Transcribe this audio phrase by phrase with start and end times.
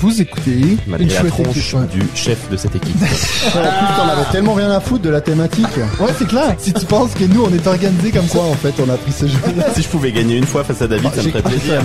[0.00, 1.88] Vous écoutez Malgré une la chouette tronche équipe.
[1.90, 2.96] du chef de cette équipe.
[3.00, 3.60] En plus,
[3.96, 5.66] t'en avais tellement rien à foutre de la thématique.
[5.98, 6.54] Ouais, c'est clair.
[6.58, 8.38] Si tu penses que nous, on est organisés comme ça.
[8.38, 9.36] Quoi, en fait, on a pris ce jeu
[9.74, 11.82] si je pouvais gagner une fois face à David, ça me ferait plaisir.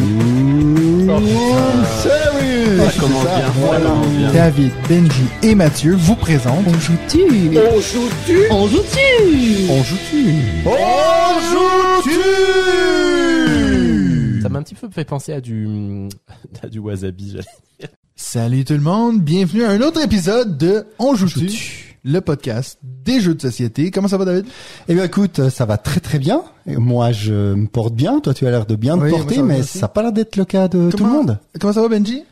[2.01, 3.38] Sérieux Ça commence bien.
[3.38, 3.43] Ça
[3.82, 4.32] commence bien.
[4.34, 6.66] David, Benji et Mathieu vous présentent.
[6.68, 7.21] On joue-tu?
[7.57, 9.70] On joue-tu On joue-tu?
[9.70, 10.25] On joue-tu
[10.66, 12.20] On joue-tu
[14.41, 16.07] Ça m'a un petit peu fait penser à du,
[16.63, 17.32] à du wasabi.
[17.32, 17.43] j'allais
[17.79, 17.89] dire.
[18.15, 21.97] Salut tout le monde, bienvenue à un autre épisode de On joue-tu?
[22.05, 23.91] Le podcast des jeux de société.
[23.91, 24.46] Comment ça va, David?
[24.88, 26.43] Eh bien, écoute, ça va très très bien.
[26.65, 28.19] Moi, je me porte bien.
[28.21, 30.11] Toi, tu as l'air de bien Oui, te porter, ça mais ça n'a pas l'air
[30.14, 31.39] d'être le cas de tout le monde.
[31.60, 32.23] Comment ça va, Benji?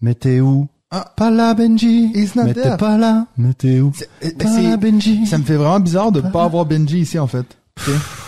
[0.00, 0.68] Mais t'es où?
[0.90, 1.12] Ah.
[1.16, 2.12] Pas là, Benji.
[2.14, 3.26] He's not Mais t'es pas là.
[3.38, 3.92] Mais t'es où?
[3.94, 5.26] C'est- Pas là, Benji.
[5.26, 7.46] Ça me fait vraiment bizarre de pas avoir Benji ici, en fait.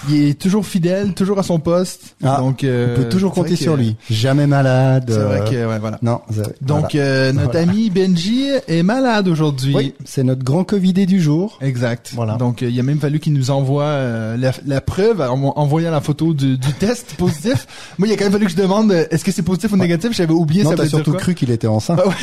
[0.08, 2.16] Il est toujours fidèle, toujours à son poste.
[2.24, 3.96] Ah, donc, euh, On peut toujours compter que- sur lui.
[4.10, 5.04] Jamais malade.
[5.08, 5.98] C'est vrai euh, que, ouais, voilà.
[6.02, 6.20] Non.
[6.30, 7.06] c'est- Donc, voilà.
[7.06, 7.60] euh, notre Voilà.
[7.60, 9.74] ami Benji est malade aujourd'hui.
[9.74, 11.59] oui, c'est notre grand Covidé du jour.
[11.62, 12.10] Exact.
[12.14, 12.34] Voilà.
[12.36, 15.52] Donc, euh, il a même fallu qu'il nous envoie euh, la, la preuve en en
[15.56, 17.66] envoyant la photo du, du test positif.
[17.98, 19.76] Moi, il a quand même fallu que je demande euh, est-ce que c'est positif ou
[19.76, 20.12] négatif?
[20.12, 22.01] J'avais oublié non, ça t'as dire surtout cru qu'il était enceinte.
[22.04, 22.14] Ah ouais.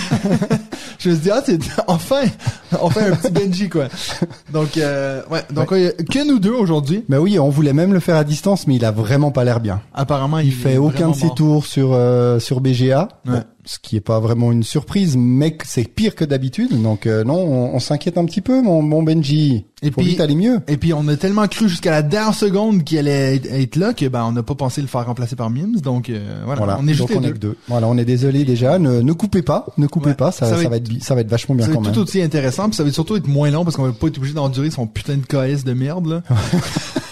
[1.00, 2.24] je me suis dit ah c'est enfin
[2.80, 3.86] enfin un petit Benji quoi.
[4.52, 7.04] Donc euh, ouais donc euh, que nous deux aujourd'hui.
[7.12, 9.60] Mais oui, on voulait même le faire à distance, mais il a vraiment pas l'air
[9.60, 9.82] bien.
[9.94, 13.32] Apparemment Il fait aucun de ses tours sur euh, sur BGA, Ouais.
[13.34, 16.82] Bon, ce qui est pas vraiment une surprise, mais c'est pire que d'habitude.
[16.82, 19.66] Donc euh, non, on, on s'inquiète un petit peu, mon bon Benji.
[19.84, 20.60] Et puis- vite aller mieux.
[20.68, 24.06] Et puis on a tellement cru jusqu'à la dernière seconde qu'il allait être- là que
[24.08, 25.80] ben on n'a pas pensé le faire remplacer par Mims.
[25.82, 26.78] Donc euh, voilà, Voilà.
[26.82, 27.34] on est juste Donc est deux.
[27.34, 27.58] que deux.
[27.68, 28.78] Voilà, on est désolé déjà.
[28.80, 30.14] Ne, ne coupez pas, ne coupez Ouais.
[30.16, 30.32] pas.
[30.32, 31.96] Ça, Ça ça, va être- ça va être vachement bien Ça va quand être même.
[31.96, 34.18] tout aussi intéressant, puis ça va surtout être moins long parce qu'on va pas être
[34.18, 36.22] obligé d'endurer son putain de KS de merde là.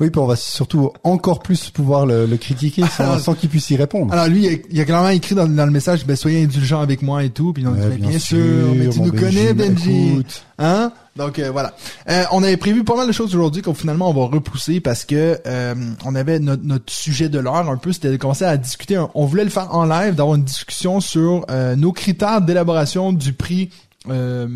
[0.00, 3.70] Oui, puis on va surtout encore plus pouvoir le, le critiquer sans, sans qu'il puisse
[3.70, 4.12] y répondre.
[4.12, 7.24] Alors lui, il a, clairement écrit dans, dans le message, ben soyez indulgents avec moi
[7.24, 10.42] et tout, puis on dit, Ouais, Ben, bien, sûr, mais tu nous connais Benji, écoute.
[10.58, 10.92] hein?
[11.16, 11.74] Donc euh, voilà.
[12.08, 15.04] Euh, on avait prévu pas mal de choses aujourd'hui qu'on finalement on va repousser parce
[15.04, 18.56] que euh, on avait notre, notre sujet de l'heure un peu, c'était de commencer à
[18.56, 19.02] discuter.
[19.14, 23.32] On voulait le faire en live, d'avoir une discussion sur euh, nos critères d'élaboration du
[23.32, 23.70] prix.
[24.08, 24.46] Euh,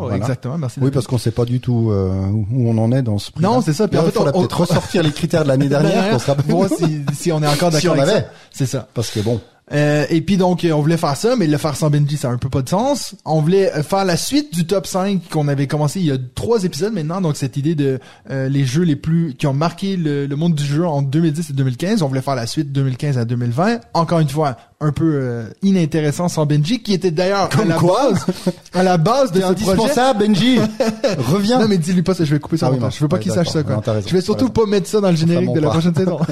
[0.00, 0.16] voilà.
[0.16, 0.58] exactement.
[0.58, 0.80] Merci.
[0.80, 3.42] Oui, parce qu'on sait pas du tout euh, où on en est dans ce prix.
[3.42, 3.88] Non, c'est ça.
[3.88, 6.26] Puis en fait, il faudrait on- peut-être ressortir les critères de l'année dernière pour se
[6.26, 6.52] rappeler.
[6.54, 8.26] voir si, si on est encore Si d'accord on avec avait.
[8.50, 8.88] C'est ça.
[8.94, 11.90] Parce que bon, Euh, et puis donc on voulait faire ça, mais le faire sans
[11.90, 13.14] Benji, ça a un peu pas de sens.
[13.26, 16.16] On voulait euh, faire la suite du top 5 qu'on avait commencé il y a
[16.34, 17.98] trois épisodes maintenant, donc cette idée de
[18.30, 21.50] euh, les jeux les plus qui ont marqué le, le monde du jeu en 2010
[21.50, 22.00] et 2015.
[22.00, 23.80] On voulait faire la suite 2015 à 2020.
[23.92, 28.10] Encore une fois, un peu euh, inintéressant sans Benji, qui était d'ailleurs à la quoi
[28.12, 28.26] base,
[28.74, 29.62] à la base de ce projet.
[29.72, 30.58] indispensable, Benji.
[31.18, 31.58] Reviens.
[31.60, 32.66] Non mais dis-lui pas ça, je vais couper ça.
[32.68, 32.88] Ah oui, non.
[32.90, 33.74] je veux pas Ouais, qu'il sache ça quoi.
[33.74, 34.06] Non, t'as raison.
[34.08, 36.18] je vais surtout pas mettre ça dans le générique de la prochaine saison.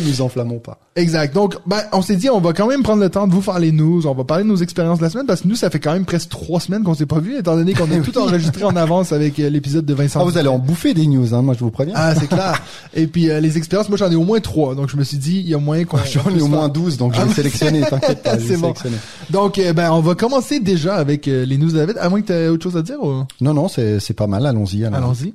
[0.00, 0.78] Nous enflammons pas.
[0.96, 1.34] Exact.
[1.34, 3.58] Donc, ben, on s'est dit, on va quand même prendre le temps de vous faire
[3.58, 4.06] les news.
[4.06, 5.92] On va parler de nos expériences de la semaine parce que nous, ça fait quand
[5.92, 8.76] même presque trois semaines qu'on s'est pas vu, étant donné qu'on a tout enregistré en
[8.76, 10.20] avance avec euh, l'épisode de Vincent.
[10.20, 11.94] Ah, vous allez en bouffer des news, hein, moi je vous préviens.
[11.96, 12.62] Ah, c'est clair.
[12.94, 14.74] Et puis euh, les expériences, moi j'en ai au moins trois.
[14.74, 15.96] Donc je me suis dit, il y a moyen qu'on.
[16.04, 18.74] J'en ai au moins 12, donc je Ah, vais t'inquiète pas, C'est bon.
[19.30, 21.98] Donc, euh, ben, on va commencer déjà avec euh, les news de David.
[21.98, 23.24] À moins que tu aies autre chose à dire ou...
[23.40, 24.84] Non, non, c'est c'est pas mal, allons-y.
[24.84, 25.34] Allons-y.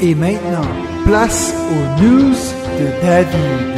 [0.00, 0.66] Et maintenant,
[1.04, 2.34] place aux news
[2.78, 3.74] de David.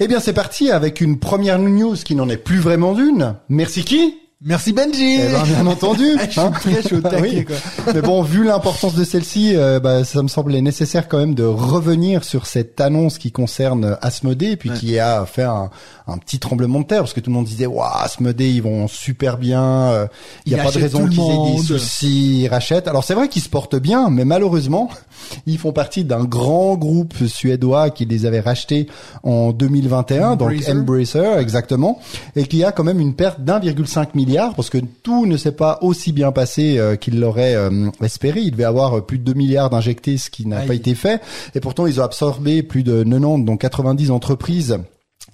[0.00, 3.34] Eh bien, c'est parti avec une première news qui n'en est plus vraiment d'une.
[3.48, 4.14] Merci qui?
[4.40, 5.16] Merci Benji.
[5.20, 6.04] Eh ben, bien entendu.
[6.20, 7.44] Je suis chaud Ah taquet, oui.
[7.44, 7.56] quoi.
[7.92, 11.42] Mais bon, vu l'importance de celle-ci, euh, bah, ça me semblait nécessaire quand même de
[11.42, 15.70] revenir sur cette annonce qui concerne Asmodée, puis qui a fait un,
[16.06, 18.86] un petit tremblement de terre, parce que tout le monde disait, waouh, Asmodée, ils vont
[18.86, 20.06] super bien, euh,
[20.46, 22.86] il n'y a pas de raison qu'ils aient des soucis, ils rachètent.
[22.86, 24.88] Alors c'est vrai qu'ils se portent bien, mais malheureusement,
[25.46, 28.86] ils font partie d'un grand groupe suédois qui les avait rachetés
[29.24, 30.70] en 2021, donc Embracer.
[30.72, 31.98] Embracer, exactement,
[32.36, 35.78] et qui a quand même une perte d'1,5 milliard, parce que tout ne s'est pas
[35.82, 38.40] aussi bien passé euh, qu'il l'aurait euh, espéré.
[38.40, 41.20] Il devait avoir euh, plus de 2 milliards d'injectés, ce qui n'a pas été fait,
[41.54, 44.78] et pourtant ils ont absorbé plus de 90, donc 90 entreprises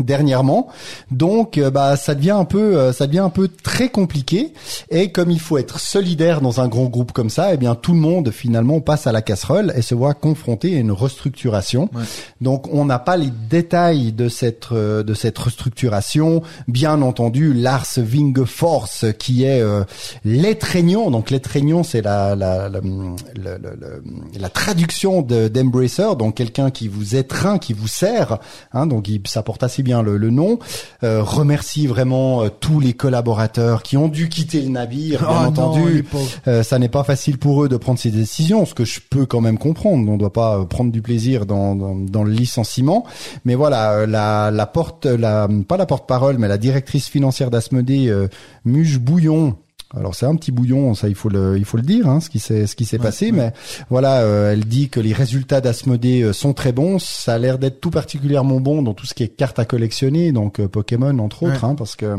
[0.00, 0.68] dernièrement.
[1.10, 4.52] Donc euh, bah ça devient un peu euh, ça devient un peu très compliqué
[4.90, 7.92] et comme il faut être solidaire dans un grand groupe comme ça, eh bien tout
[7.92, 11.88] le monde finalement passe à la casserole et se voit confronté à une restructuration.
[11.94, 12.02] Ouais.
[12.40, 16.42] Donc on n'a pas les détails de cette euh, de cette restructuration.
[16.66, 18.88] Bien entendu, Lars Wingefors
[19.18, 19.84] qui est euh,
[20.24, 21.10] l'étreignant.
[21.10, 24.02] Donc l'étreignant c'est la la, la, le-
[24.38, 28.38] la traduction de d'Embracer, donc quelqu'un qui vous étreint, qui vous sert.
[28.72, 30.58] Hein, donc il, ça porte assez bien le, le nom.
[31.04, 35.42] Euh, remercie vraiment euh, tous les collaborateurs qui ont dû quitter le navire, bien Oh
[35.42, 36.02] non, entendu.
[36.02, 36.28] pauvres.
[36.48, 39.26] Euh, ça n'est pas facile pour eux de prendre ces décisions, ce que je peux
[39.26, 40.08] quand même comprendre.
[40.08, 43.04] On ne doit pas euh, prendre du plaisir dans, dans, dans le licenciement.
[43.44, 48.08] Mais voilà, euh, la, la porte, la, pas la porte-parole, mais la directrice financière d'Asmodée,
[48.08, 48.28] euh,
[48.64, 49.56] Muge Bouillon.
[49.96, 52.28] Alors c'est un petit bouillon, ça il faut le, il faut le dire, hein, ce
[52.28, 53.32] qui s'est, ce qui s'est passé.
[53.32, 53.52] Mais
[53.90, 56.98] voilà, euh, elle dit que les résultats d'Asmodée euh, sont très bons.
[56.98, 60.32] Ça a l'air d'être tout particulièrement bon dans tout ce qui est cartes à collectionner,
[60.32, 62.16] donc euh, Pokémon entre autres, hein, parce que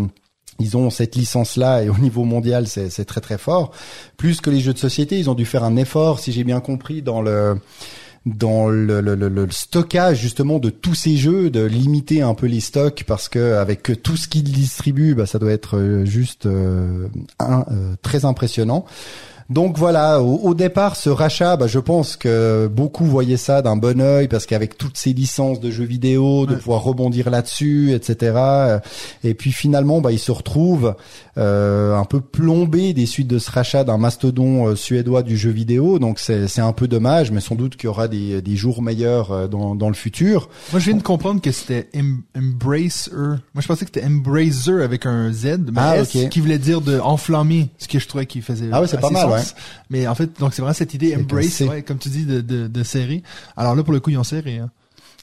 [0.59, 3.71] ils ont cette licence-là et au niveau mondial, c'est c'est très très fort.
[4.15, 6.61] Plus que les jeux de société, ils ont dû faire un effort, si j'ai bien
[6.61, 7.57] compris, dans le
[8.25, 13.29] dans le, stockage justement de tous ces jeux, de limiter un peu les stocks parce
[13.29, 17.07] que avec tout ce qu'ils distribuent, bah, ça doit être euh, juste euh,
[17.41, 18.85] euh, très impressionnant.
[19.49, 23.75] Donc voilà, au, au départ, ce rachat, bah, je pense que beaucoup voyaient ça d'un
[23.75, 26.59] bon œil parce qu'avec toutes ces licences de jeux vidéo, de Ouais.
[26.59, 28.33] pouvoir rebondir là-dessus, etc.
[28.37, 28.79] euh,
[29.23, 30.95] Et puis finalement, bah, ils se retrouvent
[31.37, 35.51] euh, un peu plombés des suites de ce rachat d'un mastodon euh, suédois du jeu
[35.51, 35.99] vidéo.
[35.99, 39.31] Donc c'est un peu dommage, mais sans doute qu'il y aura des, des jours meilleurs
[39.31, 40.49] euh, dans, dans le futur.
[40.71, 43.11] Moi, je viens de comprendre que c'était em- Embracer.
[43.11, 46.29] Moi, je pensais que c'était Embracer avec un Z, mais Ah, S, ok.
[46.29, 48.69] qui voulait dire de enflammer, ce que je trouvais qu'il faisait.
[48.71, 49.15] Ah ouais, c'est pas assez
[49.89, 52.67] Mais en fait, donc c'est vraiment cette idée Embrace, ouais, comme tu dis, de, de,
[52.67, 53.23] de série.
[53.57, 54.57] Alors là, pour le coup, ils ont serré.
[54.59, 54.69] Hein.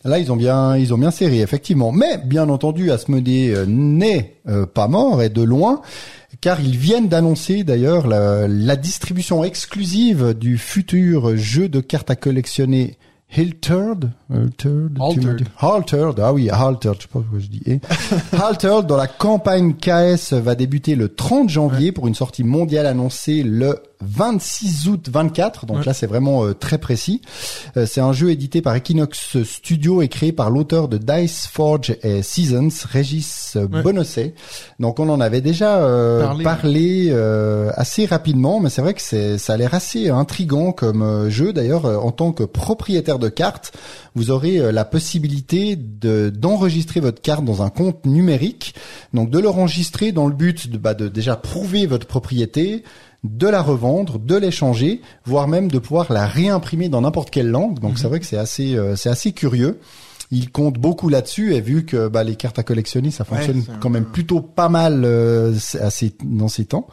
[0.05, 1.93] Là, ils ont bien, ils ont bien serré, effectivement.
[1.93, 5.81] Mais bien entendu, Asmodée euh, n'est euh, pas mort et de loin,
[6.41, 12.17] car ils viennent d'annoncer d'ailleurs la, la distribution exclusive du futur jeu de cartes à
[12.17, 12.97] collectionner.
[13.35, 15.37] Hilterd, Hilterd, tu m'as Altered.
[15.37, 17.63] dit- Altered, ah oui, Altered, je sais pas pourquoi je dis.
[17.67, 17.81] eh.
[18.37, 23.43] Altered, dont la campagne KS va débuter le 30 janvier pour une sortie mondiale annoncée
[23.43, 25.67] le 26 août 24.
[25.67, 25.85] Donc Ouais.
[25.85, 27.23] là, c'est vraiment euh, très précis.
[27.77, 31.97] Euh, c'est un jeu édité par Equinox Studio et créé par l'auteur de Dice Forge
[32.03, 33.83] et Seasons, Régis Ouais.
[33.83, 34.35] Bonosset.
[34.81, 36.45] Donc on en avait déjà euh, Parlé.
[36.45, 41.03] parlé, euh, assez rapidement, mais c'est vrai que c'est ça a l'air assez intrigant comme
[41.03, 41.53] euh, jeu.
[41.53, 43.73] D'ailleurs, euh, en tant que propriétaire de cartes,
[44.15, 48.75] vous aurez la possibilité de d'enregistrer votre carte dans un compte numérique,
[49.15, 52.83] donc de l'enregistrer dans le but de, bah, de déjà prouver votre propriété,
[53.25, 57.79] de la revendre, de l'échanger, voire même de pouvoir la réimprimer dans n'importe quelle langue.
[57.79, 59.79] Donc c'est vrai que c'est assez euh, c'est assez curieux.
[60.35, 63.91] Il compte beaucoup là-dessus et vu que bah, les cartes à collectionner ça fonctionne quand
[63.91, 66.87] même plutôt pas mal euh, à ces- dans ces temps.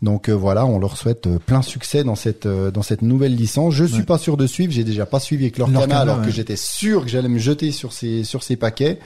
[0.00, 3.34] Donc euh, voilà, on leur souhaite euh, plein succès dans cette euh, dans cette nouvelle
[3.34, 3.74] licence.
[3.74, 4.02] Je suis Ouais.
[4.04, 7.02] pas sûr de suivre, j'ai déjà pas suivi avec Lorcana Lorcana, alors que j'étais sûr
[7.02, 9.00] que j'allais me jeter sur ces sur ces paquets.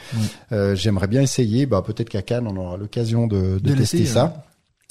[0.52, 4.04] Euh, J'aimerais bien essayer, bah peut-être qu'à Cannes on aura l'occasion de, de, De tester
[4.04, 4.44] ça.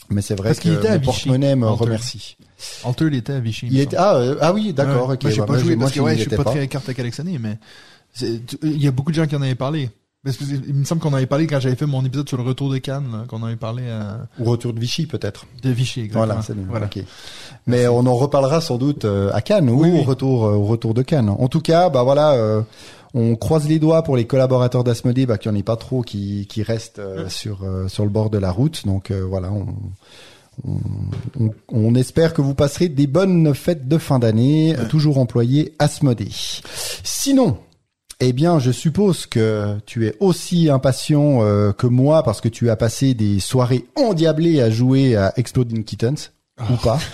[0.10, 2.38] Mais c'est vrai Parce qu'il que était à porte-monnaie me remercie.
[2.86, 3.68] Altered était à Vichy.
[3.70, 5.16] Il était ah euh, ah oui d'accord Ouais.
[5.16, 5.24] ok.
[5.24, 6.68] Moi, j'ai bah, pas joué moi, parce que je ouais, je suis étais pas, très
[6.68, 7.58] carte à collectionner, mais
[8.64, 9.90] il y a beaucoup de gens qui en avaient parlé.
[10.24, 12.44] Parce que Il me semble qu'on avait parlé quand j'avais fait mon épisode sur le
[12.44, 15.46] retour de Cannes, là, qu'on avait parlé à, Ou retour de Vichy peut-être.
[15.62, 16.26] de Vichy, exactement.
[16.26, 16.56] Voilà, c'est.
[16.68, 16.86] Voilà.
[16.88, 17.00] ok.
[17.68, 20.00] Mais on en reparlera sans doute euh, à Cannes ou Oui, oui.
[20.00, 21.30] au retour euh, au retour de Cannes.
[21.30, 22.62] En tout cas, bah voilà, euh,
[23.18, 26.02] on croise les doigts pour les collaborateurs d'Asmodée, bah qu'il n'y en ait pas trop
[26.02, 28.86] qui qui restent euh, sur euh, sur le bord de la route.
[28.86, 29.66] Donc euh, voilà, on,
[30.68, 30.78] on,
[31.40, 36.32] on- on espère que vous passerez des bonnes fêtes de fin d'année, toujours employé Asmodée.
[37.04, 37.58] Sinon.
[38.20, 42.72] Eh bien, je suppose que tu es aussi impatient euh, que moi parce que tu
[42.72, 46.32] as passé des soirées endiablées à jouer à Exploding Kittens.
[46.60, 47.00] Ou pas.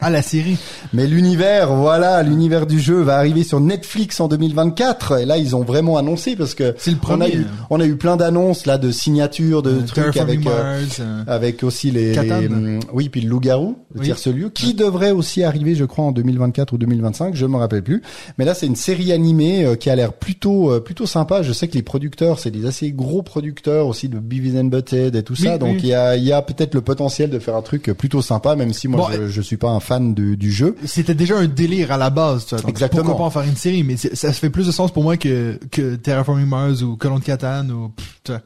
[0.00, 0.56] Ah, la série.
[0.92, 5.20] Mais l'univers, voilà, l'univers du jeu va arriver sur Netflix en 2024.
[5.20, 7.34] Et là, ils ont vraiment annoncé parce que C'est le on a premier.
[7.36, 11.24] eu, on a eu plein d'annonces là de signatures, de Euh, trucs avec euh, euh,
[11.26, 14.06] avec aussi les, les, hum, oui puis le loup-garou, le Oui.
[14.06, 17.82] tierce lieu, qui devrait aussi arriver, je crois, en 2024 ou 2025, je me rappelle
[17.82, 18.02] plus.
[18.38, 21.42] Mais là, c'est une série animée euh, qui a l'air plutôt euh, plutôt sympa.
[21.42, 25.16] Je sais que les producteurs, c'est des assez gros producteurs aussi de Beavis and Butthead
[25.16, 25.80] et tout ça, donc oui.
[25.82, 28.54] il y a il y a peut-être le potentiel de faire un truc plutôt sympa,
[28.54, 30.76] même si moi Bon, je, je suis pas un fan du, du jeu.
[30.84, 32.62] C'était déjà un délire à la base, tu vois.
[32.62, 33.02] Donc, Exactement.
[33.04, 35.16] Pourquoi pas en faire une série, mais ça se fait plus de sens pour moi
[35.16, 38.40] que, que Terraforming Mars ou Colon de Catan ou, pff.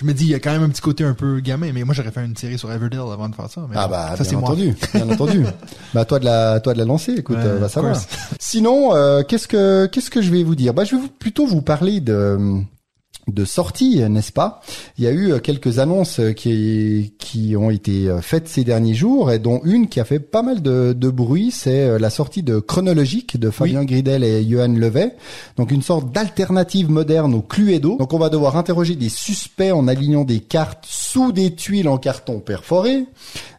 [0.00, 1.82] Je me dis, il y a quand même un petit côté un peu gamin, mais
[1.82, 3.62] moi j'aurais fait une série sur Everdell avant de faire ça.
[3.68, 4.50] Mais Ah bah ça bien moi.
[4.50, 5.44] entendu, bien entendu.
[5.92, 7.92] Bah toi de la toi de la lancer, écoute, Ouais, euh, va of savoir.
[7.94, 8.06] course.
[8.38, 10.72] Sinon, euh, qu'est-ce que qu'est-ce que je vais vous dire?
[10.72, 12.38] Bah je vais vous- plutôt vous parler de
[13.28, 14.60] de sortie, n'est-ce pas?
[14.96, 18.64] Il y a eu euh, quelques annonces euh, qui qui ont été euh, faites ces
[18.64, 22.10] derniers jours et dont une qui a fait pas mal de, de bruit, c'est la
[22.10, 25.14] sortie de Chronologique de Fabien Gridel et Johan Levet.
[25.56, 27.96] Donc une sorte d'alternative moderne au Cluedo.
[27.98, 31.98] Donc on va devoir interroger des suspects en alignant des cartes sous des tuiles en
[31.98, 33.04] carton perforé.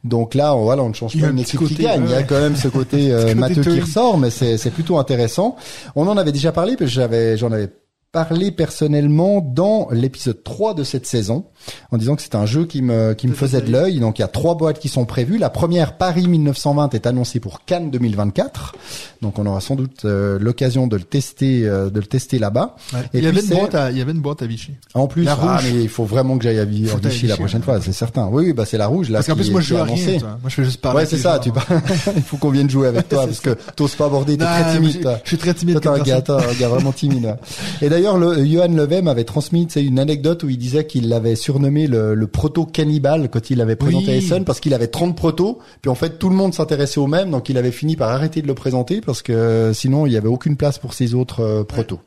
[0.03, 2.03] Donc là, on, voilà, on ne change pas un une équipe qui côté, gagne.
[2.05, 4.97] Il y a quand même ce côté euh, matheux qui ressort, mais c'est c'est plutôt
[4.97, 5.55] intéressant.
[5.95, 7.69] On en avait déjà parlé, parce que j'avais j'en avais
[8.11, 11.45] parlé personnellement dans l'épisode 3 de cette saison
[11.91, 13.99] en disant que c'est un jeu qui me qui me faisait de l'œil.
[13.99, 15.37] Donc il y a trois boîtes qui sont prévues.
[15.37, 18.75] La première Paris 1920 est annoncée pour Cannes 2024.
[19.21, 22.75] Donc on aura sans doute euh, l'occasion de le tester euh, de le tester là-bas.
[23.13, 24.73] Et il y avait une boîte à, il y avait une boîte à Vichy.
[24.93, 27.65] En plus, La ah, mais il faut vraiment que j'aille à, Vichy la prochaine ouais.
[27.65, 28.27] fois, c'est certain.
[28.31, 29.19] Oui, oui, bah c'est la rouge là.
[29.19, 29.93] Parce qu'en plus, moi, je joue à rien.
[29.93, 30.17] annoncée.
[30.19, 30.37] toi.
[30.41, 30.99] Moi, je fais juste parler.
[30.99, 31.39] Ouais, c'est ça.
[31.39, 31.49] Tu
[32.15, 34.37] il faut qu'on vienne jouer avec toi parce que t'oses pas aborder.
[34.37, 35.79] T'es très timide, je- suis très timide.
[35.81, 37.35] T'es un gars, un gars vraiment timide.
[37.81, 41.87] Et d'ailleurs, le, Johan Levem avait transmis une anecdote où il disait qu'il l'avait surnommé
[41.87, 44.17] le, le proto cannibale quand il avait présenté Oui.
[44.17, 45.57] Essen parce qu'il avait 30 protos.
[45.81, 48.43] Puis en fait, tout le monde s'intéressait au même, donc il avait fini par arrêter
[48.43, 51.39] de le présenter parce que euh, sinon il y avait aucune place pour ses autres
[51.41, 51.99] euh, protos.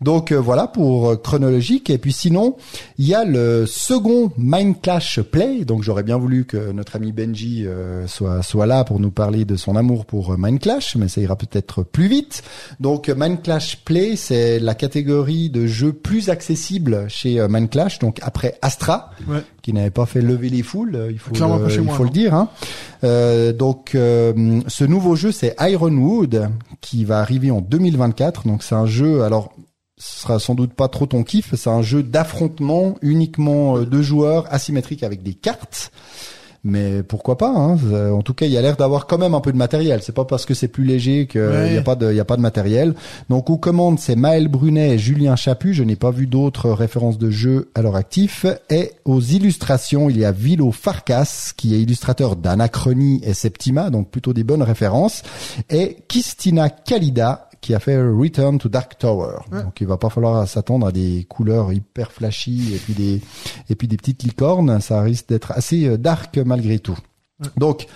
[0.00, 1.88] Donc euh, voilà pour chronologique.
[1.88, 2.56] Et puis sinon,
[2.98, 5.64] il y a le second Mind Clash Play.
[5.64, 9.44] Donc j'aurais bien voulu que notre ami Benji euh, soit soit là pour nous parler
[9.44, 12.42] de son amour pour Mind Clash, mais ça ira peut-être plus vite.
[12.80, 17.98] Donc Mind Clash Play, c'est la catégorie de jeux plus accessible chez Mind Clash.
[17.98, 19.42] Donc après Astra, Ouais.
[19.62, 21.94] qui n'avait pas fait lever les foules, euh, il faut le, pas chez il moi,
[21.94, 22.12] faut le non.
[22.12, 22.34] dire.
[22.34, 22.48] Hein.
[23.04, 26.48] Euh, donc euh, ce nouveau jeu, c'est Ironwood,
[26.80, 28.46] qui va arriver en 2024.
[28.48, 29.52] Donc c'est un jeu, alors
[29.96, 34.46] ce sera sans doute pas trop ton kiff, c'est un jeu d'affrontement uniquement deux joueurs
[34.52, 35.92] asymétrique avec des cartes.
[36.66, 39.34] Mais pourquoi pas hein Ça- En tout cas, il y a l'air d'avoir quand même
[39.34, 40.00] un peu de matériel.
[40.02, 41.72] C'est pas parce que c'est plus léger qu'il Ouais.
[41.72, 42.94] n'y a pas de, il y a pas de matériel.
[43.28, 45.74] Donc aux commandes, c'est Maël Brunet et Julien Chaput.
[45.74, 48.46] Je n'ai pas vu d'autres références de jeu à leur actif.
[48.70, 54.10] Et aux illustrations, il y a Vilo Farkas, qui est illustrateur d'Anachronie et Septima, donc
[54.10, 55.22] plutôt des bonnes références.
[55.68, 59.38] Et Kistina Kalida, qui a fait Return to Dark Tower.
[59.50, 59.62] Ouais.
[59.62, 63.22] Donc il va pas falloir s'attendre à des couleurs hyper flashy et puis des
[63.70, 64.82] et puis des petites licornes.
[64.82, 66.98] Ça risque d'être assez euh, dark malgré tout.
[67.40, 67.48] Ouais.
[67.56, 67.86] Donc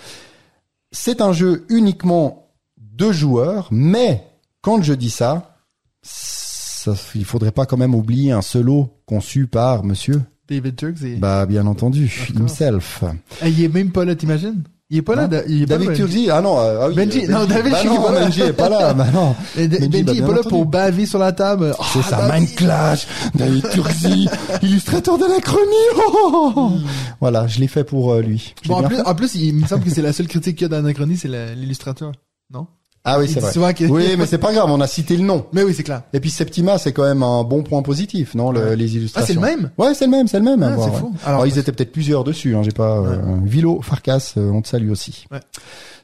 [0.91, 2.49] c'est un jeu uniquement
[2.79, 4.25] deux joueurs, mais
[4.63, 5.59] quand je dis ça,
[6.01, 10.23] ça, il faudrait pas quand même oublier un solo conçu par Monsieur.
[10.49, 11.17] David Turks et...
[11.17, 13.05] Bah bien entendu, himself.
[13.43, 14.63] Ah, il est même pas là, t'imagines?
[14.91, 15.93] Il est pas là, il est pas David.
[15.97, 18.11] Turzi, ah non, euh, ah oui, Benji, euh, non, David, bah non.
[18.11, 19.37] Benji est pas là, bah non.
[19.55, 21.75] Benji, bah, est pas là pour baver sur la table.
[21.93, 22.33] C'est ça, David.
[22.49, 24.29] Mind Clash, David Turzi,
[24.63, 25.61] illustrateur d'anachronie.
[25.99, 26.71] Oh
[27.21, 28.55] voilà, je l'ai fait pour euh, lui.
[28.65, 31.19] Bon, en plus, il me semble que c'est la seule critique qu'il y a d'Anachronie,
[31.19, 32.13] c'est la- l'illustrateur.
[32.51, 32.67] Non?
[33.05, 33.53] Ah oui, c'est vrai.
[33.53, 35.47] souvent Oui, mais c'est pas grave, on a cité le nom.
[35.53, 36.03] Mais oui, c'est clair.
[36.13, 38.77] Et puis Septima, c'est quand même un bon point positif, non, le- Ouais.
[38.77, 39.35] les Ah, c'est illustrations.
[39.41, 39.71] le même?
[39.79, 40.63] Ouais, c'est le même, c'est le même.
[40.63, 41.01] Ah, voir, c'est ouais.
[41.01, 41.15] fou.
[41.25, 44.69] Alors, ils étaient peut-être plusieurs dessus, hein, j'ai pas euh, Vilo, Farkas, euh, on te
[44.69, 45.27] salue aussi.
[45.31, 45.41] Ouais.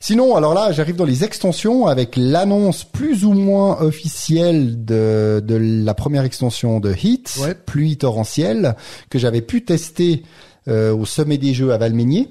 [0.01, 5.57] Sinon, alors là, j'arrive dans les extensions avec l'annonce plus ou moins officielle de, de
[5.57, 7.55] la première extension de Heat, Ouais.
[7.55, 8.77] pluie torrentielle,
[9.11, 10.23] que j'avais pu tester
[10.69, 12.31] euh, au sommet des jeux à Valmeignier.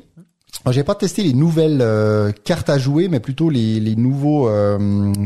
[0.72, 4.78] J'ai pas testé les nouvelles euh, cartes à jouer, mais plutôt les, les nouveaux, euh,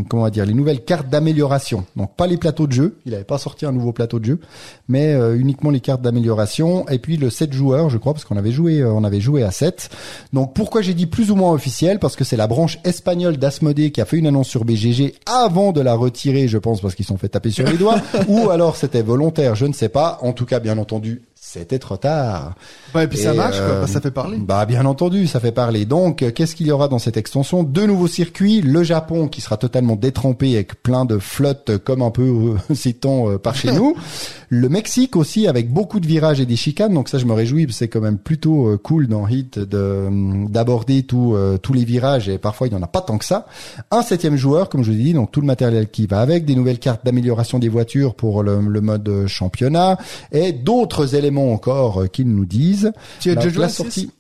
[0.10, 1.86] comment on va dire, les nouvelles cartes d'amélioration.
[1.96, 2.98] Donc pas les plateaux de jeu.
[3.06, 4.40] Il avait pas sorti un nouveau plateau de jeu,
[4.88, 6.88] mais euh, uniquement les cartes d'amélioration.
[6.90, 9.44] Et puis le 7 joueurs, je crois, parce qu'on avait joué, euh, on avait joué
[9.44, 9.90] à 7.
[10.34, 12.00] Donc pourquoi j'ai dit plus ou moins officiel?
[12.00, 15.72] Parce que c'est la branche espagnole d'Asmodée qui a fait une annonce sur BGG avant
[15.72, 18.50] de la retirer, je pense, parce qu'ils se sont fait taper sur les doigts, ou
[18.50, 20.18] alors c'était volontaire, je ne sais pas.
[20.24, 22.56] En tout cas, bien entendu, c'était trop tard.
[22.94, 23.66] Ouais, et puis ça marche, quoi.
[23.68, 24.38] euh, ça fait parler.
[24.38, 25.86] Bah bien entendu, ça fait parler.
[25.86, 27.64] Donc, euh, qu'est-ce qu'il y aura dans cette extension?
[27.64, 28.62] Deux nouveaux circuits.
[28.62, 33.30] Le Japon qui sera totalement détrempé avec plein de flottes comme un peu euh, temps
[33.30, 33.96] euh, par chez nous.
[34.50, 36.94] Le Mexique aussi avec beaucoup de virages et des chicanes.
[36.94, 37.66] Donc ça, je me réjouis.
[37.66, 41.58] parce que C'est quand même plutôt euh, cool dans Hit de euh, d'aborder tout, euh,
[41.58, 43.46] tous les virages et parfois il n'y en a pas tant que ça.
[43.92, 46.46] Un septième joueur, comme je vous ai dit, donc tout le matériel qui va avec,
[46.46, 49.98] des nouvelles cartes d'amélioration des voitures pour le, le mode euh, championnat
[50.32, 52.92] et d'autres éléments encore euh, qu'ils nous disent.
[53.20, 54.12] Tu as déjà joué la six sortie.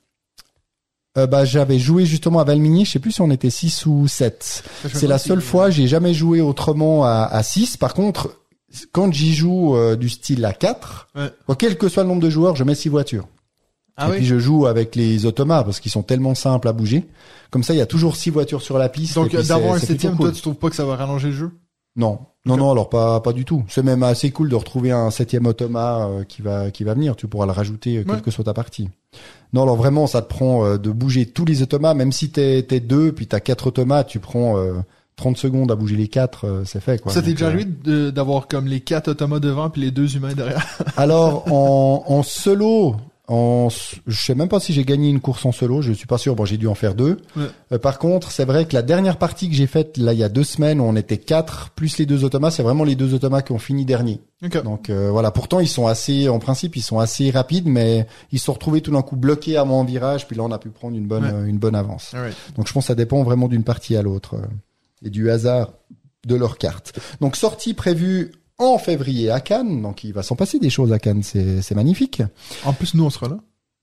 [1.17, 4.07] Euh, bah, j'avais joué justement à Valmigny, je sais plus si on était 6 ou
[4.07, 4.63] 7.
[4.83, 7.77] Je sais C'est la seule fois, j'ai jamais joué autrement à, à 6.
[7.77, 8.35] Par contre,
[8.91, 11.55] quand j'y joue euh, du style à 4, Ouais.
[11.57, 13.27] quel que soit le nombre de joueurs, je mets 6 voitures.
[13.95, 14.17] Ah et oui?
[14.17, 17.07] puis je joue avec les automates parce qu'ils sont tellement simples à bouger.
[17.49, 19.15] Comme ça, il y a toujours 6 voitures sur la piste.
[19.15, 20.27] Donc, d'avoir un septième, cool.
[20.27, 21.51] toi, tu trouves pas que ça va rallonger le jeu?
[21.97, 23.63] Non, non, non, alors pas pas du tout.
[23.67, 27.15] C'est même assez cool de retrouver un septième automa euh, qui va qui va venir.
[27.17, 28.21] Tu pourras le rajouter euh, quelle Ouais.
[28.21, 28.89] que soit ta partie.
[29.53, 32.61] Non, alors vraiment, ça te prend euh, de bouger tous les automas, même si t'es
[32.63, 34.73] t'es deux, puis t'as quatre automas, tu prends euh,
[35.17, 37.11] 30 secondes à bouger les quatre, euh, c'est fait quoi.
[37.11, 40.33] ça t'est déjà euh, arrivé d'avoir comme les quatre automates devant puis les deux humains
[40.33, 40.63] derrière?
[40.95, 42.95] Alors en, en solo,
[43.27, 46.17] en, je sais même pas si j'ai gagné une course en solo, je suis pas
[46.17, 46.35] sûr.
[46.35, 47.17] Bon, j'ai dû en faire deux.
[47.35, 47.43] Ouais.
[47.73, 50.23] Euh, par contre, c'est vrai que la dernière partie que j'ai faite là il y
[50.23, 53.41] a deux semaines, on était quatre plus les deux automas, c'est vraiment les deux automas
[53.41, 54.21] qui ont fini dernier.
[54.63, 55.31] Donc euh, voilà.
[55.31, 58.79] Pourtant, ils sont assez, en principe, ils sont assez rapides, mais ils se sont retrouvés
[58.81, 60.25] tout d'un coup bloqués à mon virage.
[60.27, 61.33] Puis là, on a pu prendre une bonne, Ouais.
[61.33, 62.13] euh, une bonne avance.
[62.13, 62.35] Alright.
[62.55, 64.45] Donc je pense que ça dépend vraiment d'une partie à l'autre euh,
[65.05, 65.73] et du hasard
[66.25, 66.97] de leur carte.
[67.19, 69.81] Donc sortie prévue en février à Cannes.
[69.81, 72.21] Donc il va s'en passer des choses à Cannes, c'est magnifique.
[72.65, 73.37] En plus, nous, on sera là.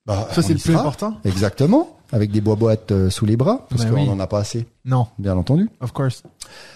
[0.06, 1.14] Bah, Ça, c'est le plus important.
[1.24, 4.08] Exactement, avec des bois boîtes euh, sous les bras, parce Ben qu'on oui.
[4.10, 5.70] en a pas assez, Non, bien entendu.
[5.80, 6.22] of course.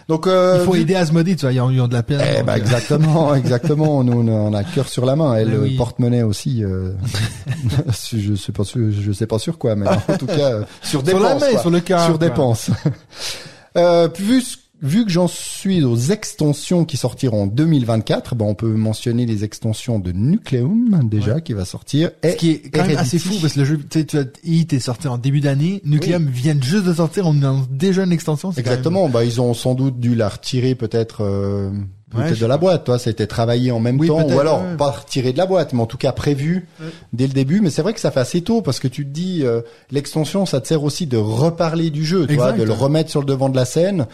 [0.09, 2.23] Donc euh, Il faut aider Asmodée, tu vois, ils ont, ils ont de la peine.
[2.23, 4.03] Eh ben euh, exactement, exactement.
[4.03, 5.35] Nous on a- cœur sur la main.
[5.35, 5.77] Elle Ben euh, oui.
[5.77, 6.65] porte-monnaie aussi.
[6.65, 6.93] euh,
[8.15, 11.01] je sais pas sûr, je sais pas sur quoi, mais en tout cas euh, sur
[11.01, 11.23] sur dépenses.
[11.23, 11.61] la main, quoi.
[11.61, 12.05] sur le cœur.
[12.07, 12.71] sur dépenses.
[13.77, 18.69] euh, ce- vu que j'en suis aux extensions qui sortiront en 2024, ben on peut
[18.69, 22.11] mentionner les extensions de Nucleum déjà qui va sortir.
[22.23, 24.73] Et Ce qui est quand même assez fou parce que le jeu, tu sais, Heat
[24.73, 28.51] est sorti en début d'année, Nucleum vient juste de sortir, on a déjà une extension.
[28.51, 29.09] quand même- Exactement.
[29.09, 31.23] Bah ils ont sans doute dû la retirer peut-être.
[31.23, 31.71] Euh,
[32.11, 34.77] Peut-être de la boîte, toi, c'était travaillé en même Oui, temps, ou alors ouais.
[34.79, 36.67] pas retiré de la boîte, mais en tout cas prévu
[37.13, 37.61] dès le début.
[37.61, 40.47] Mais c'est vrai que ça fait assez tôt parce que tu te dis euh, l'extension,
[40.47, 43.27] ça te sert aussi de reparler du jeu, tu vois, de le remettre sur le
[43.27, 44.07] devant de la scène.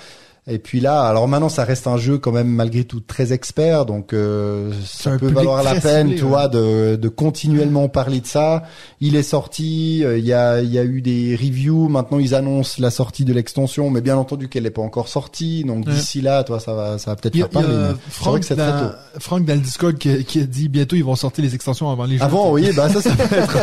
[0.47, 3.87] Et puis là, alors maintenant, ça reste un jeu quand même malgré tout très expert,
[3.87, 6.29] donc euh, ça peut valoir la peine, ciblé, tu ouais.
[6.29, 8.65] vois, de, de continuellement parler de ça.
[9.01, 11.89] Il est sorti, euh, il y a y a eu des reviews.
[11.89, 15.65] Maintenant, ils annoncent la sortie de l'extension, mais bien entendu qu'elle n'est pas encore sortie.
[15.65, 15.95] Donc Ouais.
[15.95, 17.93] d'ici là, toi, ça va ça va peut-être faire parler.
[18.11, 18.95] Franck, c'est très tôt.
[19.21, 22.05] Franck dans le Discord qui, qui a dit bientôt ils vont sortir les extensions avant
[22.05, 22.23] les jeux.
[22.23, 23.59] Avant, oui, bah ça, ça peut être.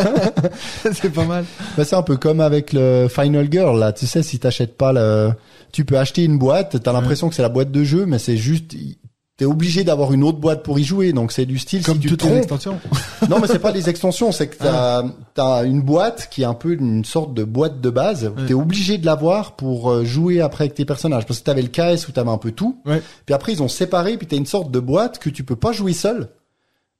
[0.99, 1.45] c'est pas mal.
[1.77, 3.93] bah, c'est un peu comme avec le Final Girl là.
[3.93, 5.31] Tu sais, si t'achètes pas le,
[5.71, 6.81] tu peux acheter une boîte.
[6.81, 8.75] T'as l'impression que c'est la boîte de jeu, mais c'est juste.
[9.37, 11.83] T'es obligé d'avoir une autre boîte pour y jouer, donc c'est du style.
[11.83, 12.79] Comme si tu toutes te les extensions.
[13.29, 15.03] non, mais c'est pas des extensions, c'est que t'as
[15.37, 18.25] as une boîte qui est un peu une sorte de boîte de base.
[18.25, 18.45] Ouais.
[18.45, 21.69] T'es obligé de l'avoir pour euh, jouer après avec tes personnages, parce que t'avais le
[21.69, 22.81] KS où t'avais un peu tout.
[22.85, 23.01] Ouais.
[23.25, 25.71] Puis après ils ont séparé, puis t'as une sorte de boîte que tu peux pas
[25.71, 26.29] jouer seul,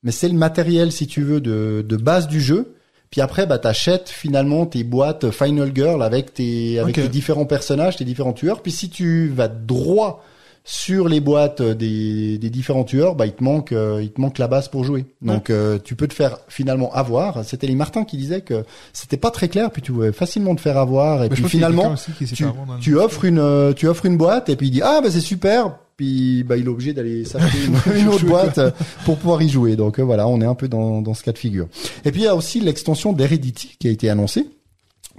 [0.02, 2.74] mais c'est le matériel si tu veux de, de base du jeu.
[3.12, 7.98] Puis après bah t'achètes finalement tes boîtes Final Girl avec tes avec tes différents personnages,
[7.98, 8.62] tes différents tueurs.
[8.62, 10.24] Puis si tu vas droit
[10.64, 14.38] sur les boîtes des, des différents tueurs, bah il te manque euh, il te manque
[14.38, 15.06] la base pour jouer.
[15.22, 17.44] Donc euh, tu peux te faire finalement avoir.
[17.44, 18.64] C'était les Martin qui disait que
[18.94, 21.26] c'était pas très clair, puis tu pouvais facilement te faire avoir.
[21.26, 22.46] Et Mais puis finalement tu,
[22.80, 25.20] tu offres une euh, tu offres une boîte et puis il dit ah bah c'est
[25.20, 25.76] super.
[26.02, 28.72] Puis bah il est obligé d'aller s'acheter une, une autre boîte euh,
[29.06, 29.76] pour pouvoir y jouer.
[29.76, 31.68] Donc euh, voilà, on est un peu dans dans ce cas de figure.
[32.06, 34.48] Et puis il y a aussi l'extension d'Heredity qui a été annoncée.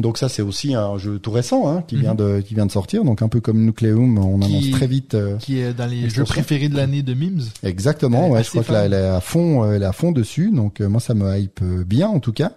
[0.00, 2.72] Donc ça c'est aussi un jeu tout récent hein, qui vient de qui vient de
[2.72, 3.04] sortir.
[3.04, 5.14] Donc un peu comme Nucleum, on Qui- annonce très vite.
[5.14, 7.42] euh, qui est dans les jeux préférés de l'année de Mims.
[7.62, 10.50] Exactement, ouais, je crois que là, elle est à fond, elle est à fond dessus,
[10.50, 12.54] donc euh, moi ça me hype bien en tout cas.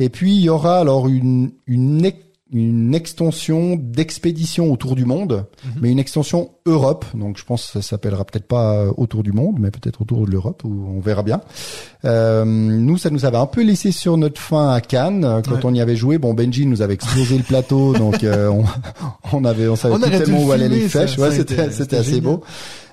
[0.00, 2.04] Et puis il y aura alors une une
[2.52, 5.70] une extension d'expédition autour du monde, Mhm.
[5.80, 7.04] mais une extension Europe.
[7.14, 10.26] Donc je pense que ça s'appellera peut-être pas euh, autour du monde, mais peut-être autour
[10.26, 11.40] de l'Europe, où on verra bien.
[12.04, 15.56] Euh, nous, ça nous avait un peu laissé sur notre fin à Cannes euh, quand
[15.56, 15.60] Ouais.
[15.64, 16.18] on y avait joué.
[16.18, 18.64] Bon, Benji nous avait explosé le plateau, donc euh, on,
[19.32, 21.18] on avait, on savait On tellement le où allaient les flèches.
[21.18, 22.22] Ouais, c'était c'était c'était assez génial.
[22.24, 22.42] beau.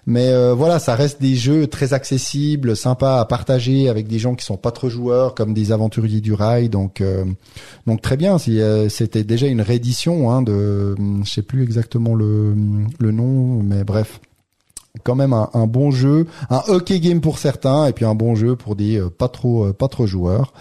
[0.10, 4.36] Mais euh, voilà, ça reste des jeux très accessibles, sympas à partager avec des gens
[4.36, 6.70] qui sont pas trop joueurs, comme des aventuriers du rail.
[6.70, 7.26] Donc, euh,
[7.86, 8.38] donc très bien.
[8.48, 12.56] Euh, C'était déjà une réédition hein, de, je sais plus exactement le,
[13.00, 14.22] le nom, mais bref,
[15.04, 18.36] quand même un, un bon jeu, un hockey game pour certains, et puis un bon
[18.36, 20.54] jeu pour des euh, pas trop euh, pas trop joueurs.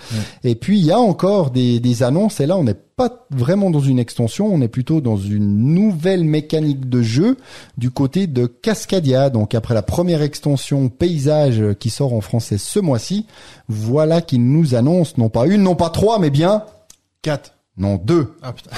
[0.44, 2.40] Et puis il y a encore des, des annonces.
[2.40, 6.24] Et là, on n'est pas vraiment dans une extension, on est plutôt dans une nouvelle
[6.24, 7.36] mécanique de jeu
[7.76, 9.28] du côté de Cascadia.
[9.30, 13.26] Donc après la première extension paysage euh, qui sort en français ce mois-ci,
[13.68, 16.62] voilà qu'ils nous annoncent non pas une, non pas trois, mais bien
[17.22, 17.55] 4.
[17.76, 18.34] Non deux.
[18.42, 18.70] Ah putain.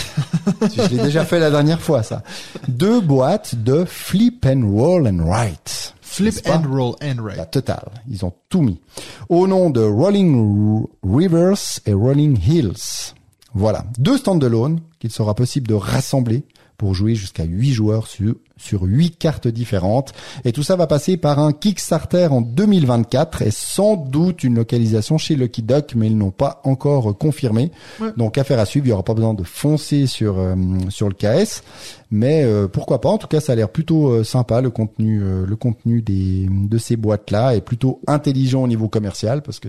[0.77, 2.23] Je l'ai déjà fait la dernière fois ça.
[2.69, 5.95] Deux boîtes de Flip and Roll and Write.
[6.01, 7.51] Flip and roll and La right.
[7.51, 7.91] totale.
[8.09, 8.81] Ils ont tout mis.
[9.29, 13.13] Au nom de Rolling Rivers et Rolling Hills.
[13.55, 13.85] Voilà.
[13.99, 16.45] Deux standalone qu'il sera possible de rassembler
[16.77, 20.13] pour jouer jusqu'à 8 joueurs sur, sur 8 cartes différentes.
[20.45, 25.19] Et tout ça va passer par un Kickstarter en 2024 et sans doute une localisation
[25.19, 27.71] chez Lucky Duck, mais ils n'ont pas encore confirmé.
[28.01, 28.09] Ouais.
[28.17, 30.55] Donc affaire à suivre, il n'y aura pas besoin de foncer sur, euh,
[30.89, 31.63] sur le KS.
[32.11, 35.21] Mais euh, pourquoi pas En tout cas, ça a l'air plutôt euh, sympa le contenu,
[35.21, 39.69] le contenu des de ces boîtes là est plutôt intelligent au niveau commercial parce que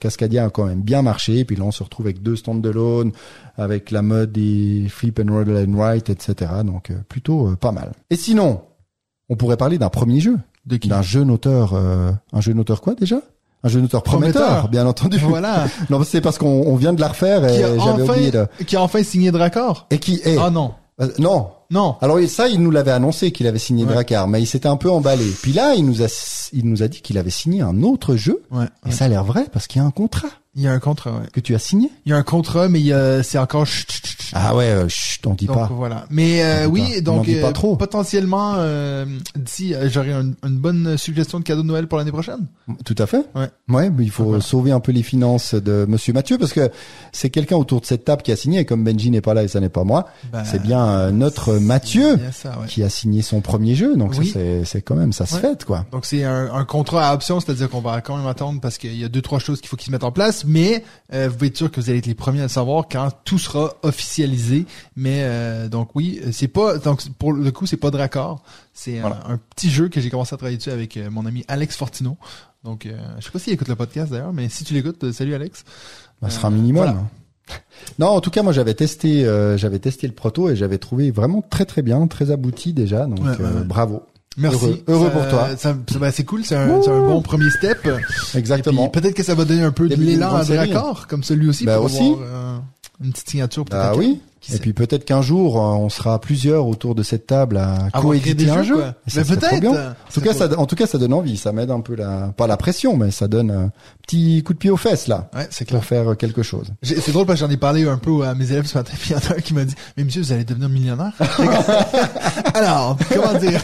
[0.00, 1.40] Cascadia a quand même bien marché.
[1.40, 3.12] Et puis là, on se retrouve avec deux standalone,
[3.56, 6.50] avec la mode des flip and roll and write, etc.
[6.64, 7.92] Donc plutôt pas mal.
[8.10, 8.60] Et sinon,
[9.28, 10.36] on pourrait parler d'un premier jeu,
[10.66, 13.16] De qui d'un jeune auteur, euh, un jeune auteur quoi déjà?
[13.64, 14.68] Un jeune auteur prometteur, Prometteur.
[14.68, 15.16] bien entendu.
[15.18, 15.66] Voilà.
[15.90, 18.46] Non, c'est parce qu'on on vient de la refaire et qui a j'avais oublié de.
[18.66, 19.86] qui a enfin signé Dracor.
[19.90, 20.74] Et qui est Ah non.
[21.00, 21.96] euh, non, Non.
[22.00, 23.92] alors ça, il nous l'avait annoncé qu'il avait signé Ouais.
[23.94, 25.24] Drakkar, mais il s'était un peu emballé.
[25.42, 26.06] Puis là, il nous a,
[26.52, 28.42] il nous a dit qu'il avait signé un autre jeu.
[28.52, 28.66] Ouais.
[28.86, 30.28] Et ça a l'air vrai parce qu'il y a un contrat.
[30.56, 31.26] Il y a un contrat, ouais.
[31.32, 31.90] que tu as signé?
[32.06, 34.30] Il y a un contrat, mais il y a, c'est encore chut, chut, chut.
[34.32, 35.70] Ah ouais, euh, chut, on dit Donc pas.
[35.70, 36.06] voilà.
[36.10, 37.00] Mais euh, On dit oui, pas.
[37.02, 37.76] donc On en dit pas euh, trop.
[37.76, 39.04] potentiellement euh,
[39.36, 42.46] d'ici, euh, j'aurai un- une bonne suggestion de cadeau de Noël pour l'année prochaine.
[42.84, 43.24] Tout à fait.
[43.34, 43.48] Ouais.
[43.68, 44.40] Ouais, mais il faut Voilà.
[44.40, 46.70] sauver un peu les finances de Monsieur Mathieu parce que
[47.12, 48.60] c'est quelqu'un autour de cette table qui a signé.
[48.60, 51.10] Et comme Benji n'est pas là et ça n'est pas moi, Ben, c'est bien euh,
[51.10, 52.66] notre Mathieu ça, ouais.
[52.66, 53.94] qui a signé son premier jeu.
[53.96, 54.30] Donc ça, Oui.
[54.32, 55.40] c'est c'est quand même ça se Ouais.
[55.42, 55.84] fête quoi.
[55.92, 58.96] Donc c'est un, un contrat à option, c'est-à-dire qu'on va quand même attendre parce qu'il
[58.96, 61.34] y a deux trois choses qu'il faut qu'ils se mettent en place, mais euh, vous
[61.34, 63.74] pouvez être sûr que vous allez être les premiers à le savoir quand tout sera
[63.82, 64.66] officialisé.
[64.96, 68.98] Mais euh, donc oui, c'est pas donc pour le coup c'est pas de raccord, c'est
[68.98, 69.20] un- Voilà.
[69.28, 72.16] un, petit jeu que j'ai commencé à travailler dessus avec euh, mon ami Alex Fortino.
[72.64, 75.12] Donc euh, je sais pas s'il écoute le podcast d'ailleurs, mais si tu l'écoutes, euh,
[75.12, 75.64] salut Alex.
[76.22, 76.84] Bah, ce Euh, sera un minimum.
[76.84, 77.00] voilà.
[78.00, 81.10] Non, en tout cas, moi j'avais testé, euh, j'avais testé le proto et j'avais trouvé
[81.12, 83.06] vraiment très très bien, très abouti déjà.
[83.06, 83.64] Donc Ouais, ouais, euh, ouais.
[83.64, 84.02] bravo.
[84.38, 84.64] Merci.
[84.64, 85.48] Heureux- heureux Ça- pour toi.
[85.56, 87.88] Ça, ça- ben, c'est cool, c'est un, c'est un bon premier step.
[88.34, 88.88] Exactement.
[88.88, 91.64] Peut-être que ça va donner un peu de l'élan à des raccords, comme celui aussi,
[91.64, 91.98] Bah pour aussi.
[92.02, 92.58] avoir euh,
[93.04, 93.64] une petite signature.
[93.64, 94.20] peut-être Ah oui.
[94.46, 94.60] Qui Et sait.
[94.60, 98.48] puis peut-être qu'un jour, euh, on sera plusieurs autour de cette table à créé coéditer
[98.48, 98.84] un jeu.
[99.16, 99.66] Mais peut-être.
[99.66, 101.36] En tout cas, ça, en tout cas, ça donne envie.
[101.36, 103.70] Ça m'aide un peu la, pas la pression, mais ça donne un
[104.02, 105.80] petit coup de pied aux fesses là Ouais, c'est clair.
[105.80, 106.68] pour faire euh, quelque chose.
[106.80, 109.10] C'est drôle parce que j'en ai parlé un peu à mes élèves ce matin, puis
[109.10, 111.12] il y en a un qui m'a dit, mais monsieur, vous allez devenir millionnaire?
[112.54, 113.60] Alors, comment dire?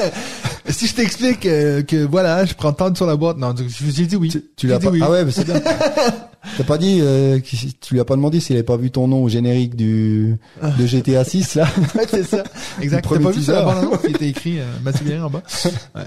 [0.68, 4.06] si je t'explique euh, que voilà, je prends tant sur la boîte, non, je- j'ai
[4.06, 4.30] dit oui.
[4.56, 5.00] Tu l'as dit pas oui.
[5.02, 5.60] Ah ouais, mais c'est bien.
[6.60, 7.38] T'as pas dit, euh,
[7.80, 10.36] tu lui as pas demandé s'il avait pas vu ton nom au générique du
[10.78, 12.44] de GTA 6 là Ouais, c'est ça.
[12.80, 13.06] Exact.
[13.08, 15.42] T'as pas vu sur la qui était écrit euh, en bas?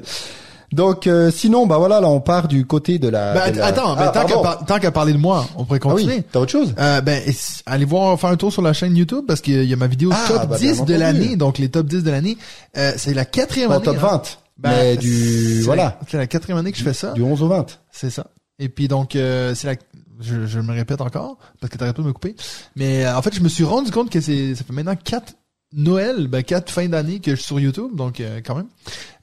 [0.71, 3.51] Donc euh, sinon, bah voilà, là on part du côté de la.
[3.51, 4.41] De la- attends, Ah, tant qu'à pardon.
[4.41, 6.15] par- tant qu'à parler de moi, on pourrait Ah continuer.
[6.17, 6.73] oui, t'as autre chose?
[6.79, 7.21] Euh, ben,
[7.67, 10.09] allez voir, faire un tour sur la chaîne YouTube parce qu'il y a ma vidéo
[10.11, 12.37] Ah, top bah, 10 bien de l'année, donc les top 10 de l'année.
[12.77, 13.85] Euh, c'est la quatrième Pas année.
[13.85, 14.07] top hein.
[14.13, 14.21] 20,
[14.57, 17.11] Ben, mais du voilà, C'est la quatrième année que je fais ça.
[17.11, 17.65] du 11 au 20.
[17.91, 18.25] C'est ça.
[18.57, 19.75] Et puis donc, euh, c'est la...
[20.23, 22.35] Je, je me répète encore parce que t'arrêtes pas de me couper.
[22.75, 25.33] Mais euh, en fait, je me suis rendu compte que c'est ça fait maintenant quatre
[25.75, 28.67] Noël, ben quatre fins d'année que je suis sur YouTube, donc euh, quand même.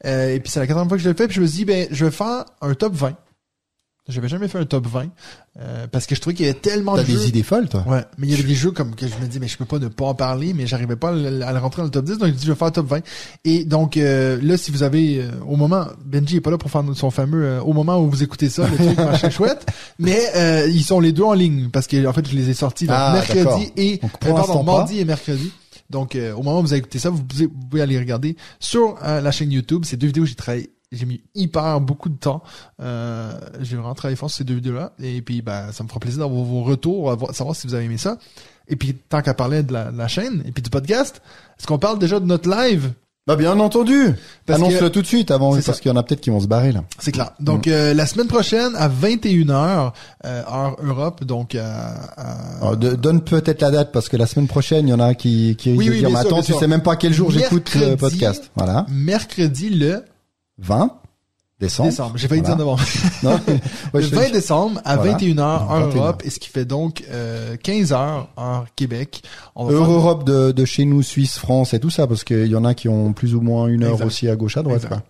[0.04, 1.26] Euh, et puis c'est la quatrième fois que je le fais.
[1.26, 3.14] Puis je me suis dit, ben je vais faire un top 20.
[4.10, 5.06] J'avais jamais fait un top 20
[5.58, 7.18] euh, parce que je trouvais qu'il y avait tellement T'as de jeux.
[7.18, 9.26] des idées folles, toi Ouais, mais il y avait des jeux comme que je me
[9.28, 11.52] dis mais je peux pas ne pas en parler, mais j'arrivais pas à le, à
[11.52, 13.00] le rentrer dans le top 10, donc je dis je vais faire le top 20.
[13.44, 16.70] Et donc euh, là si vous avez euh, au moment Benji est pas là pour
[16.70, 19.66] faire son fameux euh, au moment où vous écoutez ça, le truc machin chouette,
[19.98, 22.54] mais euh, ils sont les deux en ligne parce que en fait je les ai
[22.54, 25.52] sortis donc, Ah, mercredi et Donc, euh, pardon, mardi et mercredi.
[25.90, 28.96] Donc euh, au moment où vous écoutez ça, vous pouvez, vous pouvez aller regarder sur
[29.02, 32.42] euh, la chaîne YouTube, ces deux vidéos j'ai travaillé j'ai mis hyper beaucoup de temps.
[32.82, 34.92] Euh, j'ai vraiment travaillé fort sur ces deux vidéos-là.
[35.02, 37.74] Et puis, ben, ça me fera plaisir d'avoir vos retours, à voir- savoir si vous
[37.74, 38.18] avez aimé ça.
[38.68, 41.22] Et puis, tant qu'à parler de la, de la chaîne et puis du podcast,
[41.58, 42.92] est-ce qu'on parle déjà de notre live?
[43.26, 44.14] Bah bien entendu.
[44.48, 46.72] Annonce-le tout de suite avant parce qu'il y en a peut-être qui vont se barrer
[46.72, 46.82] là.
[46.98, 47.30] C'est clair.
[47.38, 49.92] Donc, euh, la semaine prochaine, à 21h,
[50.24, 51.60] euh, heure Europe, donc, euh,
[52.16, 55.00] à- Alors, de- donne peut-être la date parce que la semaine prochaine, il y en
[55.00, 57.94] a qui qui Oui, dire mais attends, tu sais même pas quel jour j'écoute le
[57.96, 58.50] podcast.
[58.56, 58.86] Voilà.
[58.88, 60.02] mercredi le
[60.60, 61.09] 20
[61.60, 61.88] décembre.
[61.90, 62.12] décembre.
[62.16, 62.56] J'ai failli Voilà.
[62.56, 62.82] dire novembre.
[63.22, 63.30] Non,
[63.94, 65.12] Ouais, le je- 20 décembre à Voilà.
[65.18, 65.96] 21h, heure 21h.
[65.96, 67.92] Europe, et ce qui fait donc euh, 15h,
[68.38, 69.22] heure Québec.
[69.54, 72.46] On va faire- Europe de, de chez nous, Suisse, France et tout ça, parce qu'il
[72.46, 74.06] y en a qui ont plus ou moins une heure Exact.
[74.06, 74.86] aussi à gauche, à droite.
[74.88, 75.02] Quoi.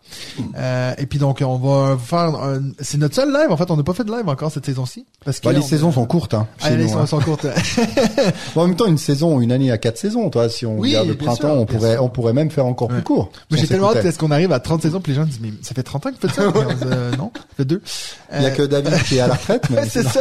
[0.57, 2.61] Euh, et puis donc on va faire un...
[2.81, 5.07] c'est notre seul live en fait on n'a pas fait de live encore cette saison-ci
[5.25, 6.35] parce que Bah, les on- saisons sont courtes.
[6.35, 7.07] Hein, ah, les saisons hein.
[7.07, 7.47] sont courtes
[8.55, 10.29] Bon, en même temps, une saison, une année à quatre saisons.
[10.31, 12.05] Toi, si on Oui, regarde le printemps, sûr, on pourrait, sûr.
[12.05, 12.95] on pourrait même faire encore Ouais.
[12.97, 13.31] plus court.
[13.51, 15.41] mais si j'ai tellement hâte est-ce qu'on arrive à 30 saisons puis les gens disent
[15.41, 16.40] mais ça fait 30 ans que vous faites ça?
[16.41, 17.83] Euh, non ça fait deux
[18.35, 20.21] Il y a Euh, que David qui est à la retraite, c'est ça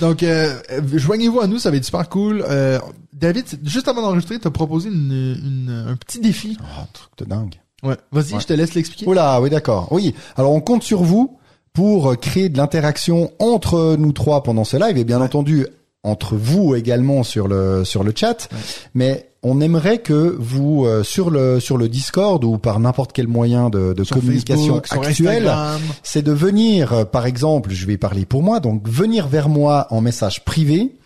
[0.00, 2.78] donc euh, euh, joignez-vous à nous ça va être super cool euh,
[3.12, 7.54] David juste avant d'enregistrer t'as proposé une, une, un petit défi Oh, truc de dingue.
[7.82, 8.40] ouais vas-y Ouais.
[8.40, 9.88] je te laisse l'expliquer Oula, oui, d'accord.
[9.92, 10.14] Oui.
[10.36, 11.38] Alors, on compte sur vous
[11.72, 15.66] pour euh, créer de l'interaction entre nous trois pendant ce live et bien entendu
[16.04, 18.48] entre vous également sur le sur le chat.
[18.50, 18.58] Ouais.
[18.94, 23.28] Mais on aimerait que vous euh, sur le sur le Discord ou par n'importe quel
[23.28, 25.80] moyen de, de communication Facebook, sur actuel, Instagram.
[26.02, 29.86] c'est de venir, euh, par exemple, je vais parler pour moi, donc venir vers moi
[29.90, 30.96] en message privé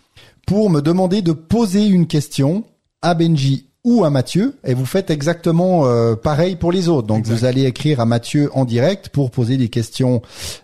[0.45, 2.63] pour me demander de poser une question
[3.01, 7.07] à Benji ou à Mathieu et vous faites exactement euh, pareil pour les autres.
[7.07, 7.33] Donc Exact.
[7.35, 10.21] vous allez écrire à Mathieu en direct pour poser des questions,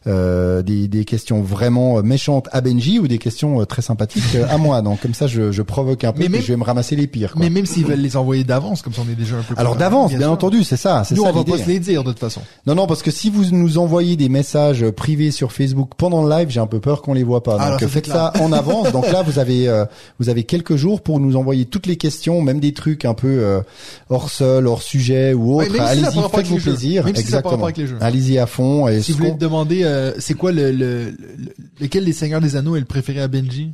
[0.07, 4.45] euh, des, des questions vraiment méchantes à Benji ou des questions euh, très sympathiques euh,
[4.49, 4.81] à moi.
[4.81, 7.07] Donc comme ça je, je provoque un peu Mais et je vais me ramasser les
[7.07, 7.33] pires.
[7.33, 7.41] quoi.
[7.41, 9.75] mais même s'ils veulent les envoyer d'avance comme ça on est déjà un peu Alors
[9.77, 11.03] d'avance, bien, entendu, c'est ça.
[11.11, 13.11] Nous ça on va pas se les dire de toute façon Non, non, parce que
[13.11, 16.79] si vous nous envoyez des messages privés sur Facebook pendant le live, j'ai un peu
[16.79, 17.59] peur qu'on les voit pas.
[17.61, 18.91] Alors, Donc faites ça en avance.
[18.91, 19.85] Donc là, vous avez euh,
[20.19, 23.13] vous avez quelques jours pour nous envoyer toutes les questions, même des trucs trucs un
[23.13, 23.61] peu euh,
[24.09, 27.05] hors sol, hors sujet ou autre, allez-y, faites-vous plaisir.
[27.05, 27.67] Même Exactement.
[28.01, 28.87] Allez-y à fond.
[28.87, 32.41] Et Si vous voulez te demander, euh, c'est quoi le, le, le- lequel des Seigneurs
[32.41, 33.73] des Anneaux est le préféré à Benji?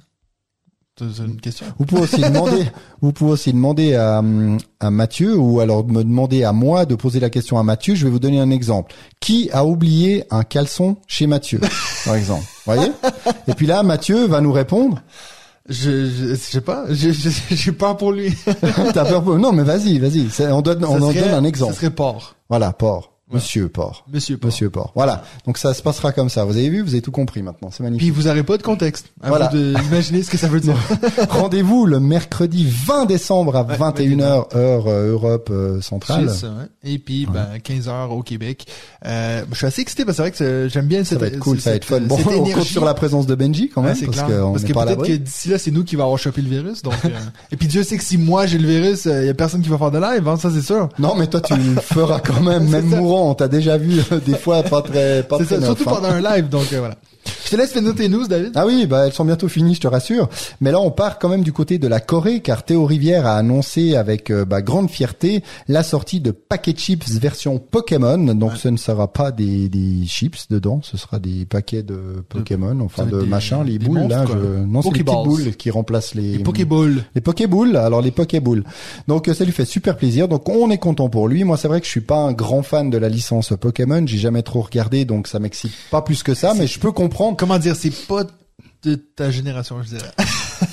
[0.99, 1.65] C'est une question.
[1.77, 2.65] Vous pouvez aussi demander,
[3.01, 4.21] vous pouvez aussi demander à,
[4.81, 7.95] à Mathieu ou alors me demander à moi de poser la question à Mathieu.
[7.95, 8.93] Je vais vous donner un exemple.
[9.21, 11.61] Qui a oublié un caleçon chez Mathieu,
[12.03, 12.43] par exemple?
[12.65, 12.91] Voyez?
[13.47, 15.01] Et puis là, Mathieu va nous répondre.
[15.69, 18.33] Je, je, je sais pas, je- je- j'ai peur pour lui.
[18.93, 20.29] T'as peur pour- Non, mais vas-y, vas-y.
[20.31, 21.73] C'est- On donne, on en donne un exemple.
[21.73, 22.35] Ça serait Port.
[22.49, 23.13] Voilà, Port.
[23.29, 23.35] Ouais.
[23.35, 24.05] Monsieur Port.
[24.11, 24.47] Monsieur Port.
[24.47, 24.91] Monsieur Port.
[24.95, 25.23] Voilà.
[25.45, 26.45] Donc ça se passera comme ça.
[26.45, 27.69] Vous avez vu, vous avez tout compris maintenant.
[27.69, 28.13] C'est Puis magnifique.
[28.13, 29.07] vous n'aurez pas de contexte.
[29.21, 29.49] À Voilà.
[29.49, 30.75] vous de imaginer ce que ça veut dire.
[31.29, 36.29] Rendez-vous le mercredi 20 décembre à Ouais, 21h heure euh, Europe euh, centrale.
[36.31, 36.67] Ça, hein.
[36.83, 38.65] Et puis, ben, 15 heures au Québec.
[39.05, 41.27] Euh, je suis assez excité parce que c'est vrai que j'aime bien Ça cette va
[41.27, 41.99] être cool, ça va être fun.
[42.01, 44.41] Bon, on compte sur la présence de Benji quand Ouais, même, c'est parce clair.
[44.41, 46.81] qu'on Parce que peut-être que d'ici là, c'est nous qui va avoir chopé le virus.
[46.81, 47.09] Donc, euh,
[47.51, 49.69] et puis Dieu sait que si moi j'ai le virus, il y a personne qui
[49.69, 50.89] va faire de live, hein, ça c'est sûr.
[50.97, 52.95] Non, mais toi tu le feras quand même, même ça.
[52.97, 53.18] mourant.
[53.23, 55.93] On t'a déjà vu euh, des fois pas très, pas très ça, surtout hein.
[55.95, 56.49] pendant un live.
[56.49, 56.95] Donc euh, voilà.
[57.45, 58.51] Je te laisse finir tes news, David.
[58.55, 60.29] Ah oui, bah elles sont bientôt finies, je te rassure.
[60.61, 63.37] Mais là, on part quand même du côté de la Corée, car Théo Rivière a
[63.37, 68.17] annoncé avec euh, bah, grande fierté la sortie de paquets chips version Pokémon.
[68.35, 68.57] Donc, Ouais.
[68.57, 73.05] ce ne sera pas des, des chips dedans, ce sera des paquets de Pokémon, enfin
[73.05, 74.25] de des- machin, les boules monstres, là.
[74.27, 74.63] Je...
[74.65, 75.23] Non, c'est les petites Pokéballs.
[75.45, 77.03] boules qui remplacent les, Les Pokéballs.
[77.15, 78.63] Les Pokéboules, alors les Pokéboules.
[79.07, 80.27] Donc ça lui fait super plaisir.
[80.27, 81.43] Donc on est content pour lui.
[81.43, 84.05] Moi c'est vrai que je suis pas un grand fan de la licence Pokémon.
[84.05, 86.53] J'ai jamais trop regardé, donc ça m'excite pas plus que ça.
[86.53, 87.08] Mais je peux comprendre.
[87.37, 88.23] Comment dire, c'est pas
[88.83, 90.11] de ta génération, je dirais.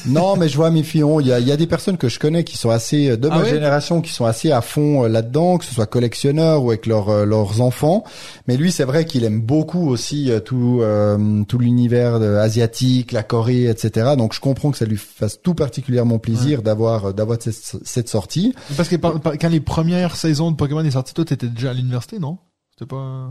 [0.04, 1.20] Non, mais je vois mes filons.
[1.20, 3.16] Il y a, il y a des personnes que je connais qui sont assez euh,
[3.16, 6.62] de Ah ma génération, qui sont assez à fond euh, là-dedans, que ce soit collectionneurs
[6.64, 8.02] ou avec leurs euh, leurs enfants.
[8.48, 13.22] Mais lui, c'est vrai qu'il aime beaucoup aussi euh, tout euh, tout l'univers asiatique, la
[13.22, 14.14] Corée, etc.
[14.18, 18.54] Donc je comprends que ça lui fasse tout particulièrement plaisir d'avoir d'avoir cette, cette sortie.
[18.76, 21.70] Parce que par- par- quand les premières saisons de Pokémon est sorties, toi t'étais déjà
[21.70, 22.38] à l'université, non?
[22.78, 23.30] C'était pas.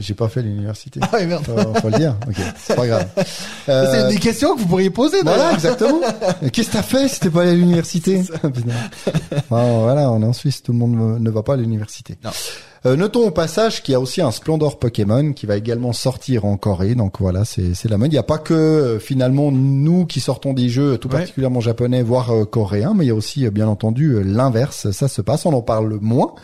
[0.00, 0.98] J'ai- pas fait l'université.
[1.02, 1.44] Ah ouais, merde.
[1.44, 2.16] faut, faut le dire.
[2.26, 3.06] Ok, c'est pas grave.
[3.64, 5.22] C'est Euh, des questions que vous pourriez poser.
[5.22, 6.00] voilà, exactement.
[6.52, 8.22] Qu'est-ce que t'as fait si t'es pas allé à l'université
[9.48, 12.18] Voilà, on est en Suisse, tout le monde ne va pas à l'université.
[12.24, 12.30] Non.
[12.84, 16.44] Euh, notons au passage qu'il y a aussi un Splendor Pokémon qui va également sortir
[16.44, 16.96] en Corée.
[16.96, 18.08] Donc voilà, c'est c'est la mode.
[18.10, 21.18] Il n'y a pas que euh, finalement nous qui sortons des jeux tout Ouais.
[21.20, 24.90] particulièrement japonais, voire euh, coréens, mais il y a aussi euh, bien entendu euh, l'inverse.
[24.90, 26.34] Ça se passe, on en parle moins,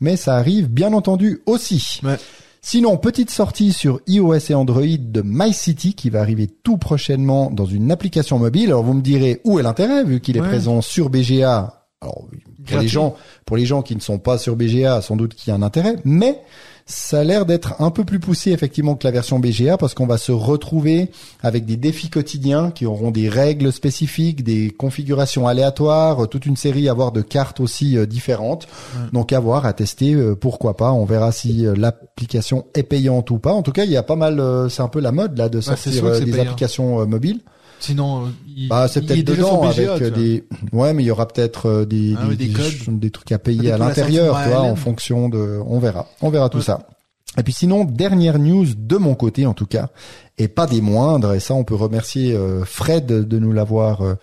[0.00, 2.00] mais ça arrive bien entendu aussi.
[2.02, 2.16] Ouais.
[2.60, 7.66] Sinon, petite sortie sur iOS et Android de MyCity qui va arriver tout prochainement dans
[7.66, 8.68] une application mobile.
[8.70, 10.48] Alors vous me direz où est l'intérêt vu qu'il est Ouais.
[10.48, 11.84] présent sur BGA.
[12.00, 12.24] Alors
[12.66, 15.50] pour les gens, pour les gens qui ne sont pas sur BGA, sans doute qu'il
[15.50, 16.40] y a un intérêt, mais
[16.86, 20.06] ça a l'air d'être un peu plus poussé effectivement que la version BGA parce qu'on
[20.06, 21.10] va se retrouver
[21.42, 26.90] avec des défis quotidiens qui auront des règles spécifiques, des configurations aléatoires, toute une série
[26.90, 28.66] à voir de cartes aussi euh, différentes.
[28.94, 29.10] Ouais.
[29.14, 30.92] Donc à voir, à tester, euh, pourquoi pas.
[30.92, 33.52] On verra si euh, l'application est payante ou pas.
[33.52, 35.62] En tout cas, il y a pas mal, c'est un peu la mode là de
[35.62, 36.42] sortir des payant.
[36.42, 37.40] applications mobiles.
[37.80, 41.10] Sinon, euh, il, Bah c'est peut-être dedans BGA, avec euh, des ouais mais il y
[41.10, 42.98] aura peut-être euh, des, Ah des des, codes.
[42.98, 46.62] des trucs à payer à l'intérieur vois en fonction de on verra on verra tout
[46.62, 46.86] ça.
[47.36, 49.88] Et puis sinon dernière news de mon côté en tout cas
[50.38, 54.14] et pas des moindres et ça on peut remercier euh, Fred de nous l'avoir euh,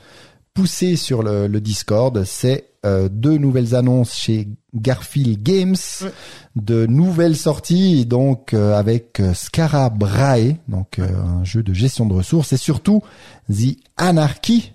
[0.54, 6.12] poussé sur le, le Discord c'est euh, deux nouvelles annonces chez Garfield Games Ouais.
[6.56, 12.14] de nouvelles sorties donc euh, avec euh, Scarabrae donc euh, un jeu de gestion de
[12.14, 13.02] ressources et surtout
[13.50, 14.74] The Anarchy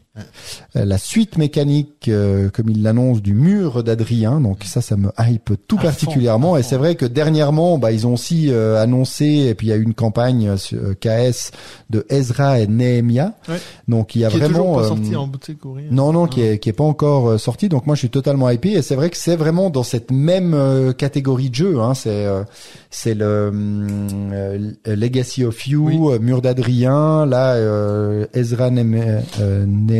[0.74, 4.40] la suite mécanique, euh, comme il l'annonce, du mur d'Adrien.
[4.40, 6.52] Donc ça, ça me hype tout À particulièrement.
[6.52, 9.70] fond, et c'est vrai que dernièrement, bah, ils ont aussi euh, annoncé, et puis il
[9.70, 11.50] y a eu une campagne euh, euh, KS
[11.90, 13.34] de Ezra et Nehemia.
[13.48, 13.56] Ouais.
[13.88, 14.74] Donc il y a qui est vraiment...
[14.76, 15.88] pas euh, sorti en boutique ou rien.
[15.90, 17.68] non, non, qui est, qui est pas encore euh, sorti.
[17.68, 18.70] Donc moi, je suis totalement hypé.
[18.72, 21.80] Et c'est vrai que c'est vraiment dans cette même euh, catégorie de jeu.
[21.80, 21.94] Hein.
[21.94, 22.42] C'est euh,
[22.90, 25.98] c'est le euh, Legacy of You, Oui.
[26.14, 29.20] euh, Mur d'Adrien, là euh, Ezra Nehemia,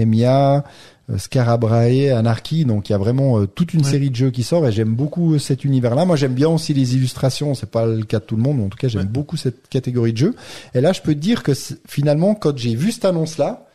[0.07, 0.65] Nehemia,
[1.11, 2.65] euh, Scarabrae, Anarchy.
[2.65, 3.91] Donc il y a vraiment euh, toute une Ouais.
[3.91, 4.67] série de jeux qui sort.
[4.67, 6.05] Et j'aime beaucoup cet univers-là.
[6.05, 7.55] Moi, j'aime bien aussi les illustrations.
[7.55, 8.59] C'est pas le cas de tout le monde.
[8.59, 9.07] Mais en tout cas, j'aime Ouais.
[9.09, 10.35] beaucoup cette catégorie de jeu.
[10.75, 11.53] Et là, je peux te dire que
[11.87, 13.67] finalement, quand j'ai vu cette annonce-là,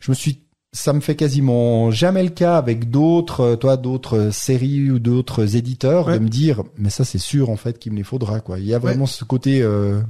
[0.00, 0.38] je me suis
[0.76, 5.54] ça me fait quasiment jamais le cas avec d'autres euh, toi d'autres séries ou d'autres
[5.54, 6.14] éditeurs Ouais.
[6.18, 8.66] de me dire mais ça c'est sûr en fait qu'il me les faudra quoi il
[8.66, 10.00] y a vraiment ce côté euh,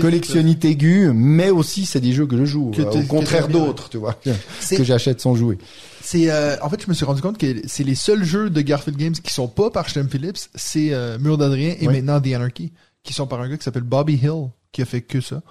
[0.00, 3.88] collectionnite aiguë mais aussi c'est des jeux que je joue Que euh, au contraire d'autres
[3.88, 5.58] tu vois que, j'achète sans jouer
[6.02, 8.60] C'est euh, en fait je me suis rendu compte que c'est les seuls jeux de
[8.60, 11.94] Garfield Games qui sont pas par Stem Phillips, c'est euh, Mur d'Adrien et Oui.
[11.94, 15.02] maintenant The Anarchy qui sont par un gars qui s'appelle Bobby Hill qui a fait
[15.02, 15.42] que ça.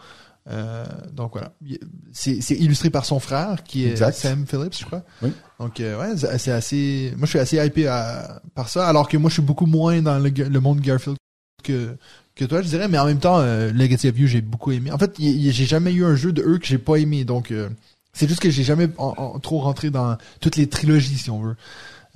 [0.50, 0.84] Euh,
[1.14, 1.80] donc voilà, Il-
[2.12, 4.14] c'est illustré par son frère qui est Exact.
[4.18, 5.04] Sam Phillips, je crois.
[5.22, 5.30] Oui.
[5.60, 7.14] Donc euh, ouais, c'est c'est assez.
[7.16, 10.02] Moi, je suis assez hypé à- par ça, alors que moi, je suis beaucoup moins
[10.02, 11.16] dans le, le monde Garfield
[11.64, 11.96] que
[12.36, 12.88] que toi, je dirais.
[12.88, 14.92] Mais en même temps, euh, Legacy of You, j'ai beaucoup aimé.
[14.92, 17.70] En fait, j'ai jamais eu un jeu de eux que j'ai pas aimé, donc euh,
[18.14, 21.42] c'est juste que j'ai jamais en- en- trop rentré dans toutes les trilogies, si on
[21.42, 21.56] veut.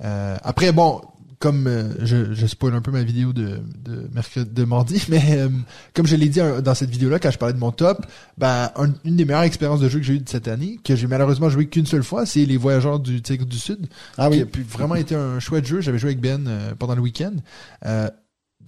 [0.04, 1.00] Euh, après, bon,
[1.40, 5.22] comme euh, je, je spoil un peu ma vidéo de, de mercredi, de mardi, mais
[5.38, 5.48] euh,
[5.94, 8.04] comme je l'ai dit euh, dans cette vidéo-là, quand je parlais de mon top,
[8.38, 10.96] ben un- une des meilleures expériences de jeu que j'ai eues de cette année, que
[10.96, 14.40] j'ai malheureusement joué qu'une seule fois, c'est les Voyageurs du Tigre du Sud, Ah qui
[14.40, 14.44] a oui.
[14.46, 15.80] pu vraiment été un chouette jeu.
[15.80, 17.34] J'avais joué avec Ben pendant le week-end.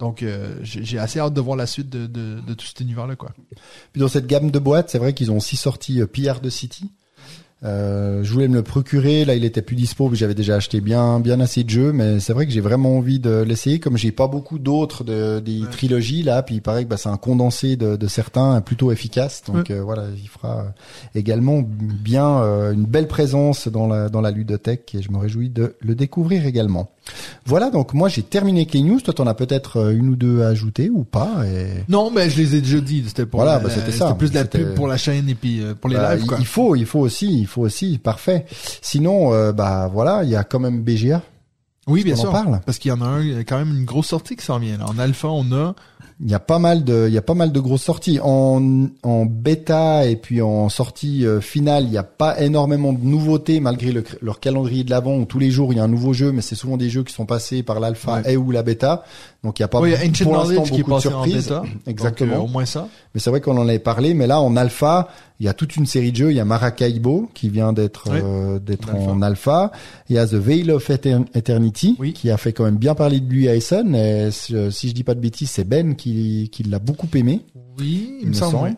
[0.01, 2.79] Donc, euh, j'ai j'ai assez hâte de voir la suite de, de, de tout cet
[2.79, 3.33] univers-là, quoi.
[3.93, 6.49] Puis dans cette gamme de boîtes, c'est vrai qu'ils ont aussi sorti euh, Pillard de
[6.49, 6.89] City.
[7.63, 10.81] Euh, je voulais me le procurer, là il était plus dispo, puis j'avais déjà acheté
[10.81, 13.97] bien bien assez de jeux, mais c'est vrai que j'ai vraiment envie de l'essayer, comme
[13.97, 15.67] j'ai pas beaucoup d'autres de, des Ouais.
[15.69, 18.91] trilogies là, puis il paraît que bah, c'est un condensé de, de certains euh, plutôt
[18.91, 20.63] efficace, donc euh, voilà, il fera euh,
[21.13, 25.49] également bien euh, une belle présence dans la dans la ludothèque et je me réjouis
[25.49, 26.89] de le découvrir également.
[27.45, 30.15] Voilà, donc moi j'ai terminé avec les news, toi t'en as peut-être euh, une ou
[30.15, 31.83] deux à ajouter ou pas et...
[31.89, 33.03] Non, mais je les ai déjà dit.
[33.07, 34.07] C'était pour Voilà, la- bah, c'était ça.
[34.07, 36.15] C'était plus de la C'était- pub pour la chaîne et puis euh, pour les Bah,
[36.15, 36.37] lives, quoi.
[36.39, 38.45] Il faut, il faut aussi, il faut aussi, parfait.
[38.81, 41.21] Sinon, euh, bah voilà, il y a quand même BGA.
[41.87, 42.31] Oui, bien On en sûr.
[42.31, 42.61] parle?
[42.65, 44.45] Parce qu'il y en a un, il y a quand même une grosse sortie qui
[44.45, 44.77] s'en vient.
[44.77, 44.85] Là.
[44.87, 45.75] En alpha, on a.
[46.23, 48.61] Il y a pas mal de, il y a pas mal de grosses sorties en
[49.01, 51.85] en bêta et puis en sortie euh, finale.
[51.85, 55.39] Il n'y a pas énormément de nouveautés malgré le- leur calendrier de l'avant où tous
[55.39, 57.25] les jours il y a un nouveau jeu, mais c'est souvent des jeux qui sont
[57.25, 59.03] passés par l'alpha et ou la bêta.
[59.43, 60.95] Donc il y a pas oui, y a pour l'instant Knowledge qui est beaucoup de
[60.95, 61.35] en surprises.
[61.47, 61.63] bêta.
[61.87, 62.31] Exactement.
[62.35, 62.87] Donc, euh, au moins ça.
[63.15, 65.07] Mais c'est vrai qu'on en avait parlé, mais là en alpha,
[65.39, 66.29] il y a toute une série de jeux.
[66.31, 68.19] Il y a Maracaibo qui vient d'être Oui.
[68.23, 69.71] euh, d'être En en alpha.
[70.09, 72.13] Il y a The Veil of Etern- Eternity Oui.
[72.13, 73.95] qui a fait quand même bien parler de lui à Essen.
[73.95, 77.41] Et si si je dis pas de bêtises, c'est Ben qui, qui l'a beaucoup aimé.
[77.81, 78.51] Oui, il, il me semble.
[78.51, 78.69] semble.
[78.69, 78.75] oui.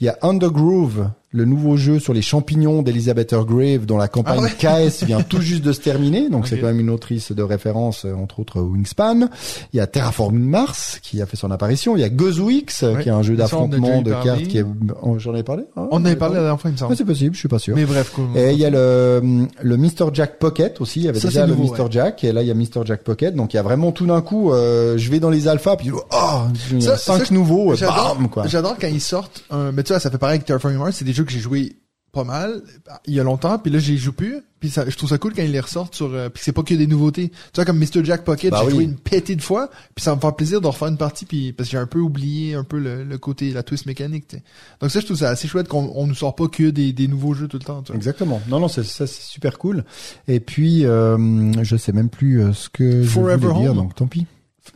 [0.00, 4.38] Il y a Undergroove, le nouveau jeu sur les champignons d'Elizabeth Grave dont la campagne
[4.40, 4.88] Ah ouais.
[4.90, 6.28] KS vient tout juste de se terminer.
[6.28, 9.28] Donc c'est quand même une autrice de référence, euh, entre autres Wingspan.
[9.72, 11.96] Il y a Terraforming Mars qui a fait son apparition.
[11.96, 13.02] Il y a Gozwix Ouais.
[13.02, 14.64] qui est un jeu d'affrontement de cartes qui est...
[15.02, 16.76] oh, J'en ai parlé Ah, On j'en avait ai parlé la dernière fois, il me
[16.78, 16.96] Ah, semble.
[16.96, 17.74] c'est possible, je suis pas sûr.
[17.74, 18.26] Mais bref, cool.
[18.36, 20.10] Et il y a le, le Mr.
[20.12, 21.00] Jack Pocket aussi.
[21.00, 21.86] Il y avait Ça, déjà le nouveau, Mr.
[21.90, 22.84] Jack et là il y a Mr.
[22.84, 23.34] Jack Pocket.
[23.34, 25.90] Donc il y a vraiment tout d'un coup, euh, je vais dans les alphas puis
[25.90, 26.00] oh,
[26.70, 28.45] il y a Ça, cinq nouveaux, euh, bam quoi.
[28.48, 29.44] J'adore quand ils sortent.
[29.50, 30.96] Un, mais tu vois, ça fait pareil avec Terraforming Mars.
[30.96, 31.76] C'est des jeux que j'ai joué
[32.12, 32.62] pas mal
[33.06, 34.36] il y a longtemps, puis là j'y joue plus.
[34.58, 36.06] Puis ça, je trouve ça cool quand ils les ressortent sur.
[36.14, 37.28] euh, puis c'est pas que des nouveautés.
[37.28, 38.72] Tu vois comme Mr Jack Pocket, Bah j'ai oui.
[38.72, 39.68] joué une pétée de fois.
[39.94, 41.98] Puis ça me fait plaisir de refaire une partie, puis parce que j'ai un peu
[41.98, 44.28] oublié un peu le, le côté la twist mécanique.
[44.28, 44.42] tu sais.
[44.80, 47.06] Donc ça, je trouve ça assez chouette qu'on on nous sort pas que des, des
[47.06, 47.82] nouveaux jeux tout le temps.
[47.82, 47.96] Tu vois.
[47.96, 48.40] Exactement.
[48.48, 49.84] Non non, c'est ça c'est super cool.
[50.26, 53.76] Et puis euh, je sais même plus euh, ce que je Forever voulais dire Home.
[53.76, 54.26] donc tant pis.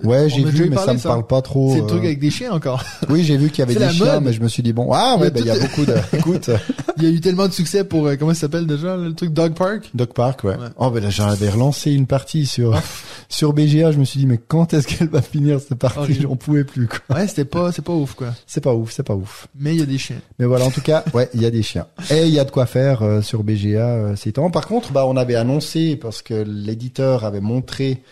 [0.03, 1.71] Ouais, j'ai vu mais parlé, ça me parle pas trop.
[1.73, 2.83] C'est le euh, truc avec des chiens encore.
[3.09, 4.25] Oui, j'ai vu qu'il y avait des chiens mode.
[4.25, 5.95] mais je me suis dit bon, ah ouais, bah, il y a tout- beaucoup de
[6.17, 6.51] écoute,
[6.97, 9.33] Il y a eu tellement de succès pour euh, comment ça s'appelle déjà le truc
[9.33, 9.91] Dog Park?
[9.95, 10.57] Dog Park, ouais.
[10.57, 10.69] Ouais.
[10.79, 12.75] Oh, ben là, j'en avais relancé une partie sur,
[13.29, 13.93] sur BGA.
[13.93, 15.99] Je me suis dit, mais quand est-ce qu'elle va finir cette partie?
[15.99, 16.23] Horrible.
[16.23, 17.17] J'en pouvais plus, quoi.
[17.17, 18.29] Ouais, c'était pas c'est pas ouf quoi.
[18.47, 19.49] C'est pas ouf, c'est pas ouf.
[19.59, 20.21] Mais il y a des chiens.
[20.39, 21.87] Mais voilà, en tout cas, ouais, il y a des chiens.
[22.11, 24.51] Et il y a de quoi faire euh, sur BGA euh, ces temps.
[24.51, 28.03] Par contre, bah, on avait annoncé, parce que l'éditeur avait montré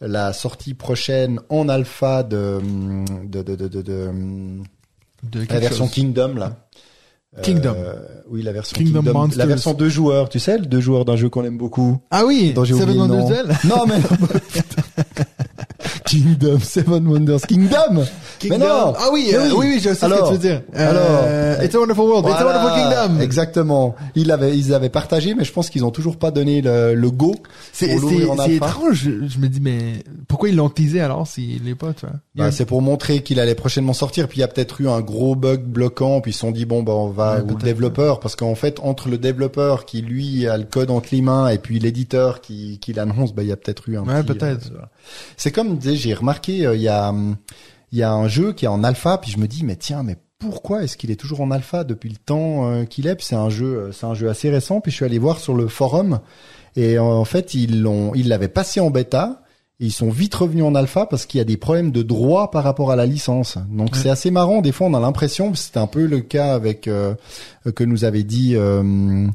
[0.00, 2.60] la sortie prochaine en alpha de,
[3.24, 5.94] de, de, de, de, la version chose.
[5.94, 6.66] Kingdom, là.
[7.42, 7.74] Kingdom.
[7.76, 7.94] Euh,
[8.30, 9.28] oui, la version Kingdom Kingdom.
[9.36, 11.98] La version deux joueurs, tu sais, le deux joueurs d'un jeu qu'on aime beaucoup.
[12.10, 13.24] Ah oui, dont j'ai Seven oublié le nom.
[13.24, 13.56] Wonders Duel.
[13.64, 13.96] Non, mais
[16.22, 18.04] Kingdom, Seven Wonders, Kingdom.
[18.48, 18.94] Mais non.
[18.96, 19.66] Ah oui, euh, oui.
[19.74, 20.62] oui, je sais Alors, ce que tu veux dire.
[20.76, 20.90] Euh,
[21.54, 23.20] alors, It's a Wonderful World, It's a Voilà, Wonderful Kingdom.
[23.20, 23.94] Exactement.
[24.14, 27.10] Ils avaient, ils avaient partagé, mais je pense qu'ils ont toujours pas donné le, le
[27.10, 27.34] go.
[27.72, 29.08] C'est étrange.
[29.28, 32.16] Je, me dis mais pourquoi ils l'ont teasé alors s'il l'est pas, tu vois?
[32.34, 34.28] Bah, c'est pour montrer qu'il allait prochainement sortir.
[34.28, 36.20] Puis il y a peut-être eu un gros bug bloquant.
[36.20, 37.64] Puis ils se sont dit bon bah on va Ouais, peut-être.
[37.64, 41.48] développeur parce qu'en fait entre le développeur qui lui a le code entre les mains
[41.48, 44.02] et puis l'éditeur qui qui l'annonce, bah il y a peut-être eu un.
[44.04, 44.66] Ouais, peut-être.
[44.66, 44.88] euh, voilà.
[45.36, 47.36] C'est comme sais, j'ai remarqué euh, il y a hum,
[47.92, 49.18] il y a un jeu qui est en alpha.
[49.18, 52.10] Puis je me dis mais tiens mais pourquoi est-ce qu'il est toujours en alpha depuis
[52.10, 53.16] le temps euh, qu'il est?
[53.20, 54.80] C'est un jeu euh, c'est un jeu assez récent.
[54.80, 56.20] Puis je suis allé voir sur le forum
[56.76, 59.42] et en fait ils l'ont ils l'avaient passé en bêta.
[59.78, 62.50] Et ils sont vite revenus en alpha parce qu'il y a des problèmes de droit
[62.50, 63.58] par rapport à la licence.
[63.70, 63.98] Donc Ouais.
[64.02, 64.62] c'est assez marrant.
[64.62, 67.14] Des fois, on a l'impression, c'était un peu le cas avec euh,
[67.74, 69.26] que nous avait dit euh,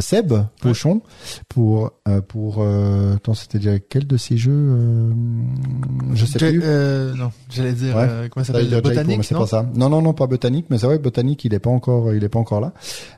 [0.00, 1.02] Seb Pochon
[1.48, 2.56] pour euh, pour.
[2.60, 5.10] Euh, attends, c'était déjà quel de ces jeux euh,
[6.14, 6.60] Je sais Ja- plus.
[6.64, 8.06] euh, non, j'allais dire, Ouais.
[8.08, 9.40] euh, comment ça s'appelle, botanique, mais c'est non?
[9.42, 9.66] pas ça.
[9.74, 12.28] Non, non, non, pas botanique, mais c'est vrai, botanique, il est pas encore, il est
[12.28, 12.72] pas encore là.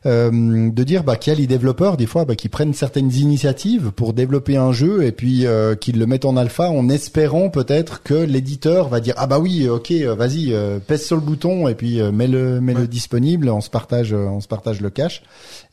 [0.07, 3.13] Euh, de dire bah, qu'il y a les développeurs des fois bah, qui prennent certaines
[3.13, 7.49] initiatives pour développer un jeu et puis euh, qu'ils le mettent en alpha en espérant
[7.51, 11.23] peut-être que l'éditeur va dire ah bah oui, ok, euh, vas-y, euh, pèse sur le
[11.23, 12.87] bouton et puis euh, mets-le, mets-le Ouais.
[12.89, 15.23] disponible, on se partage, euh, on se partage le cache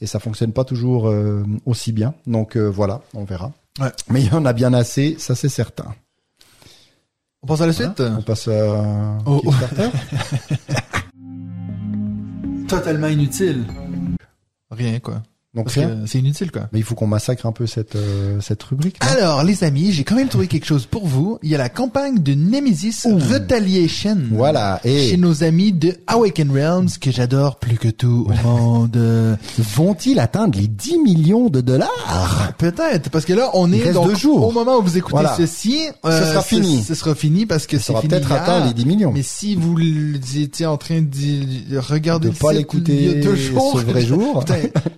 [0.01, 2.13] et ça fonctionne pas toujours euh, aussi bien.
[2.27, 3.51] Donc euh, voilà, on verra.
[3.79, 3.91] Ouais.
[4.09, 5.93] Mais il y en a bien assez, ça c'est certain.
[7.43, 7.99] On passe à la suite?
[8.01, 9.41] On passe à Oh.
[12.67, 13.65] Totalement inutile.
[14.69, 15.23] Rien, quoi.
[15.53, 15.69] Donc
[16.05, 16.69] c'est inutile, quoi.
[16.71, 18.95] Mais il faut qu'on massacre un peu cette euh, cette rubrique.
[19.01, 21.39] Alors, les amis, j'ai quand même trouvé quelque chose pour vous.
[21.43, 24.17] Il y a la campagne de Nemesis Retaliation.
[24.31, 24.79] Voilà.
[24.85, 28.95] Et Chez nos amis de Awaken Realms, que j'adore plus que tout au monde.
[28.95, 29.35] Euh,
[29.75, 32.53] vont-ils atteindre les 10 millions de dollars?
[32.57, 34.47] Peut-être, parce que là, on Il est donc, deux jours.
[34.47, 35.35] au moment où vous écoutez Voilà.
[35.35, 36.81] ceci, Ce sera fini.
[36.81, 39.11] Ce sera fini parce que Ça fini peut-être atteint les 10 millions.
[39.13, 39.75] Mais si vous
[40.37, 41.11] étiez en train de
[41.71, 44.43] de regarder de le pas l'écouter il y a deux jours, ce vrai jour.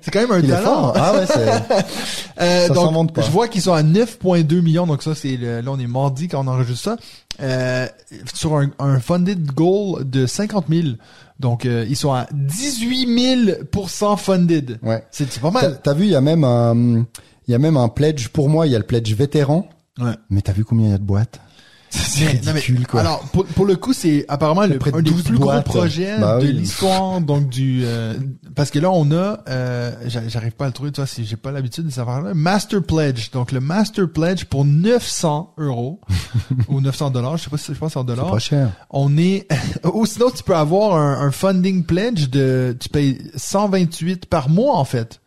[0.02, 0.94] C'est quand même un Il est fort.
[0.96, 1.84] Ah ouais, c'est
[2.42, 3.22] Euh, Ça donc, pas.
[3.22, 6.28] je vois qu'ils sont à 9.2 millions, donc ça c'est le- là on est mardi
[6.28, 6.98] quand on enregistre ça.
[7.42, 7.88] Euh,
[8.34, 10.88] sur un, un funded goal de 50 000.
[11.40, 13.06] Donc euh, ils sont à 18
[13.72, 14.80] 000% funded.
[14.84, 15.04] ouais.
[15.12, 15.80] C'est pas mal.
[15.84, 17.06] t'as vu, il y a même un
[17.48, 19.68] il y a même un pledge pour moi, il y a le pledge vétéran.
[20.00, 20.14] Ouais.
[20.30, 21.40] Mais t'as vu combien il y a de boîtes?
[22.14, 23.02] C'est mais- ridicule quoi.
[23.02, 26.40] Alors pour, pour le coup c'est apparemment le, un des 12 plus gros projets Bah
[26.40, 26.54] de oui.
[26.54, 28.14] l'histoire donc du euh,
[28.56, 31.36] parce que là on a euh, j'a- j'arrive pas à le trouver toi si j'ai
[31.36, 36.02] pas l'habitude de savoir là Master Pledge donc le Master Pledge pour 900 euros
[36.68, 38.70] ou 900 dollars je sais pas si je pense en c'est dollars pas cher.
[38.90, 39.48] on est
[39.94, 44.78] ou sinon tu peux avoir un, un funding pledge de tu payes 128 par mois
[44.78, 45.20] en fait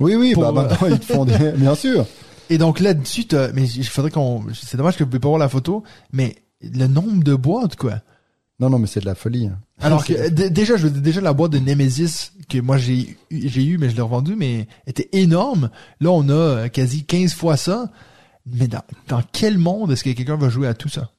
[0.00, 1.52] Oui oui, Pour, bah maintenant ils te font des...
[1.56, 2.06] bien sûr.
[2.50, 5.38] Et donc là-dessus t'as- mais il faudrait qu'on c'est dommage que vous pouvez pas voir
[5.38, 5.82] la photo
[6.12, 8.00] mais le nombre de boîtes quoi
[8.60, 9.46] Non non, mais c'est de la folie.
[9.48, 9.58] hein.
[9.80, 12.98] alors que d- déjà je veux dire, déjà la boîte de Nemesis que moi j'ai
[13.30, 15.70] eu- j'ai eu mais je l'ai revendu mais était énorme
[16.00, 17.90] là on a euh, quasi 15 fois ça
[18.46, 21.10] mais dans, dans quel monde est-ce que quelqu'un va jouer à tout ça?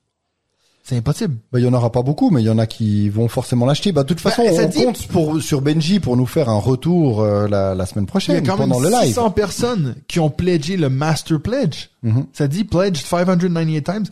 [0.88, 3.10] C'est impossible Bah, il y en aura pas beaucoup, mais il y en a qui
[3.10, 3.92] vont forcément l'acheter.
[3.92, 6.48] Bah, de toute façon, Bah, ça on dit- compte pour, sur Benji pour nous faire
[6.50, 9.08] un retour euh, la, la semaine il y prochaine a quand même pendant le live.
[9.08, 12.26] 600 personnes qui ont pledgé le Master Pledge Mhm.
[12.32, 14.06] Ça dit pledged 598 times.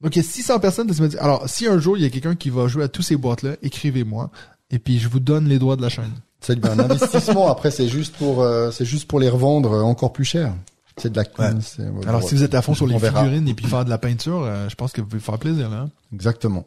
[0.00, 0.86] Donc il y a 600 personnes.
[0.88, 3.02] me dit- Alors si un jour il y a quelqu'un qui va jouer à tous
[3.02, 4.30] ces boîtes-là, écrivez-moi.
[4.70, 6.12] Et puis je vous donne les droits de la chaîne.
[6.40, 7.48] C'est un investissement.
[7.50, 10.52] Après, c'est juste pour, euh, c'est juste pour les revendre encore plus cher.
[10.96, 11.22] C'est de la.
[11.38, 12.06] Ouais.
[12.06, 14.42] Alors si vous êtes à fond sur les figurines et puis faire de la peinture,
[14.44, 15.76] euh, je pense que vous pouvez faire plaisir là.
[15.82, 15.90] hein.
[16.12, 16.64] Exactement.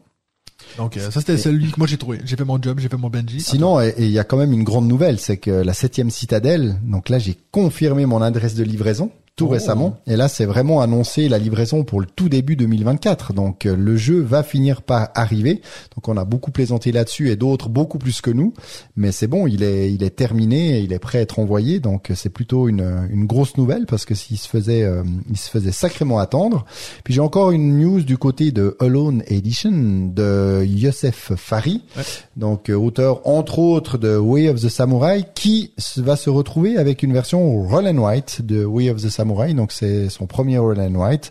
[0.76, 2.20] Donc euh, ça c'était celui que moi j'ai trouvé.
[2.24, 3.40] J'ai fait mon job, j'ai fait mon Benji.
[3.40, 6.76] Sinon, et il y a quand même une grande nouvelle, c'est que la septième citadelle.
[6.82, 9.50] Donc là, j'ai confirmé mon adresse de livraison tout Oh.
[9.50, 9.96] récemment.
[10.06, 13.32] Et là, c'est vraiment annoncé la livraison pour le tout début 2024.
[13.32, 15.62] Donc euh, le jeu va finir par arriver.
[15.94, 18.52] Donc on a beaucoup plaisanté là-dessus et d'autres beaucoup plus que nous.
[18.96, 21.78] Mais c'est bon, il est, il est terminé, et il est prêt à être envoyé.
[21.80, 25.48] Donc c'est plutôt une, une grosse nouvelle parce que s'il se faisait, euh, il se
[25.48, 26.64] faisait sacrément attendre.
[27.04, 29.70] Puis j'ai encore une news du côté de Alone Edition
[30.12, 32.02] de Youssef Fari, Ouais.
[32.36, 37.02] donc euh, auteur entre autres de Way of the Samurai, qui va se retrouver avec
[37.04, 39.27] une version Roll and White de Way of the Samurai.
[39.54, 41.30] Donc c'est son premier and White.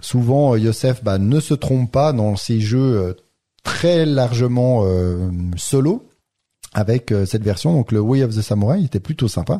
[0.00, 3.14] Souvent, euh, Youssef bah, ne se trompe pas dans ses jeux euh,
[3.64, 6.08] très largement euh, solo
[6.74, 7.72] avec cette version.
[7.72, 9.58] Donc le Way of the Samurai était plutôt sympa.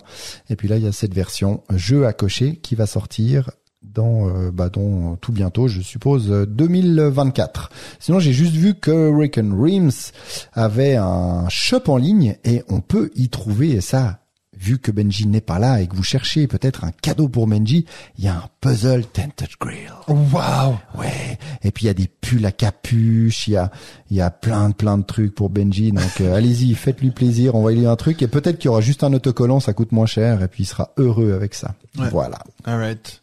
[0.51, 3.51] Et puis là, il y a cette version jeu à cocher qui va sortir
[3.83, 7.71] dans, euh, bah, tout bientôt, je suppose, euh, 2024.
[7.99, 10.13] Sinon, j'ai juste vu que Hurricane Realms
[10.53, 14.21] avait un shop en ligne et on peut y trouver ça.
[14.61, 17.87] Vu que Benji n'est pas là et que vous cherchez peut-être un cadeau pour Benji,
[18.19, 19.93] il y a un puzzle Tented Grill.
[20.09, 20.79] Waouh.
[20.99, 21.39] Ouais.
[21.63, 23.71] Et puis il y a des pulls à capuche, il y a
[24.11, 25.93] il y a plein de plein de trucs pour Benji.
[25.93, 29.13] Donc euh, allez-y, faites-lui plaisir, envoyez-lui un truc et peut-être qu'il y aura juste un
[29.13, 31.75] autocollant, ça coûte moins cher et puis il sera heureux avec ça.
[31.99, 32.09] Ouais.
[32.11, 32.39] Voilà.
[32.65, 33.23] Alright.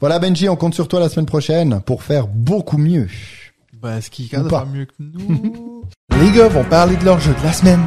[0.00, 3.08] Voilà Benji, on compte sur toi la semaine prochaine pour faire beaucoup mieux.
[3.82, 4.58] Capable de pas.
[4.60, 5.84] faire mieux que nous?
[6.20, 7.80] Les gars vont parler de leur jeu de la semaine.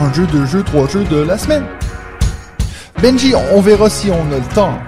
[0.00, 1.64] Un jeu, deux jeux, trois jeux de la semaine.
[3.02, 4.78] Benji, on verra si on a le temps.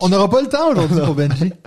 [0.00, 1.52] On n'aura pas le temps aujourd'hui pour Benji.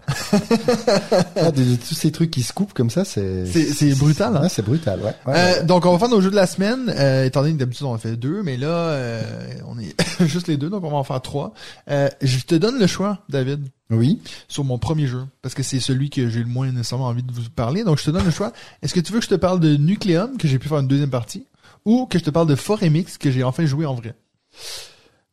[1.35, 4.47] Ah, de, de tous ces trucs qui se coupent comme ça, c'est C'est- brutal, hein?
[4.49, 5.13] C'est brutal, ouais.
[5.25, 5.63] Ouais, Euh, ouais.
[5.65, 7.93] donc on va faire nos jeux de la semaine, euh, étant donné que d'habitude on
[7.93, 9.21] en fait deux, mais là euh,
[9.67, 9.93] on est
[10.27, 11.53] juste les deux, donc on va en faire trois.
[11.87, 14.19] Je te donne le choix, David, Oui.
[14.47, 17.31] sur mon premier jeu, parce que c'est celui que j'ai le moins nécessairement envie de
[17.31, 17.83] vous parler.
[17.83, 18.51] Donc je te donne le choix.
[18.81, 20.87] Est-ce que tu veux que je te parle de Nucleum, que j'ai pu faire une
[20.87, 21.45] deuxième partie,
[21.85, 24.13] ou que je te parle de Foremix, que j'ai enfin joué en vrai?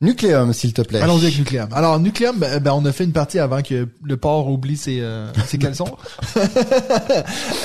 [0.01, 1.01] Nucléum, s'il te plaît.
[1.01, 1.69] Allons-y avec Nucléum.
[1.73, 5.01] Alors Nucléum, ben, ben, on a fait une partie avant que le porc oublie ses,
[5.01, 5.97] euh, ses caleçons.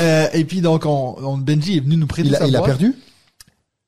[0.01, 2.55] Euh, et puis donc on, on- Benji est venu nous prêter Il a, sa il
[2.55, 2.71] a boîte.
[2.71, 2.95] perdu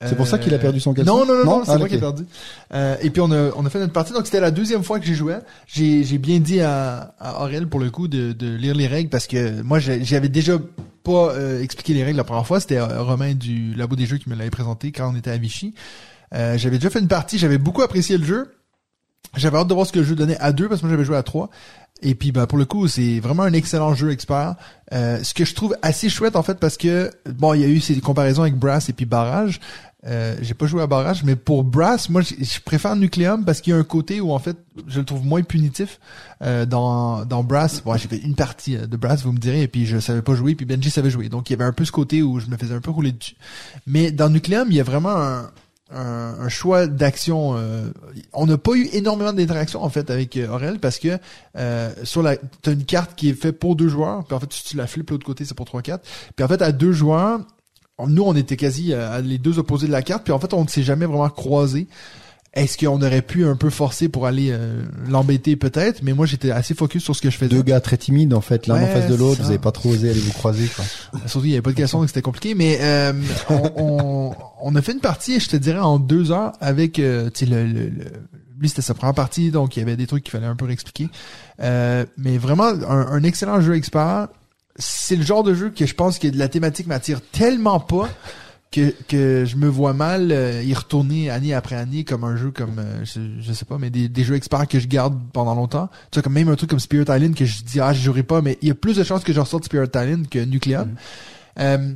[0.04, 1.88] C'est pour ça qu'il a perdu son caleçon Non, non, non, non, c'est Ah, moi
[1.90, 2.26] qui ai perdu.
[2.74, 5.00] Euh, et puis on a, on a fait notre partie, donc c'était la deuxième fois
[5.00, 5.40] que j'y jouais.
[5.68, 9.10] J'ai, j'ai bien dit à, à Aurel pour le coup de, de lire les règles
[9.10, 10.58] parce que moi j'ai- j'avais déjà
[11.06, 12.60] pas euh, expliqué les règles la première fois.
[12.60, 15.38] C'était euh, Romain du Labo des Jeux qui me l'avait présenté quand on était à
[15.38, 15.74] Vichy.
[16.34, 18.52] Euh, j'avais déjà fait une partie, j'avais beaucoup apprécié le jeu.
[19.38, 21.06] J'avais hâte de voir ce que le jeu donnait à deux parce que moi j'avais
[21.06, 21.50] joué à trois.
[22.02, 24.56] Et puis ben pour le coup c'est vraiment un excellent jeu expert.
[24.94, 27.68] Euh, ce que je trouve assez chouette en fait parce que bon il y a
[27.68, 29.60] eu ces comparaisons avec Brass et puis Barrage.
[30.08, 33.72] Euh, j'ai pas joué à Barrage mais pour Brass moi je préfère Nucleum parce qu'il
[33.72, 34.56] y a un côté où en fait
[34.88, 36.00] je le trouve moins punitif
[36.44, 37.82] euh, dans dans Brass.
[37.84, 40.22] Bon j'ai fait une partie euh, de Brass vous me direz et puis je savais
[40.22, 42.40] pas jouer puis Benji savait jouer donc il y avait un peu ce côté où
[42.40, 43.36] je me faisais un peu rouler dessus.
[43.88, 45.50] Mais dans Nucleum il y a vraiment un
[45.92, 47.56] un, un choix d'action.
[47.58, 47.90] euh,
[48.34, 51.18] on n'a pas eu énormément d'interactions en fait avec euh, Aurel parce que
[52.04, 54.64] sur la t'as une carte qui est faite pour deux joueurs, puis en fait si
[54.66, 56.08] tu la flippes l'autre côté c'est pour trois quatre.
[56.36, 57.40] Puis en fait à deux joueurs,
[58.08, 60.54] nous on était quasi à, à les deux opposés de la carte, puis en fait
[60.54, 61.88] on ne s'est jamais vraiment croisés.
[62.54, 66.52] Est-ce qu'on aurait pu un peu forcer pour aller euh, l'embêter peut-être, mais moi j'étais
[66.52, 67.50] assez focus sur ce que je faisais.
[67.50, 69.50] Deux gars très timides en fait, l'un Ouais, en face de l'autre, vous ça.
[69.50, 70.86] avez pas trop osé aller vous croiser quoi.
[71.26, 72.56] Surtout, il n'y avait pas de question, donc c'était compliqué.
[72.56, 73.12] Mais euh,
[73.50, 77.30] on, on, on a fait une partie, je te dirais, en deux heures avec, euh,
[77.30, 78.06] tu sais, le, le, le-
[78.58, 80.64] lui c'était sa première partie, donc il y avait des trucs qu'il fallait un peu
[80.64, 81.10] réexpliquer.
[81.62, 82.80] Euh, mais vraiment, un,
[83.12, 84.30] un excellent jeu expert.
[84.78, 88.10] C'est le genre de jeu que je pense que la thématique m'attire tellement pas
[88.72, 92.52] que, que je me vois mal euh, y retourner année après année comme un jeu
[92.52, 95.56] comme euh, je, je sais pas mais des, des jeux experts que je garde pendant
[95.56, 95.90] longtemps.
[96.12, 98.24] Tu vois comme même un truc comme Spirit Island que je dis ah je jouerai
[98.24, 100.94] pas mais il y a plus de chances que je ressorte Spirit Island que Nucleum
[101.58, 101.94] Euh,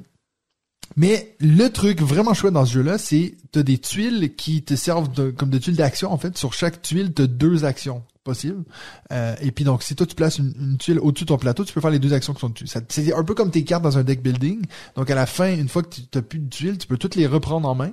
[0.95, 5.11] mais le truc vraiment chouette dans ce jeu-là, c'est t'as des tuiles qui te servent
[5.13, 6.11] de- comme de tuiles d'action.
[6.11, 8.63] En fait, sur chaque tuile, t'as deux actions possibles.
[9.11, 11.73] Euh, et puis donc, si toi tu places une, tuile au-dessus de ton plateau, tu
[11.73, 12.65] peux faire les deux actions qui sont dessus.
[12.67, 14.65] C'est un peu comme tes cartes dans un deck building.
[14.95, 17.15] Donc à la fin, une fois que tu t'as plus de tuiles, tu peux toutes
[17.15, 17.91] les reprendre en main.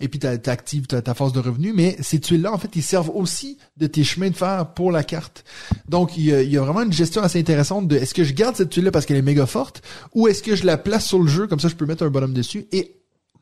[0.00, 3.12] Et puis t'a- t'actives ta, force de revenu, mais ces tuiles-là, en fait, ils servent
[3.14, 5.44] aussi de tes chemins de fer pour la carte.
[5.88, 8.32] Donc, il y a, y a vraiment une gestion assez intéressante de est-ce que je
[8.32, 9.82] garde cette tuile-là parce qu'elle est méga forte,
[10.14, 12.10] ou est-ce que je la place sur le jeu, comme ça je peux mettre un
[12.10, 12.99] bonhomme dessus, et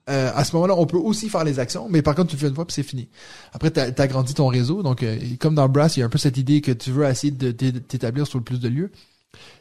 [0.09, 2.41] euh, à ce moment-là, on peut aussi faire les actions, mais par contre, tu le
[2.41, 3.09] fais une fois puis c'est fini.
[3.53, 6.11] Après, t'as as agrandi ton réseau, donc euh, comme dans Brass, il y a un
[6.11, 8.91] peu cette idée que tu veux essayer de t'é- t'établir sur le plus de lieux.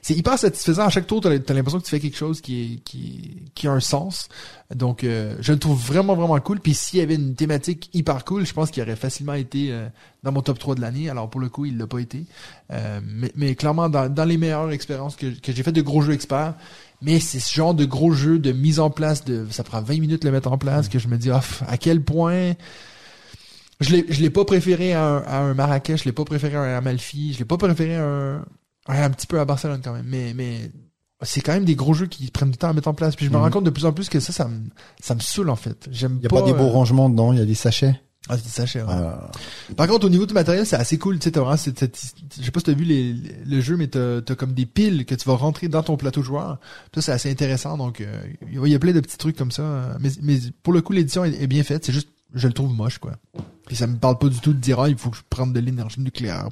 [0.01, 0.85] C'est hyper satisfaisant.
[0.85, 3.71] À chaque tour, t'as as, l'impression que tu fais quelque chose qui qui, qui a
[3.71, 4.29] un sens.
[4.73, 6.59] Donc, euh, je le trouve vraiment vraiment cool.
[6.61, 9.87] Puis s'il y avait une thématique hyper cool, je pense qu'il aurait facilement été euh,
[10.23, 11.09] dans mon top 3 de l'année.
[11.09, 12.25] Alors pour le coup, il l'a pas été.
[12.71, 16.01] Euh, mais, mais clairement, dans, dans les meilleures expériences que, que j'ai fait de gros
[16.01, 16.53] jeux experts,
[17.01, 19.99] mais c'est ce genre de gros jeu de mise en place de ça prend 20
[19.99, 22.53] minutes de le mettre en place que je me dis pff, à quel point
[23.79, 26.55] je l'ai je l'ai pas préféré à un, à un Marrakech, je l'ai pas préféré
[26.55, 28.45] à un Amalfi, je l'ai pas préféré à un
[28.87, 30.71] un petit peu à Barcelone quand même, mais mais
[31.23, 33.15] c'est quand même des gros jeux qui prennent du temps à mettre en place.
[33.15, 33.43] Puis je me Mhm.
[33.43, 34.61] rends compte de plus en plus que ça, ça me,
[35.01, 35.87] ça me saoule en fait.
[35.91, 37.99] J'aime Il y a pas, des beaux euh, rangements dedans, il y a des sachets?
[38.29, 38.83] Ah, c'est ouais.
[38.87, 39.31] Ah.
[39.75, 41.17] Par contre, au niveau du matériel, c'est assez cool.
[41.19, 41.99] Tu sais, t'as vraiment cette, cette-
[42.39, 44.65] je sais pas si t'as vu les, les- le jeu, mais t'as, t'as comme des
[44.65, 46.59] piles que tu vas rentrer dans ton plateau joueur.
[46.95, 47.77] Ça, c'est assez intéressant.
[47.77, 48.21] Donc, euh,
[48.51, 49.61] il y a- il y a plein de petits trucs comme ça.
[49.63, 51.85] euh, Mais, mais pour le coup, l'édition est, est bien faite.
[51.85, 53.13] C'est juste, je le trouve moche, quoi.
[53.67, 55.51] Puis ça me parle pas du tout de dire, ah, il faut que je prenne
[55.53, 56.47] de l'énergie nucléaire.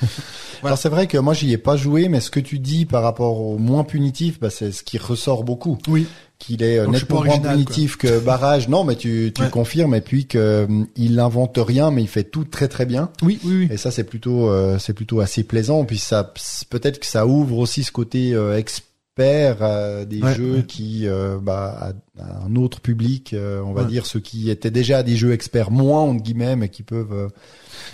[0.62, 3.02] Alors c'est vrai que moi j'y ai pas joué, mais ce que tu dis par
[3.02, 5.76] rapport au moins punitif, bah, c'est ce qui ressort beaucoup.
[5.88, 6.06] Oui.
[6.46, 8.68] Qu'il est euh, Donc, nettement moins punitif que Barrage.
[8.68, 9.50] Non, mais tu, tu Ouais.
[9.50, 13.10] confirmes et puis que hum, il invente rien, mais il fait tout très très bien.
[13.22, 13.68] Oui, oui, oui.
[13.70, 15.84] Et ça c'est plutôt euh, c'est plutôt assez plaisant.
[15.84, 16.32] Puis ça
[16.70, 20.62] peut-être que ça ouvre aussi ce côté euh, expert euh, des Ouais, jeux ouais.
[20.64, 24.70] qui euh, bah à, à un autre public, euh, on va dire ceux qui étaient
[24.72, 27.28] déjà des jeux experts moins entre guillemets, mais qui peuvent euh,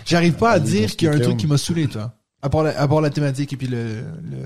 [0.07, 2.15] J'arrive pas à dire qu'il y a un truc qui m'a saoulé, toi.
[2.43, 4.37] À part la, à part la thématique et puis le, le-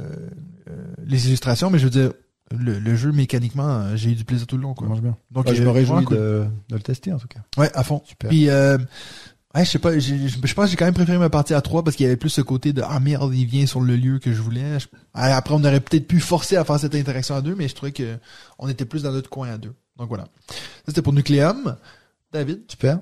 [0.68, 0.72] euh,
[1.06, 2.12] les illustrations, mais je veux dire,
[2.50, 4.86] le, le jeu mécaniquement, euh, j'ai eu du plaisir tout le long, quoi.
[4.86, 5.16] ça marche bien.
[5.30, 6.16] Donc, Ouais, je euh, me réjouis cool.
[6.16, 7.40] de, de le tester en tout cas.
[7.56, 8.02] Ouais, à fond.
[8.06, 8.28] Super.
[8.30, 8.76] Puis, euh,
[9.54, 11.60] ouais, je sais pas, je je pense que j'ai quand même préféré ma partie à
[11.62, 13.96] 3 parce qu'il y avait plus ce côté de ah merde, il vient sur le
[13.96, 14.78] lieu que je voulais.
[14.78, 17.66] Je- ah, Après, on aurait peut-être pu forcer à faire cette interaction à deux, mais
[17.68, 18.18] je trouvais que
[18.58, 19.72] on était plus dans notre coin à deux.
[19.96, 20.24] Donc voilà.
[20.48, 20.54] Ça
[20.88, 21.76] c'était pour Nucleum.
[22.32, 22.62] David?
[22.68, 22.98] Super.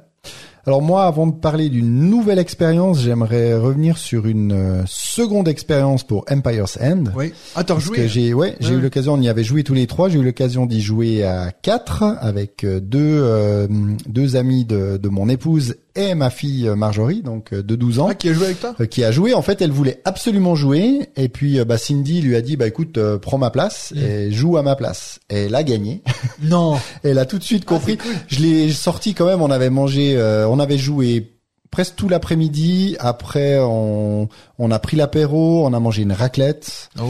[0.65, 6.05] Alors moi, avant de parler d'une nouvelle expérience, j'aimerais revenir sur une euh, seconde expérience
[6.05, 7.05] pour Empire's End.
[7.17, 7.33] Oui.
[7.57, 10.09] Ah, t'as que j'ai ouais, j'ai eu l'occasion, on y avait joué tous les trois,
[10.09, 13.67] j'ai eu l'occasion d'y jouer à quatre avec euh, deux euh,
[14.07, 18.07] deux amis de, de mon épouse et ma fille euh, Marjorie, donc de 12 ans.
[18.11, 18.75] Ah, qui a joué avec toi?
[18.81, 19.35] euh, qui a joué.
[19.35, 21.11] En fait, elle voulait absolument jouer.
[21.17, 23.99] Et puis, euh, bah, Cindy lui a dit, bah, écoute, euh, prends ma place Mm.
[23.99, 25.19] et joue à ma place.
[25.29, 26.03] Et elle a gagné.
[26.43, 26.79] Non.
[27.03, 27.99] elle a tout de suite Ah, compris.
[28.29, 29.43] Je l'ai sorti quand même.
[29.43, 30.15] On avait mangé,
[30.53, 31.33] on avait joué
[31.71, 32.97] presque tout l'après-midi.
[33.01, 34.29] Après, on,
[34.59, 36.91] on a pris l'apéro, on a mangé une raclette.
[37.01, 37.05] Oh.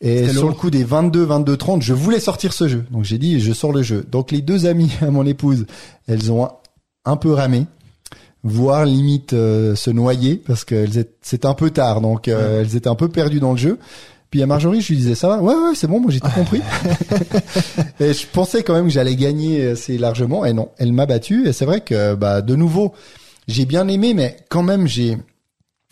[0.00, 2.84] Et sur le coup des 22, 22, 30, je voulais sortir ce jeu.
[2.90, 4.06] Donc j'ai dit, je sors le jeu.
[4.08, 5.66] Donc les deux amies à mon épouse,
[6.06, 6.48] elles ont
[7.04, 7.66] un peu ramé,
[8.44, 10.86] voire limite euh, se noyer parce que
[11.22, 12.02] c'était un peu tard.
[12.02, 13.78] Donc euh, elles étaient un peu perdues dans le jeu.
[14.32, 15.42] Puis à Marjorie, je lui disais ça, va?
[15.42, 16.60] Ouais ouais, c'est bon, moi j'ai tout compris.
[18.00, 21.46] et je pensais quand même que j'allais gagner assez largement et non, elle m'a battu
[21.46, 22.92] et c'est vrai que bah de nouveau,
[23.46, 25.18] j'ai bien aimé mais quand même j'ai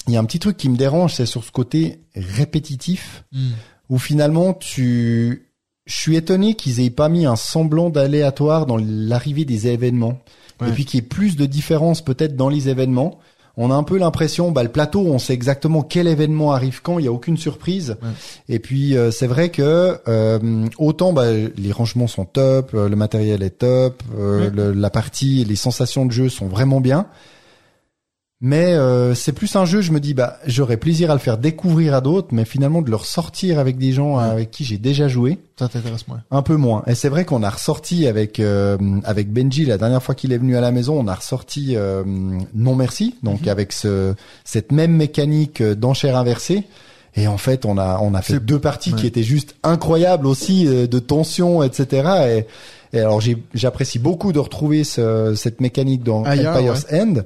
[0.09, 3.51] il y a un petit truc qui me dérange, c'est sur ce côté répétitif Hmm.
[3.91, 5.47] où finalement tu
[5.87, 10.19] je suis étonné qu'ils aient pas mis un semblant d'aléatoire dans l'arrivée des événements
[10.61, 10.69] Ouais.
[10.69, 13.19] et puis qu'il y ait plus de différence peut-être dans les événements.
[13.63, 16.99] On a un peu l'impression, bah le plateau, on sait exactement quel événement arrive quand,
[16.99, 17.97] il y a aucune surprise.
[18.03, 18.09] Ouais.
[18.49, 22.97] Et puis euh, c'est vrai que euh, autant bah, les rangements sont top, euh, le
[22.97, 24.51] matériel est top, euh, Ouais.
[24.55, 27.07] le- la partie, les sensations de jeu sont vraiment bien.
[28.43, 31.37] Mais euh, c'est plus un jeu, je me dis, bah j'aurais plaisir à le faire
[31.37, 34.25] découvrir à d'autres, mais finalement de le ressortir avec des gens Ouais.
[34.25, 36.23] avec qui j'ai déjà joué, Ça t'intéresse moins.
[36.31, 36.83] un peu moins.
[36.87, 40.39] Et c'est vrai qu'on a ressorti avec euh, avec Benji la dernière fois qu'il est
[40.39, 42.03] venu à la maison, on a ressorti euh,
[42.55, 44.15] Non Merci, donc avec ce
[44.45, 46.65] cette même mécanique d'enchère inversée.
[47.17, 49.01] Et en fait, on a on a fait deux parties ouais.
[49.01, 52.47] qui étaient juste incroyables aussi euh, de tension, etc.
[52.93, 53.21] Et, et alors
[53.53, 57.17] j'apprécie beaucoup de retrouver ce, cette mécanique dans Empire's End.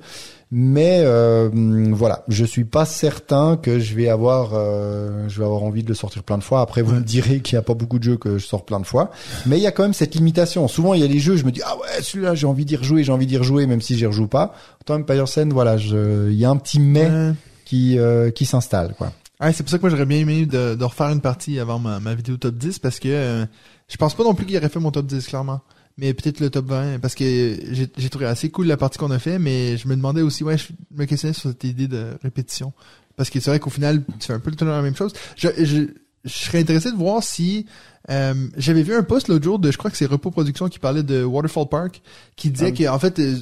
[0.57, 1.51] Mais euh,
[1.93, 5.89] voilà, je suis pas certain que je vais avoir, euh, je vais avoir envie de
[5.89, 6.61] le sortir plein de fois.
[6.61, 7.01] Après, vous Ouais.
[7.01, 9.11] me direz qu'il y a pas beaucoup de jeux que je sors plein de fois,
[9.47, 10.69] mais il y a quand même cette limitation.
[10.69, 12.77] Souvent, il y a les jeux, je me dis ah ouais, celui-là, j'ai envie d'y
[12.77, 14.55] rejouer, j'ai envie d'y rejouer, même si j'y rejoue pas.
[14.81, 17.33] Autant Empire Scene, voilà, je, il y a un petit mais Ouais.
[17.65, 19.13] qui euh, qui s'installe, quoi.
[19.41, 21.81] Ouais, c'est pour ça que moi j'aurais bien aimé de, de refaire une partie avant
[21.81, 23.45] ma, ma vidéo top 10 parce que euh,
[23.89, 25.61] je pense pas non plus qu'il aurait fait mon top 10 clairement.
[25.97, 29.21] Mais peut-être le top 20 parce que j'ai trouvé assez cool la partie qu'on a
[29.21, 32.73] fait mais je me demandais aussi ouais je me questionnais sur cette idée de répétition
[33.17, 35.13] parce que c'est vrai qu'au final tu fais un peu le la même chose.
[35.37, 35.87] Je, je,
[36.25, 37.67] je serais intéressé de voir si
[38.11, 40.79] euh, j'avais vu un post l'autre jour de je crois que c'est Repos Production qui
[40.79, 42.03] parlait de Waterfall Park
[42.37, 42.85] qui disait Ah oui.
[42.85, 43.37] qu'en fait euh,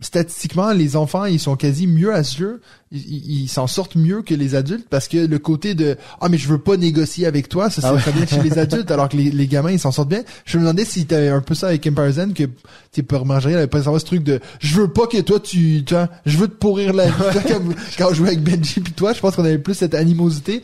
[0.00, 2.60] statistiquement les enfants ils sont quasi mieux à ce jeu.
[2.92, 6.48] Ils s'en sortent mieux que les adultes parce que le côté de ah mais je
[6.48, 8.00] veux pas négocier avec toi ça c'est Ah ouais.
[8.00, 10.22] très bien chez les adultes alors que les, les gamins ils s'en sortent bien.
[10.46, 12.44] Je me demandais si t'avais un peu ça avec Zen que
[12.92, 15.92] tu pour elle avait pas ce truc de je veux pas que toi tu tu
[15.92, 17.12] vois, je veux te pourrir la vie
[17.46, 17.60] quand,
[17.98, 20.62] quand on jouait avec Benji puis toi je pense qu'on avait plus cette animosité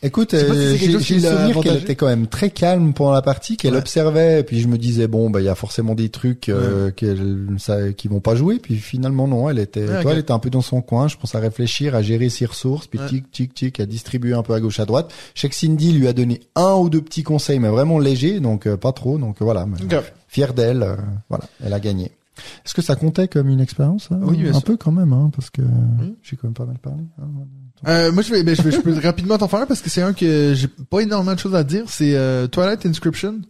[0.00, 0.72] Écoute, si euh,
[1.20, 3.78] l'a souvenir qu'elle était quand même très calme pendant la partie, qu'elle Ouais.
[3.80, 6.92] observait, et puis je me disais bon, bah il y a forcément des trucs euh,
[6.92, 10.12] qu'elle ça qui vont pas jouer, puis finalement non, elle était, Ouais, toi, ok.
[10.12, 12.86] elle était un peu dans son coin, je pense à réfléchir, à gérer ses ressources,
[12.86, 13.06] puis Ouais.
[13.08, 15.12] tic tic tic, à distribuer un peu à gauche à droite.
[15.34, 18.38] Je sais que Cindy lui a donné un ou deux petits conseils, mais vraiment légers,
[18.38, 20.00] donc euh, pas trop, donc voilà, mais Ok.
[20.28, 20.94] fier d'elle, euh,
[21.28, 22.12] voilà, elle a gagné.
[22.64, 24.62] Est-ce que ça comptait comme une expérience ça Oui, bien un sûr.
[24.62, 26.14] peu quand même, hein, parce que Oui.
[26.22, 27.02] j'ai quand même pas mal parlé.
[27.20, 27.24] hein.
[27.86, 29.90] Euh, moi, je vais, ben, je vais, je peux rapidement t'en faire un parce que
[29.90, 31.84] c'est un que j'ai pas énormément de choses à dire.
[31.88, 33.40] C'est euh, Twilight Inscription.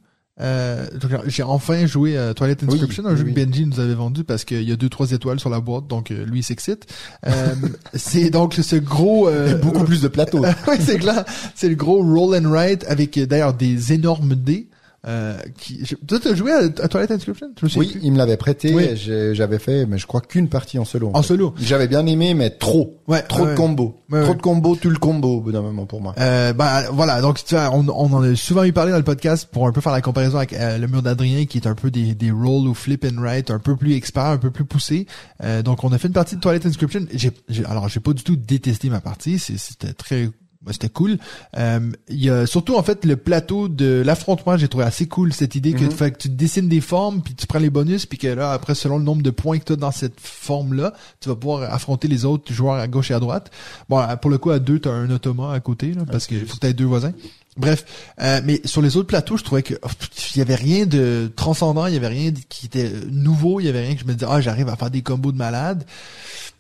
[0.41, 0.87] Euh,
[1.27, 3.35] j'ai enfin joué à Twilight Oui, Inscription, un jeu oui.
[3.35, 5.89] que Benji nous avait vendu parce qu'il y a deux trois étoiles sur la boîte,
[5.89, 6.87] donc euh, lui il s'excite.
[7.27, 7.55] Euh,
[7.95, 10.45] c'est donc ce gros, euh, beaucoup plus de plateaux.
[10.69, 11.25] oui, c'est clair.
[11.57, 14.68] C'est le gros roll and write avec euh, d'ailleurs des énormes dés.
[15.07, 15.85] Euh, qui...
[15.87, 18.01] je- Toi, t'as joué à, à Twilight Inscription Je me souviens Oui, plus.
[18.05, 18.75] il me l'avait prêté.
[18.75, 18.97] Oui.
[18.97, 21.11] J'avais fait, mais je crois qu'une partie en solo.
[21.15, 21.29] En fait.
[21.29, 21.55] solo.
[21.61, 22.99] J'avais bien aimé, mais trop.
[23.07, 23.23] Ouais.
[23.23, 23.53] Trop ouais.
[23.53, 23.97] de combos.
[24.11, 26.15] Ouais, trop de combos, tu le combo au bout d'un moment pour moi.
[26.19, 29.05] Euh, bah voilà, donc tu vois, on, on en a souvent eu parlé dans le
[29.05, 31.75] podcast pour un peu faire la comparaison avec euh, le mur d'Adrien qui est un
[31.75, 34.65] peu des, des roll ou flip and write, un peu plus expert, un peu plus
[34.65, 35.07] poussé.
[35.45, 37.07] Euh, donc on a fait une partie de Toilet Inscription.
[37.15, 37.33] J'ai,
[37.67, 40.29] alors j'ai pas du tout détesté ma partie, c'était très
[40.61, 41.19] bah, c'était cool.
[41.57, 45.33] Euh, Il y a surtout en fait le plateau de l'affrontement, j'ai trouvé assez cool
[45.33, 48.19] cette idée que, fait que tu dessines des formes puis tu prends les bonus puis
[48.19, 50.95] que là après selon le nombre de points que tu as dans cette forme là,
[51.21, 53.53] tu vas pouvoir affronter les autres joueurs à gauche et à droite.
[53.89, 56.45] Bon pour le coup à deux tu as un automa à côté là, parce qu'il
[56.45, 57.13] faut que tu deux voisins.
[57.57, 57.85] Bref,
[58.21, 59.89] euh, mais sur les autres plateaux, je trouvais que oh,
[60.35, 63.69] il y avait rien de transcendant, il y avait rien qui était nouveau, il y
[63.69, 65.85] avait rien que je me disais ah j'arrive à faire des combos de malade.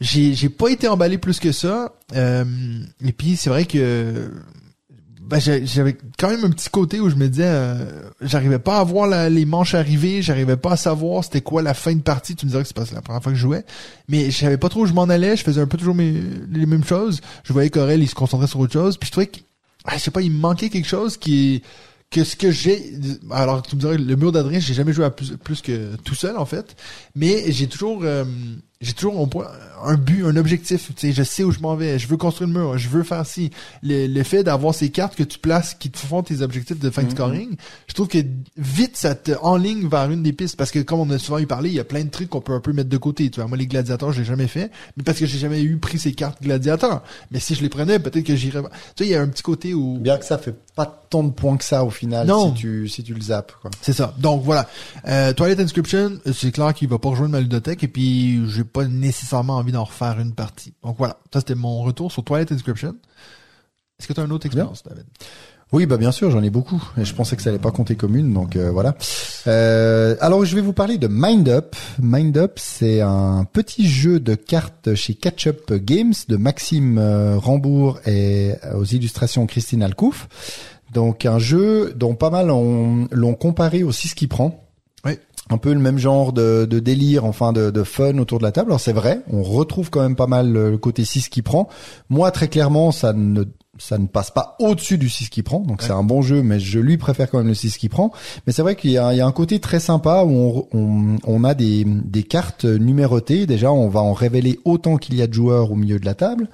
[0.01, 1.93] J'ai j'ai pas été emballé plus que ça.
[2.15, 2.45] Euh,
[3.05, 4.31] et puis c'est vrai que
[5.23, 7.85] ben, j'avais quand même un petit côté où je me disais euh,
[8.23, 11.75] j'arrivais pas à voir la- les manches arriver, j'arrivais pas à savoir c'était quoi la
[11.75, 12.35] fin de partie.
[12.37, 13.65] Tu me dirais que c'est c'est la première fois que je jouais,
[14.09, 15.37] mais je savais pas trop où je m'en allais.
[15.37, 16.15] Je faisais un peu toujours mes,
[16.53, 17.21] les mêmes choses.
[17.45, 18.97] Je voyais qu'Aurel il se concentrait sur autre chose.
[18.97, 19.41] Puis je trouvais que
[19.85, 21.63] ah, je sais pas, il me manquait quelque chose qui
[22.11, 22.95] que ce que j'ai
[23.31, 26.15] alors tu me dirais le mur d'Adrien j'ai jamais joué à plus, plus que tout
[26.15, 26.75] seul en fait
[27.15, 28.25] mais j'ai toujours euh,
[28.81, 29.49] j'ai toujours un, point-
[29.85, 30.91] un but, un objectif.
[30.95, 31.99] Tu sais, je sais où je m'en vais.
[31.99, 32.79] Je veux construire le mur.
[32.79, 33.51] Je veux faire ci.
[33.83, 36.89] Le, le fait d'avoir ces cartes que tu places qui te font tes objectifs de
[36.91, 37.57] fin de scoring,
[37.89, 38.19] je trouve que
[38.57, 41.47] vite ça te enligne vers une des pistes parce que comme on a souvent eu
[41.47, 43.29] parlé, il y a plein de trucs qu'on peut un peu mettre de côté.
[43.31, 45.79] Tu vois, moi les gladiateurs, je l'ai jamais fait, mais parce que j'ai jamais eu
[45.79, 47.03] pris ces cartes gladiateurs.
[47.33, 48.63] Mais si je les prenais, peut-être que j'irais.
[48.63, 48.69] Tu
[49.05, 51.31] sais, il y a un petit côté où Bien que ça fait pas tant de
[51.31, 52.49] points que ça au final Non.
[52.55, 53.71] si tu si tu le zappes quoi.
[53.81, 54.15] C'est ça.
[54.19, 54.69] Donc voilà.
[55.07, 58.85] Euh, Twilight Inscription, c'est clair qu'il va pas rejoindre ma ludothèque et puis j'ai pas
[58.85, 60.73] nécessairement envie d'en refaire une partie.
[60.83, 61.19] Donc voilà.
[61.33, 62.95] Ça c'était mon retour sur Twilight Inscription.
[63.99, 65.05] Est-ce que tu as une autre expérience, David?
[65.71, 66.83] Oui, bah bien sûr, j'en ai beaucoup.
[66.97, 68.97] Et je pensais que ça allait pas compter comme une, donc euh, voilà.
[69.47, 71.77] Euh, alors, je vais vous parler de Mind Up.
[72.01, 77.37] Mind Up, c'est un petit jeu de cartes chez Catch Up Games de Maxime euh,
[77.37, 80.29] Rambourg et euh, aux illustrations Christine Alcouf.
[80.93, 84.65] Donc, un jeu dont pas mal ont- l'ont comparé au 6 qui prend.
[85.05, 85.13] Oui.
[85.51, 88.53] Un peu le même genre de, de délire, enfin de, de fun autour de la
[88.53, 88.71] table.
[88.71, 91.69] Alors c'est vrai, on retrouve quand même pas mal le le côté 6 qui prend.
[92.11, 93.45] Moi, très clairement, ça ne
[93.79, 96.61] ça ne passe pas au-dessus du 6 qui prend, donc c'est un bon jeu, mais
[96.61, 98.13] je lui préfère quand même le 6 qui prend.
[98.47, 100.67] Mais c'est vrai qu'il y a, il y a un côté très sympa où on,
[100.73, 103.47] on, on a des, des cartes numérotées.
[103.47, 106.15] Déjà, on va en révéler autant qu'il y a de joueurs au milieu de la
[106.15, 106.49] table,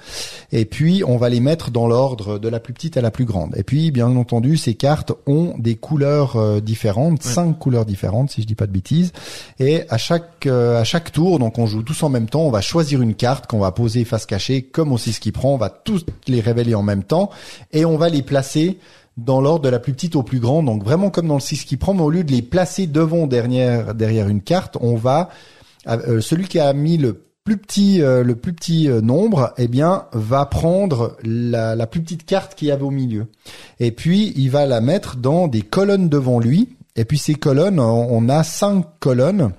[0.53, 3.25] et puis on va les mettre dans l'ordre de la plus petite à la plus
[3.25, 3.57] grande.
[3.57, 8.43] Et puis, bien entendu, ces cartes ont des couleurs euh, différentes, cinq couleurs différentes, si
[8.43, 9.13] je dis pas de bêtises.
[9.59, 12.51] Et à chaque euh, à chaque tour, donc on joue tous en même temps, on
[12.51, 15.57] va choisir une carte qu'on va poser face cachée, comme au 6 qui prend, on
[15.57, 17.03] va tous les révéler en même
[17.73, 18.79] et on va les placer
[19.17, 21.65] dans l'ordre de la plus petite au plus grand, donc vraiment comme dans le 6
[21.65, 25.31] qui prend, mais au lieu de les placer devant derrière derrière une carte, on va
[25.87, 29.69] euh, celui qui a mis le plus petit euh, le plus petit euh, nombre, eh
[29.69, 33.27] bien va prendre la, plus petite carte qu'il y avait au milieu.
[33.79, 36.77] Et puis il va la mettre dans des colonnes devant lui.
[36.97, 39.53] Et puis ces colonnes, on a cinq colonnes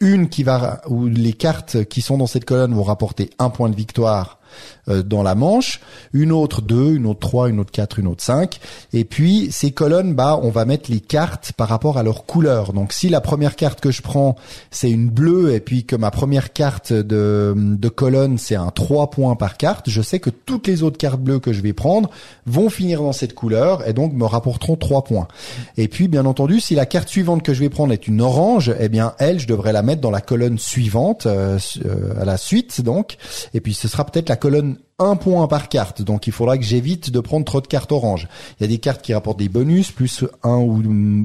[0.00, 3.68] une qui va où les cartes qui sont dans cette colonne vont rapporter un point
[3.68, 4.38] de victoire
[4.81, 5.80] euh, dans la manche,
[6.12, 8.60] une autre deux, une autre trois, une autre quatre, une autre cinq.
[8.92, 12.72] Et puis ces colonnes, bah, on va mettre les cartes par rapport à leur couleur.
[12.72, 14.36] Donc si la première carte que je prends
[14.70, 19.10] c'est une bleue et puis que ma première carte de, de colonne c'est un 3
[19.10, 22.10] points par carte, je sais que toutes les autres cartes bleues que je vais prendre
[22.46, 25.28] vont finir dans cette couleur et donc me rapporteront 3 points.
[25.76, 28.74] Et puis bien entendu, si la carte suivante que je vais prendre est une orange,
[28.78, 32.36] eh bien elle, je devrais la mettre dans la colonne suivante euh, euh, à la
[32.36, 33.16] suite donc.
[33.54, 36.64] Et puis ce sera peut-être la colonne un point par carte, donc il faudra que
[36.64, 38.28] j'évite de prendre trop de cartes oranges.
[38.58, 40.82] Il y a des cartes qui rapportent des bonus, plus 1 ou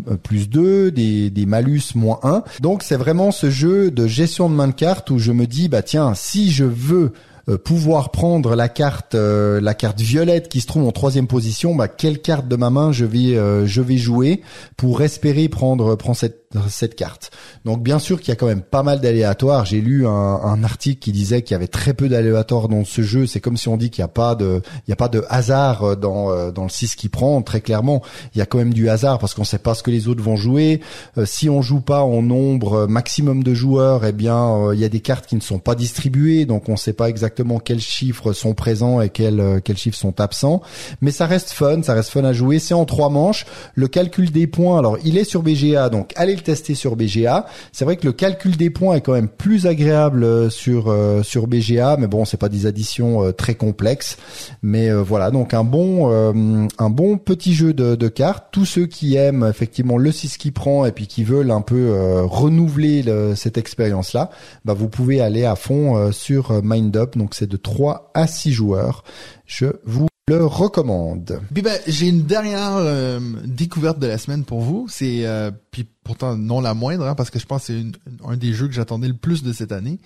[0.10, 2.44] euh, plus 2, des, des malus moins 1.
[2.62, 5.70] Donc c'est vraiment ce jeu de gestion de main de cartes où je me dis,
[5.70, 7.14] bah tiens, si je veux
[7.50, 11.76] euh, pouvoir prendre la carte euh, la carte violette qui se trouve en troisième position,
[11.76, 13.36] bah quelle carte de ma main je vais
[13.66, 14.42] je vais jouer
[14.76, 17.32] pour espérer prendre prendre cette cette carte.
[17.66, 19.66] Donc bien sûr qu'il y a quand même pas mal d'aléatoires.
[19.66, 23.02] J'ai lu un, un article qui disait qu'il y avait très peu d'aléatoires dans ce
[23.02, 23.28] jeu.
[23.28, 25.26] C'est comme si on dit qu'il n'y a pas de il y a pas de
[25.30, 27.42] hasard euh, dans euh, dans le 6 qui prend.
[27.42, 28.02] Très clairement,
[28.34, 30.24] il y a quand même du hasard parce qu'on sait pas ce que les autres
[30.24, 30.82] vont jouer.
[31.18, 34.90] Euh, si on joue pas en nombre maximum de joueurs, eh bien il y a
[34.90, 38.54] des cartes qui ne sont pas distribuées, donc on sait pas exactement quels chiffres sont
[38.54, 40.62] présents et quels quels chiffres sont absents.
[41.02, 42.60] Mais ça reste fun, ça reste fun à jouer.
[42.60, 43.46] C'est en trois manches.
[43.76, 47.46] Le calcul des points, alors il est sur BGA, donc allez le tester sur BGA.
[47.72, 51.24] C'est vrai que le calcul des points est quand même plus agréable euh, sur euh,
[51.24, 54.18] sur BGA, mais bon, c'est pas des additions euh, très complexes.
[54.62, 58.46] Mais voilà, donc un bon un bon petit jeu de, de cartes.
[58.52, 61.92] Tous ceux qui aiment effectivement le 6 qui prend et puis qui veulent un peu
[62.24, 64.30] renouveler le- cette expérience là,
[64.66, 67.18] bah vous pouvez aller à fond sur Mind Up.
[67.18, 69.04] Donc c'est de 3 à 6 joueurs.
[69.46, 71.40] Je vous le recommande.
[71.54, 74.88] Puis ben, j'ai une dernière euh, découverte de la semaine pour vous.
[74.90, 77.96] C'est euh, puis pourtant non la moindre, hein, parce que je pense que c'est une-
[78.26, 80.00] un des jeux que j'attendais le plus de cette année.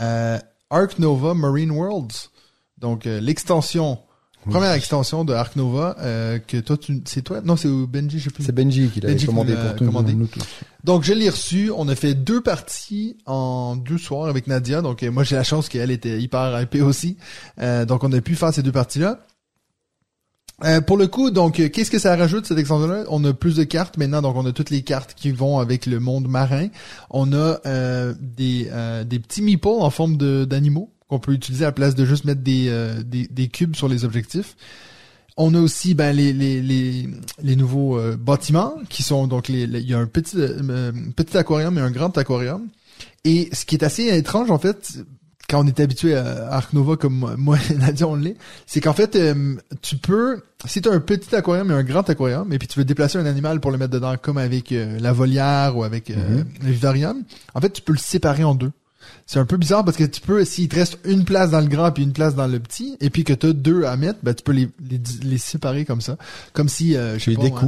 [0.00, 0.38] Euh,
[0.70, 2.30] Ark Nova Marine Worlds.
[2.78, 3.98] Donc euh, l'extension,
[4.48, 7.42] première extension de Ark Nova euh, que toi tu c'est toi?
[7.44, 8.44] Non, c'est Benji, je sais plus.
[8.44, 10.14] C'est Benji qui qui commandé l'a pour commandé.
[10.14, 10.42] nous tous.
[10.84, 14.80] Donc je l'ai reçu, on a fait deux parties en deux soirs avec Nadia.
[14.80, 17.18] Donc euh, moi j'ai la chance qu'elle était hyper hypée aussi.
[17.60, 19.20] Euh, donc on a pu faire ces deux parties-là.
[20.64, 23.56] Euh, pour le coup, donc euh, qu'est-ce que ça rajoute cette extension-là On a plus
[23.56, 26.68] de cartes maintenant, donc on a toutes les cartes qui vont avec le monde marin.
[27.10, 31.68] On a euh, des euh, des petits meeples en forme d'animaux qu'on peut utiliser à
[31.68, 34.56] la place de juste mettre des euh, des, des cubes sur les objectifs.
[35.36, 37.06] On a aussi ben, les, les, les,
[37.42, 40.38] les nouveaux bâtiments qui sont donc les, il y a un petit
[41.14, 42.68] petit aquarium et un grand aquarium.
[43.24, 44.94] Et ce qui est assez étrange en fait,
[45.48, 48.36] quand on est habitué à Ark Nova comme moi, et Nadia on l'est,
[48.66, 52.08] c'est qu'en fait euh, tu peux si tu as un petit aquarium et un grand
[52.08, 54.98] aquarium et puis tu veux déplacer un animal pour le mettre dedans comme avec euh,
[55.00, 56.44] la volière ou avec euh, Mhm.
[56.64, 57.22] le vivarium,
[57.54, 58.72] en fait tu peux le séparer en deux.
[59.24, 61.66] C'est un peu bizarre parce que tu peux, s'il te reste une place dans le
[61.68, 64.18] grand puis une place dans le petit, et puis que tu as deux à mettre,
[64.22, 66.16] ben tu peux les, les, les séparer comme ça.
[66.52, 67.60] Comme si, euh, je Tu les pas, moi.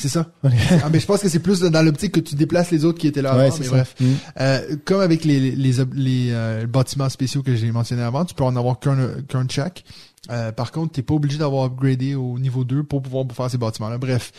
[0.00, 0.32] C'est ça.
[0.42, 3.06] ah, mais je pense que c'est plus dans l'optique que tu déplaces les autres qui
[3.06, 3.70] étaient là Ouais, avant, mais ça.
[3.70, 3.94] bref.
[4.00, 4.06] Mm.
[4.40, 8.44] Euh, comme avec les, les, les, euh, bâtiments spéciaux que j'ai mentionnés avant, tu peux
[8.44, 8.96] en avoir qu'un
[9.28, 9.84] qu'un chaque.
[10.30, 13.58] Euh, par contre, t'es pas obligé d'avoir upgradé au niveau 2 pour pouvoir faire ces
[13.58, 13.98] bâtiments-là.
[13.98, 14.32] Bref.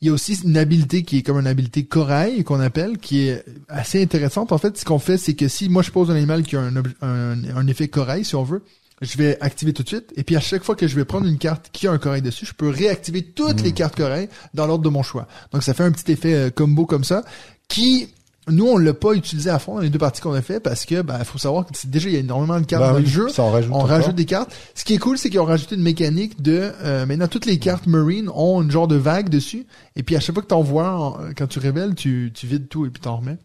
[0.00, 3.28] Il y a aussi une habilité qui est comme une habilité corail qu'on appelle, qui
[3.28, 4.52] est assez intéressante.
[4.52, 6.60] En fait, ce qu'on fait, c'est que si moi je pose un animal qui a
[6.60, 8.62] un, un, un effet corail, si on veut,
[9.02, 10.12] je vais activer tout de suite.
[10.16, 12.22] Et puis à chaque fois que je vais prendre une carte qui a un corail
[12.22, 15.26] dessus, je peux réactiver toutes les cartes corail dans l'ordre de mon choix.
[15.52, 17.22] Donc ça fait un petit effet euh, combo comme ça,
[17.68, 18.08] qui
[18.46, 20.84] nous on l'a pas utilisé à fond dans les deux parties qu'on a fait parce
[20.84, 22.96] que bah faut savoir que c'est déjà il y a énormément de cartes Bah dans
[22.98, 23.28] oui, le jeu.
[23.30, 24.54] ça en rajoute On rajoute des cartes.
[24.74, 27.58] Ce qui est cool, c'est qu'ils ont rajouté une mécanique de euh, maintenant toutes les
[27.58, 29.64] cartes marine ont une genre de vague dessus.
[29.96, 32.68] Et puis à chaque fois que t'en vois, en- quand tu révèles, tu, tu vides
[32.68, 33.38] tout et puis t'en remets.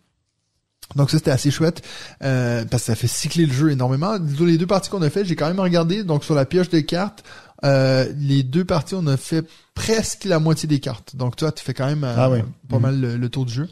[0.95, 1.81] Donc ça c'était assez chouette
[2.23, 4.17] euh, parce que ça fait cycler le jeu énormément.
[4.39, 6.85] Les deux parties qu'on a fait, j'ai quand même regardé donc sur la pioche des
[6.85, 7.23] cartes.
[7.65, 11.15] euh, les deux parties, on a fait presque la moitié des cartes.
[11.17, 12.39] Donc toi, tu fais quand même euh, Ah oui.
[12.69, 12.81] pas Mhm.
[12.81, 13.69] mal le, le tour du jeu.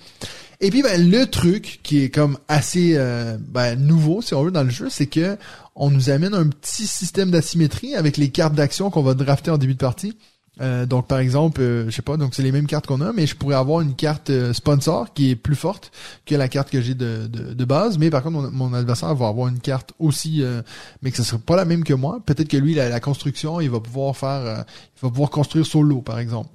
[0.59, 4.51] Et puis ben, le truc qui est comme assez euh, ben, nouveau si on veut
[4.51, 5.37] dans le jeu, c'est que
[5.75, 9.57] on nous amène un petit système d'asymétrie avec les cartes d'action qu'on va drafter en
[9.57, 10.17] début de partie.
[10.61, 13.13] Euh, donc par exemple, euh, je sais pas, donc c'est les mêmes cartes qu'on a,
[13.13, 15.91] mais je pourrais avoir une carte euh, sponsor qui est plus forte
[16.25, 17.97] que la carte que j'ai de, de, base.
[17.97, 20.61] Mais par contre, mon, mon adversaire va avoir une carte aussi, euh,
[21.01, 22.19] mais que ce serait pas la même que moi.
[22.25, 24.65] Peut-être que lui, la, la construction, il va pouvoir faire,
[24.97, 26.49] il va pouvoir construire solo, par exemple.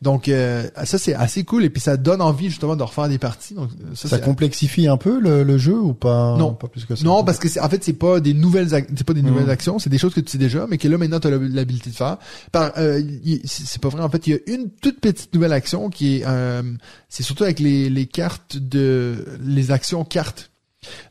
[0.00, 3.18] Donc euh, ça c'est assez cool et puis ça donne envie justement de refaire des
[3.18, 3.54] parties.
[3.54, 6.36] Donc ça, complexifie un peu le, le jeu ou pas?
[6.36, 6.52] Non.
[6.54, 7.04] pas plus que ça?
[7.04, 9.50] non, parce que c'est, en fait, c'est pas des nouvelles, c'est pas des nouvelles Mhm.
[9.50, 11.90] actions, c'est des choses que tu sais déjà, mais que là maintenant tu as l'habilité
[11.90, 12.16] de faire.
[12.50, 13.00] Par, euh,
[13.44, 14.02] c'est pas vrai.
[14.02, 16.62] En fait, il y a une toute petite nouvelle action qui est, euh,
[17.08, 20.50] c'est surtout avec les, les cartes de, les actions cartes.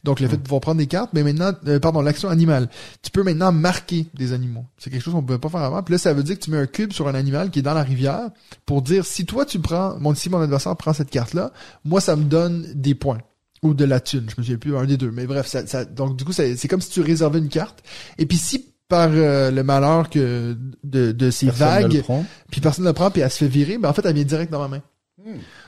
[0.03, 2.69] Donc le fait de pouvoir prendre des cartes, mais maintenant, euh, pardon, l'action animale.
[3.01, 4.65] Tu peux maintenant marquer des animaux.
[4.77, 5.83] C'est quelque chose qu'on pouvait pas faire avant.
[5.83, 7.63] Puis là, ça veut dire que tu mets un cube sur un animal qui est
[7.63, 8.29] dans la rivière
[8.65, 11.51] pour dire si toi tu prends, mon si mon adversaire prend cette carte là,
[11.85, 13.19] moi ça me donne des points
[13.63, 14.25] ou de la thune.
[14.29, 16.67] Je me souviens plus un des deux, mais bref, ça, ça donc du coup c'est
[16.67, 17.83] comme si tu réservais une carte.
[18.17, 22.03] Et puis si par euh, le malheur que de, de ces Personne ne vagues,
[22.51, 24.25] puis personne ne le prend, puis elle se fait virer, ben en fait elle vient
[24.25, 24.81] direct dans ma main.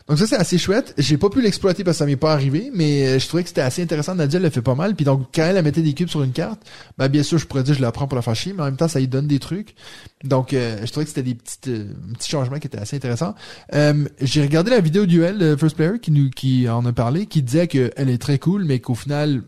[0.07, 0.93] Donc ça c'est assez chouette.
[0.97, 3.49] J'ai pas pu l'exploiter parce que ça m'est pas arrivé, mais euh, je trouvais que
[3.49, 4.15] c'était assez intéressant.
[4.15, 4.95] Nadia le fait pas mal.
[4.95, 6.61] Puis donc quand elle mettait des cubes sur une carte,
[6.97, 8.65] ben bien sûr je pourrais dire je la prends pour la faire chier, mais en
[8.65, 9.75] même temps ça lui donne des trucs.
[10.23, 13.35] Donc euh, je trouvais que c'était des petites euh, petits changements qui étaient assez intéressants.
[13.73, 17.25] Euh, J'ai regardé la vidéo duel de First Player qui nous qui en a parlé,
[17.25, 19.43] qui disait qu'elle est très cool, mais qu'au final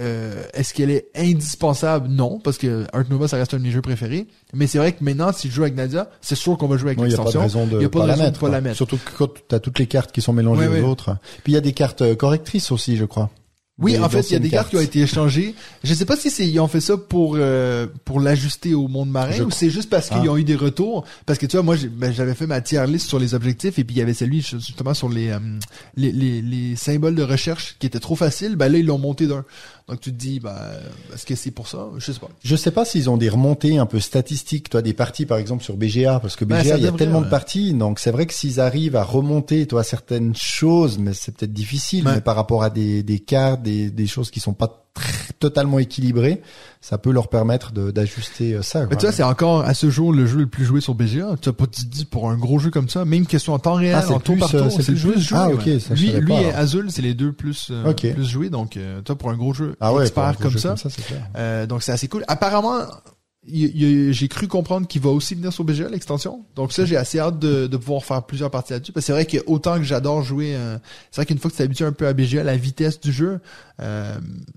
[0.00, 2.08] euh, est-ce qu'elle est indispensable?
[2.08, 4.26] Non, parce que Ark Nova, ça reste un de mes jeux préférés.
[4.54, 6.90] Mais c'est vrai que maintenant, si je joue avec Nadia, c'est sûr qu'on va jouer
[6.90, 7.40] avec Il n'y a pas de l'extension.
[7.40, 8.40] raison de pas de la raison de mettre.
[8.40, 8.76] pas la mettre.
[8.76, 11.16] Surtout que quand tu as toutes les cartes qui sont mélangées aux autres.
[11.44, 13.30] Puis il y a des cartes euh, correctrices aussi, je crois.
[13.80, 15.54] Oui, Des en fait, il y a des cartes qui ont été échangées.
[15.84, 19.08] Je sais pas si c'est ils ont fait ça pour euh, pour l'ajuster au monde
[19.08, 20.32] marin Je ou c'est juste parce qu'ils Ah.
[20.32, 21.04] ont eu des retours.
[21.26, 23.84] Parce que tu vois, moi, ben, j'avais fait ma tier list sur les objectifs et
[23.84, 25.38] puis il y avait celui justement sur les euh,
[25.94, 28.56] les, les les symboles de recherche qui étaient trop faciles.
[28.56, 29.44] Ben là, ils l'ont monté d'un.
[29.88, 30.54] Donc tu te dis, ben
[31.14, 31.88] est-ce que c'est pour ça?
[31.96, 32.28] Je sais pas.
[32.44, 35.64] Je sais pas s'ils ont des remontées un peu statistiques, toi des parties par exemple
[35.64, 38.26] sur BGA parce que BGA ça il y a tellement de parties donc c'est vrai
[38.26, 42.16] que s'ils arrivent à remonter toi certaines choses mais c'est peut-être difficile Ouais.
[42.16, 45.78] mais par rapport à des des cartes des des choses qui sont pas très- totalement
[45.78, 46.42] équilibrées,
[46.80, 48.86] ça peut leur permettre de d'ajuster euh, ça.
[48.90, 51.36] Mais tu vois, c'est encore à ce jour le jeu le plus joué sur BGA.
[51.40, 53.94] Tu as pas dit pour un gros jeu comme ça, même question en temps réel,
[53.96, 55.38] Ah, c'est en tour plus, par euh, tour, c'est c'est le plus plus joué.
[55.38, 56.52] Ah, ok, ça, lui, lui pas, et.
[56.52, 58.50] Azul, c'est les deux plus euh, plus joués.
[58.50, 61.22] Donc, euh, toi pour un gros jeu ah ouais, expert comme jeu ça, c'est clair.
[61.36, 62.24] euh, donc c'est assez cool.
[62.28, 62.80] Apparemment,
[63.50, 66.44] j'ai cru comprendre qu'il va aussi venir sur BGA l'extension.
[66.54, 68.92] Donc ça, j'ai assez hâte de, de pouvoir faire plusieurs parties là-dessus.
[68.92, 70.76] Parce que c'est vrai que autant que j'adore jouer, euh,
[71.10, 73.40] c'est vrai qu'une fois que tu t'habitues un peu à BGA, la vitesse du jeu,
[73.80, 74.16] euh,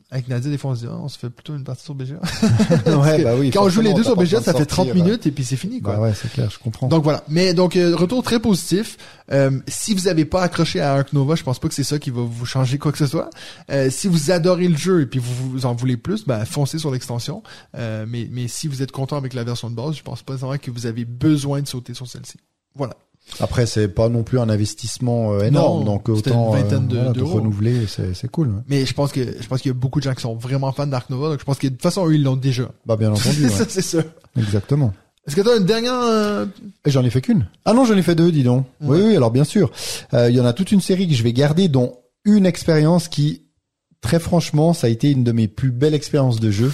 [0.09, 1.93] avec Nadia, des fois on se dit, Ah, on se fait plutôt une partie sur
[1.93, 2.15] BGA.
[2.85, 5.27] ouais, bah oui, Quand on joue les deux sur BGA, ça fait 30 sortir, minutes
[5.27, 5.95] et puis c'est fini, quoi.
[5.95, 6.87] Bah ouais, c'est clair, je comprends.
[6.87, 7.23] Donc voilà.
[7.27, 8.97] Mais donc euh, retour très positif.
[9.31, 11.99] Euh, si vous avez pas accroché à Ark Nova, je pense pas que c'est ça
[11.99, 13.29] qui va vous changer quoi que ce soit.
[13.69, 16.79] Euh, si vous adorez le jeu et puis vous, vous en voulez plus, bah foncez
[16.79, 17.43] sur l'extension.
[17.77, 20.35] Euh, mais mais si vous êtes content avec la version de base, je pense pas
[20.35, 22.37] vraiment que vous avez besoin de sauter sur celle-ci.
[22.75, 22.95] Voilà.
[23.39, 26.87] Après, c'est pas non plus un investissement euh, énorme, Non, donc autant une vingtaine euh,
[26.87, 28.49] de- voilà, de renouveler, c'est cool.
[28.49, 28.61] ouais.
[28.67, 30.71] Mais je pense que je pense qu'il y a beaucoup de gens qui sont vraiment
[30.71, 32.69] fans d'Ark Nova, donc je pense que de toute façon eux ils l'ont déjà.
[32.85, 33.65] Bah bien entendu, ça ouais.
[33.69, 34.03] c'est sûr.
[34.37, 34.93] exactement.
[35.27, 36.45] Est-ce que tu as une dernière euh,
[36.85, 37.45] Et j'en ai fait qu'une.
[37.65, 38.65] Ah non, j'en ai fait deux, dis donc.
[38.81, 38.97] Ouais.
[38.97, 39.71] Oui, oui, alors bien sûr.
[40.15, 41.93] Euh, Il y en a toute une série que je vais garder, dont
[42.25, 43.43] une expérience qui,
[44.01, 46.73] très franchement, ça a été une de mes plus belles expériences de jeu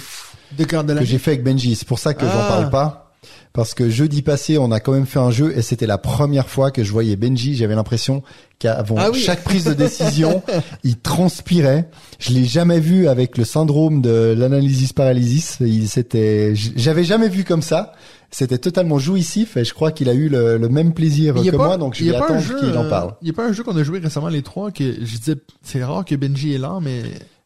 [0.56, 1.74] de que j'ai fait avec Benji.
[1.76, 2.48] C'est pour ça que j'en Ah.
[2.48, 3.07] parle pas.
[3.52, 6.48] Parce que jeudi passé, on a quand même fait un jeu et c'était la première
[6.48, 7.54] fois que je voyais Benji.
[7.56, 8.22] J'avais l'impression
[8.58, 9.18] qu'avant Ah oui.
[9.18, 10.42] chaque prise de décision,
[10.84, 11.88] il transpirait.
[12.18, 15.56] Je l'ai jamais vu avec le syndrome de l'analysis paralysis.
[15.60, 17.92] Il s'était, j'avais jamais vu comme ça.
[18.30, 21.56] C'était totalement jouissif et je crois qu'il a eu le, le même plaisir que pas-
[21.56, 23.14] moi, donc je vais pas un attendre jeu, qu'il en euh, parle.
[23.22, 25.82] y a pas un jeu qu'on a joué récemment les trois que je disais c'est
[25.82, 27.04] rare que Benji est lent, mais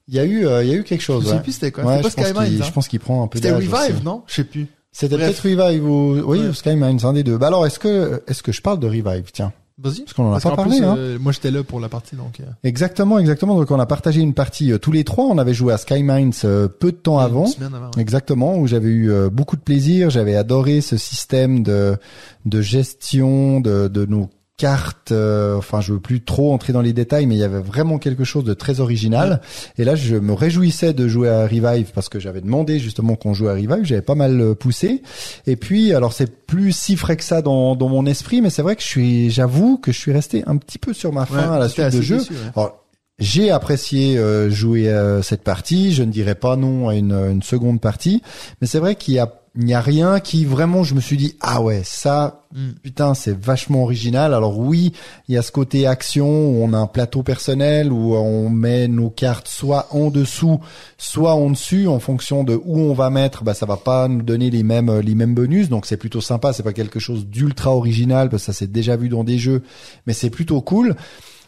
[0.09, 1.27] Il y a eu, euh, il y a eu quelque je chose.
[1.29, 1.41] sais ouais.
[1.41, 1.85] plus c'était quoi.
[1.85, 2.47] Ouais, je pense hein.
[2.67, 4.05] je pense qu'il prend un peu C'était Revive, aussi.
[4.05, 4.25] non?
[4.27, 4.67] Je sais plus.
[4.93, 6.49] C'était peut-être Revive ou oui, Ouais.
[6.49, 7.39] ou Skymines, un des deux.
[7.39, 9.31] Bah alors, est-ce que est-ce que je parle de Revive?
[9.33, 10.01] Tiens, Vas-y.
[10.03, 10.77] parce qu'on en a Parce pas parlé.
[10.77, 10.95] plus, hein.
[10.99, 12.41] euh, moi j'étais là pour la partie donc.
[12.41, 13.57] euh, Exactement, exactement.
[13.57, 15.25] Donc on a partagé une partie euh, tous les trois.
[15.25, 17.47] On avait joué à Skymines euh, peu de temps avant.
[17.47, 17.87] semaine avant.
[17.87, 18.03] ouais.
[18.03, 20.11] Exactement, où j'avais eu beaucoup de plaisir.
[20.11, 21.97] J'avais adoré ce système de
[22.45, 25.13] de gestion de de nos cartes.
[25.13, 27.99] euh, enfin, je veux plus trop entrer dans les détails, mais il y avait vraiment
[27.99, 29.41] quelque chose de très original.
[29.79, 33.35] Et là, je me réjouissais de jouer à Revive parce que j'avais demandé justement qu'on
[33.35, 33.81] joue à Revive.
[33.85, 35.03] J'avais pas mal euh, poussé.
[35.47, 38.63] Et puis, alors c'est plus si frais que ça dans dans mon esprit, mais c'est
[38.63, 41.49] vrai que je suis, j'avoue que je suis resté un petit peu sur ma faim
[41.51, 42.19] Ouais, à la suite de jeu.
[42.19, 42.39] déçu, ouais.
[42.55, 42.79] Alors,
[43.19, 45.93] j'ai apprécié euh, jouer euh, cette partie.
[45.93, 48.23] Je ne dirais pas non à une, une seconde partie,
[48.61, 51.17] mais c'est vrai qu'il y a il n'y a rien qui vraiment je me suis
[51.17, 52.73] dit ah ouais ça Mm.
[52.83, 54.35] putain c'est vachement original.
[54.35, 54.93] Alors oui
[55.29, 58.89] il y a ce côté action où on a un plateau personnel où on met
[58.89, 60.61] nos cartes soit en dessous
[60.99, 63.43] soit en dessus en fonction de où on va mettre.
[63.43, 66.53] Bah ça va pas nous donner les mêmes les mêmes bonus donc c'est plutôt sympa.
[66.53, 69.63] C'est pas quelque chose d'ultra original parce que ça s'est déjà vu dans des jeux
[70.07, 70.95] mais c'est plutôt cool.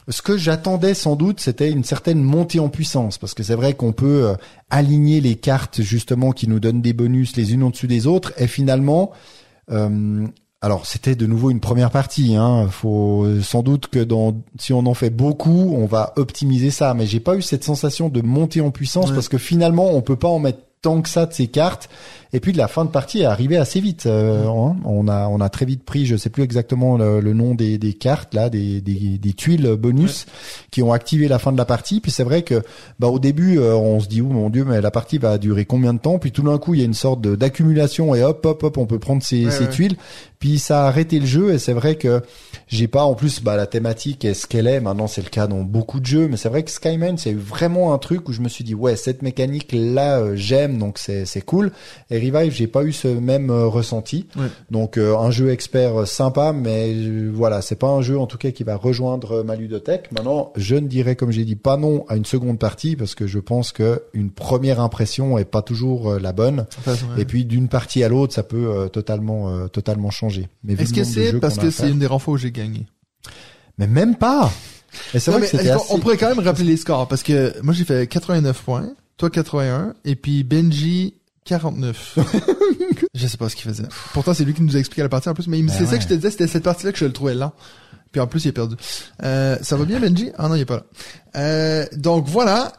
[0.09, 3.73] Ce que j'attendais sans doute, c'était une certaine montée en puissance, parce que c'est vrai
[3.75, 4.35] qu'on peut euh,
[4.69, 8.47] aligner les cartes justement qui nous donnent des bonus les unes au-dessus des autres, et
[8.47, 9.13] finalement,
[9.71, 10.27] euh,
[10.61, 12.37] alors c'était de nouveau une première partie.
[12.37, 16.93] Hein, faut sans doute que dans si on en fait beaucoup, on va optimiser ça,
[16.95, 19.15] mais j'ai pas eu cette sensation de montée en puissance Ouais.
[19.15, 21.89] parce que finalement, on peut pas en mettre tant que ça de ces cartes.
[22.35, 24.07] Et puis de la fin de partie est arrivée assez vite.
[24.07, 24.75] Euh, hein.
[24.85, 27.79] On a on a très vite pris, je sais plus exactement le, le nom des,
[27.79, 30.27] des cartes là, des, des, des tuiles bonus
[30.73, 32.01] qui ont activé la fin de la partie.
[32.01, 32.61] Puis c'est vrai que
[32.99, 35.65] bah au début euh, on se dit oh mon dieu mais la partie va durer
[35.65, 36.19] combien de temps?
[36.19, 38.87] Puis tout d'un coup il y a une sorte d'accumulation et hop hop hop on
[38.87, 39.71] peut prendre ces, Ouais, ces ouais.
[39.71, 39.97] tuiles.
[40.41, 42.21] Puis ça a arrêté le jeu et c'est vrai que
[42.67, 44.81] j'ai pas en plus bah la thématique est ce qu'elle est.
[44.81, 47.95] Maintenant c'est le cas dans beaucoup de jeux, mais c'est vrai que Skyman c'est vraiment
[47.95, 51.25] un truc où je me suis dit ouais cette mécanique là euh, j'aime donc c'est
[51.25, 51.73] c'est cool.
[52.11, 54.27] Et Revive j'ai pas eu ce même euh, ressenti.
[54.37, 54.47] Ouais.
[54.71, 58.27] Donc euh, un jeu expert euh, sympa, mais euh, voilà c'est pas un jeu en
[58.27, 60.11] tout cas qui va rejoindre ma ludothèque.
[60.13, 63.27] Maintenant je ne dirais comme j'ai dit pas non à une seconde partie parce que
[63.27, 66.67] je pense que une première impression est pas toujours la bonne.
[66.87, 66.95] Ouais.
[67.19, 70.49] Et puis d'une partie à l'autre, ça peut totalement, totalement changer.
[70.63, 72.87] Mais Est-ce que c'est parce que c'est une des fois où j'ai gagné
[73.79, 74.51] Mais même pas.
[75.15, 75.93] Non, que mais assez.
[75.93, 79.31] On pourrait quand même rappeler les scores parce que moi j'ai fait 89 points, toi
[79.31, 82.19] 81 et puis Benji 49.
[83.15, 83.85] je sais pas ce qu'il faisait.
[84.13, 85.97] Pourtant c'est lui qui nous a expliqué la partie en plus, mais Ben c'est ça
[85.97, 87.53] que je te disais, c'était cette partie-là que je le trouvais lent.
[88.13, 88.77] Puis en plus il est perdu.
[89.23, 90.31] Euh, ça va bien Benji?
[90.39, 90.85] Ah non il est pas là.
[91.37, 92.73] Euh, donc voilà.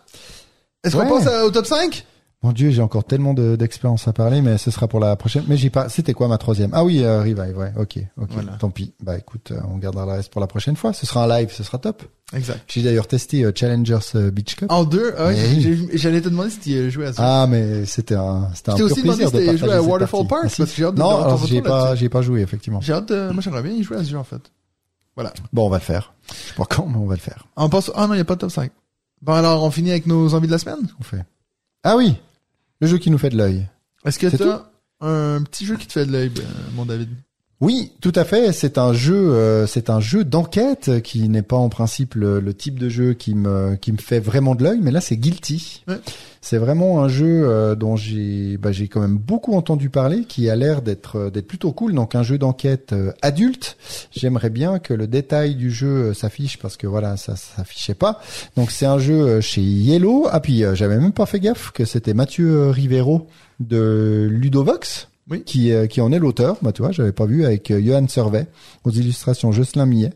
[0.84, 1.08] Est-ce Ouais.
[1.08, 2.06] qu'on passe au top 5
[2.46, 5.44] Mon Dieu, j'ai encore tellement de- d'expérience à parler, mais ce sera pour la prochaine.
[5.48, 5.90] Mais j'ai pas.
[5.90, 6.70] C'était quoi ma troisième?
[6.74, 7.58] Ah oui, euh, Revive.
[7.58, 7.74] Ouais.
[7.76, 7.98] Ok.
[8.22, 8.30] Ok.
[8.34, 8.52] Voilà.
[8.60, 8.94] Tant pis.
[9.02, 10.94] Bah écoute, euh, on gardera le reste pour la prochaine fois.
[10.94, 11.52] Ce sera un live.
[11.52, 12.04] Ce sera top.
[12.34, 12.60] Exact.
[12.68, 14.72] J'ai d'ailleurs testé euh, Challengers euh, Beach Cup.
[14.72, 17.42] En deux, ah ouais, j'ai- j'allais te demander si tu jouais à ça.
[17.44, 19.82] Ah mais c'était un c'était un pur aussi demandé plaisir si de partager joué à
[19.82, 20.28] Waterfall.
[20.28, 22.80] Park, Ah, parce que j'ai hâte de Non, j'ai pas j'ai pas joué effectivement.
[22.82, 23.32] J'ai hâte de...
[23.32, 24.52] Moi j'aimerais bien y jouer à ce jeu en fait.
[25.54, 26.14] Bon, on va le faire.
[26.30, 27.46] Je sais pas quand, mais on va le faire.
[27.56, 27.90] On passe...
[27.96, 28.70] Ah non, il n'y a pas de top 5.
[29.22, 30.88] Bon alors, on finit avec nos envies de la semaine?
[31.00, 31.24] On fait.
[31.84, 32.16] Ah oui,
[32.82, 33.68] le jeu qui nous fait de l'œil.
[34.06, 34.70] Est-ce que C'est t'as
[35.02, 37.10] un petit jeu qui te fait de l'œil, euh, mon David?
[37.62, 38.52] Oui, tout à fait.
[38.52, 42.54] C'est un jeu, euh, c'est un jeu d'enquête qui n'est pas en principe le, le
[42.54, 45.84] type de jeu qui me qui me fait vraiment de l'œil, mais là c'est Guilty.
[45.88, 45.96] Ouais.
[46.46, 50.48] C'est vraiment un jeu euh, dont j'ai bah, j'ai quand même beaucoup entendu parler, qui
[50.48, 51.94] a l'air d'être euh, d'être plutôt cool.
[51.94, 53.78] Donc un jeu d'enquête euh, adulte.
[54.12, 58.20] J'aimerais bien que le détail du jeu s'affiche parce que voilà ça s'affichait pas.
[58.58, 60.28] Donc c'est un jeu chez Yellow.
[60.30, 63.26] Ah puis j'avais même pas fait gaffe que c'était Mathieu Rivero
[63.60, 65.44] de Ludovox Oui.
[65.44, 66.58] qui, euh, qui en est l'auteur.
[66.62, 68.48] Bah, tu vois, j'avais pas vu avec euh, Johan Servet
[68.84, 70.14] aux illustrations Jocelyn Millet.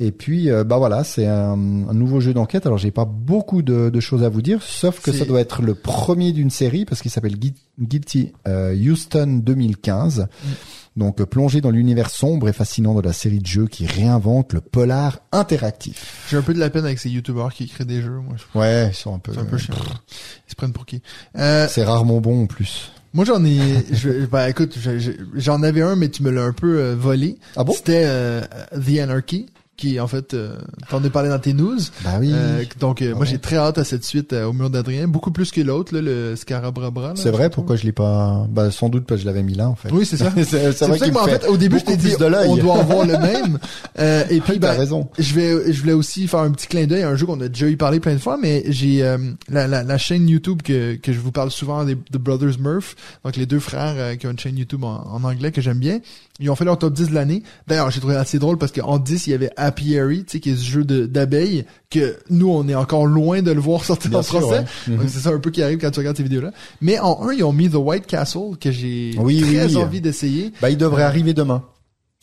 [0.00, 2.66] Et puis, euh, bah voilà, c'est un, un nouveau jeu d'enquête.
[2.66, 5.62] Alors, j'ai pas beaucoup de, de choses à vous dire, sauf que ça doit être
[5.62, 10.20] le premier d'une série parce qu'il s'appelle Gui- Guilty euh, Houston 2015.
[10.22, 10.48] Mm.
[10.96, 14.52] Donc, euh, plongé dans l'univers sombre et fascinant de la série de jeux qui réinvente
[14.54, 16.26] le polar interactif.
[16.28, 18.34] J'ai un peu de la peine avec ces youtubeurs qui créent des jeux, moi.
[18.36, 19.32] je- Ouais, ils sont un peu.
[19.32, 19.74] C'est un peu chiant.
[20.48, 21.00] Ils se prennent pour qui?
[21.36, 22.90] Euh, C'est rarement bon en plus.
[23.18, 23.58] Moi j'en ai...
[23.90, 26.94] je, bah écoute, je- je- j'en avais un, mais tu me l'as un peu euh,
[26.96, 27.36] volé.
[27.56, 27.72] Ah bon?
[27.72, 29.46] C'était euh, The Anarchy.
[29.78, 30.58] Qui en fait euh,
[30.90, 31.78] t'en as parlé dans tes news.
[32.04, 32.30] Bah oui.
[32.34, 33.26] Euh, donc euh, moi ouais.
[33.26, 36.02] j'ai très hâte à cette suite euh, au mur d'Adrien, beaucoup plus que l'autre là,
[36.02, 37.12] le Scarabrabra.
[37.14, 39.68] c'est vrai, pourquoi je l'ai pas Bah sans doute parce que je l'avais mis là
[39.68, 39.90] en fait.
[39.92, 40.32] Oui, c'est ça.
[40.36, 41.84] c'est c'est C'est vrai pour ça qu'il que moi, en me fait, au début, je
[41.84, 42.14] t'ai dit,
[42.46, 43.58] on doit avoir le même.
[43.98, 45.08] Euh, et puis, ben, raison.
[45.18, 47.48] je vais, je voulais aussi faire un petit clin d'œil à un jeu qu'on a
[47.48, 49.18] déjà eu parlé plein de fois, mais j'ai euh,
[49.48, 52.96] la, la, la chaîne YouTube que, que je vous parle souvent des The Brothers Murph,
[53.24, 55.78] donc les deux frères euh, qui ont une chaîne YouTube en, en anglais que j'aime
[55.78, 56.00] bien.
[56.40, 57.42] Ils ont fait leur top 10 de l'année.
[57.66, 60.50] D'ailleurs, j'ai trouvé assez drôle parce qu'en 10, il y avait Apiary, tu sais, qui
[60.50, 64.20] est ce jeu d'abeilles que nous, on est encore loin de le voir sortir Bien
[64.20, 64.64] en sûr, français.
[64.88, 64.96] ouais.
[64.96, 66.52] Donc c'est ça un peu qui arrive quand tu regardes ces vidéos-là.
[66.80, 69.76] Mais en un, ils ont mis The White Castle que j'ai Oui, très oui.
[69.76, 70.52] envie d'essayer.
[70.60, 71.62] Bah il devrait arriver demain.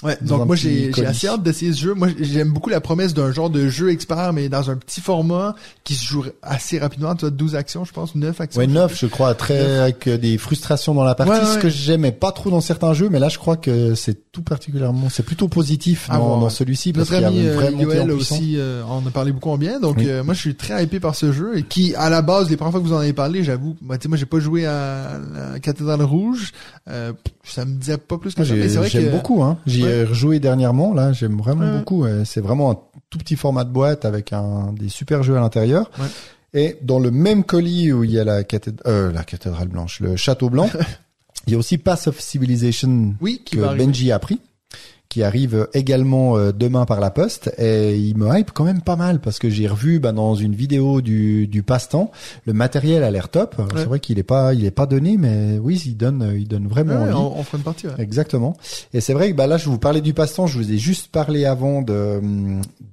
[0.03, 1.93] Ouais, donc moi j'ai assez hâte d'essayer ce jeu.
[1.93, 5.55] Moi j'aime beaucoup la promesse d'un genre de jeu expert mais dans un petit format
[5.85, 8.59] qui se joue assez rapidement, tu vois 12 actions je pense, 9 actions.
[8.59, 11.39] Ouais, je sais neuf, je crois, très avec euh, des frustrations dans la partie, Ouais,
[11.39, 14.31] ouais, ce que j'aimais pas trop dans certains jeux, mais là je crois que c'est
[14.33, 17.55] tout particulièrement, c'est plutôt positif À dans, dans celui-ci parce qu'il y a une euh,
[17.55, 18.31] vraie Yoel puissance.
[18.37, 19.79] aussi euh, en a parlé beaucoup en bien.
[19.79, 20.09] Donc Oui.
[20.09, 22.57] euh, moi je suis très hypé par ce jeu et qui à la base les
[22.57, 25.19] premières fois que vous en avez parlé, j'avoue, bah, moi j'ai pas joué à
[25.53, 26.51] la cathédrale rouge,
[26.89, 27.13] euh,
[27.45, 29.57] ça me disait pas plus que Moi, ça mais j'ai- c'est vrai J'aime beaucoup, hein.
[29.87, 31.77] Ai rejoué dernièrement, là, j'aime vraiment Ouais, ouais.
[31.79, 32.03] beaucoup.
[32.03, 32.23] ouais.
[32.25, 32.77] C'est vraiment un
[33.09, 35.89] tout petit format de boîte avec un des super jeux à l'intérieur.
[35.99, 36.07] Ouais.
[36.53, 39.99] Et dans le même colis où il y a la cathédrale, euh, la cathédrale blanche,
[39.99, 40.69] le château blanc,
[41.47, 43.77] il y a aussi Pass of Civilization oui qui que.
[43.77, 44.39] Benji a pris,
[45.15, 47.49] qui arrive également euh, demain par la poste.
[47.57, 50.53] Et il me hype quand même pas mal parce que j'ai revu bah, dans une
[50.53, 52.11] vidéo du, du passe-temps,
[52.45, 53.55] le matériel a l'air top.
[53.57, 53.63] Ouais.
[53.77, 56.67] C'est vrai qu'il est pas, il est pas donné, mais oui, il donne, il donne
[56.67, 57.13] vraiment Ouais, envie.
[57.13, 57.87] on, on fera une partie.
[57.87, 57.93] ouais.
[57.97, 58.57] Exactement.
[58.93, 60.47] Et c'est vrai que bah là, je vous parlais du passe-temps.
[60.47, 62.19] Je vous ai juste parlé avant de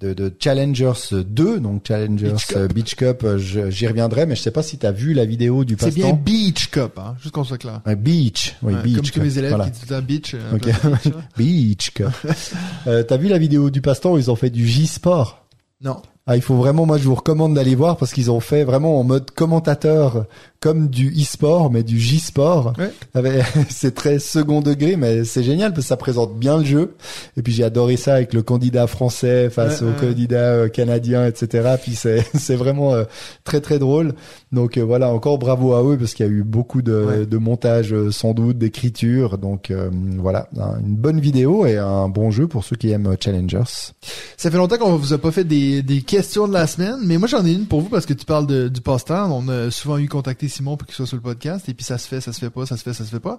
[0.00, 0.92] de, de Challengers
[1.26, 2.34] 2, donc Challengers
[2.72, 3.24] Beach Cup.
[3.24, 3.48] euh, Cup.
[3.56, 5.92] euh, J'y reviendrai, mais je sais pas si tu as vu la vidéo du C'est
[5.92, 6.22] bien passe-temps.
[6.24, 7.80] Beach Cup, hein, juste qu'on soit clair.
[7.98, 8.94] Beach, oui, Beach.
[8.94, 9.22] comme tous Cup.
[9.24, 9.64] mes élèves Voilà.
[9.70, 10.34] qui disent beach.
[10.34, 10.68] euh, Ok.
[10.68, 11.20] un peu beach, là.
[11.36, 12.11] Beach Cup.
[12.86, 15.46] euh, T'as vu la vidéo du passe-temps où ils ont fait du J-Sport?
[15.80, 16.00] Non.
[16.26, 19.00] ah, il faut vraiment, moi, je vous recommande d'aller voir parce qu'ils ont fait vraiment
[19.00, 20.26] en mode commentateur,
[20.62, 22.72] comme du e-sport, mais du J-sport.
[22.78, 23.42] Ouais.
[23.68, 26.94] C'est très second degré, mais c'est génial parce que ça présente bien le jeu.
[27.36, 29.96] Et puis j'ai adoré ça avec le candidat français face Ouais, au ouais.
[30.08, 31.74] candidat euh, canadien, etc.
[31.82, 33.04] Puis c'est c'est vraiment euh,
[33.44, 34.14] très très drôle.
[34.52, 37.36] Donc euh, voilà, encore bravo à eux parce qu'il y a eu beaucoup de, de
[37.38, 39.38] montage sans doute, d'écriture.
[39.38, 43.16] Donc euh, voilà, un- une bonne vidéo et un bon jeu pour ceux qui aiment
[43.18, 43.92] Challengers.
[44.36, 47.18] Ça fait longtemps qu'on vous a pas fait des, des questions de la semaine, mais
[47.18, 49.30] moi j'en ai une pour vous parce que tu parles de, du passe-temps.
[49.36, 51.98] On a souvent eu contacté Simon pour qu'il soit sur le podcast et puis ça
[51.98, 53.38] se fait, ça se fait pas, ça se fait, ça se fait pas.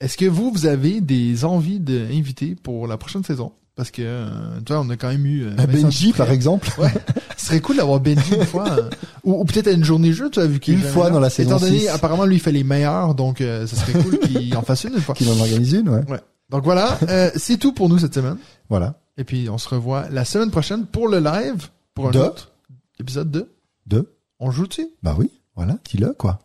[0.00, 3.52] Est-ce que vous, vous avez des envies d'inviter pour la prochaine saison?
[3.74, 4.28] Parce que, euh,
[4.66, 5.44] tu vois, on a quand même eu...
[5.46, 6.68] euh, Benji, par exemple.
[6.78, 6.92] Ouais.
[7.38, 8.70] Ce serait cool d'avoir Benji une fois.
[8.70, 8.90] euh,
[9.24, 11.30] ou ou peut-être à une journée jeu, tu as vu qu'il Une fois dans la
[11.30, 11.88] saison Étant donné, 6.
[11.88, 14.92] apparemment, lui, il fait les meilleurs, donc euh, ça serait cool qu'il en fasse une
[14.94, 15.14] une fois.
[15.14, 16.04] Qui en organise une, ouais.
[16.10, 16.20] Ouais.
[16.50, 16.98] Donc voilà,
[17.36, 18.36] c'est tout pour nous cette semaine.
[18.68, 19.00] Voilà.
[19.16, 22.18] Et puis, on se revoit la semaine prochaine pour le live, pour un De?
[22.18, 22.52] autre
[23.00, 23.48] épisode de
[23.86, 24.12] Deux.
[24.38, 24.86] On joue-tu?
[25.02, 26.38] Bah oui, voilà, dis-le, quoi.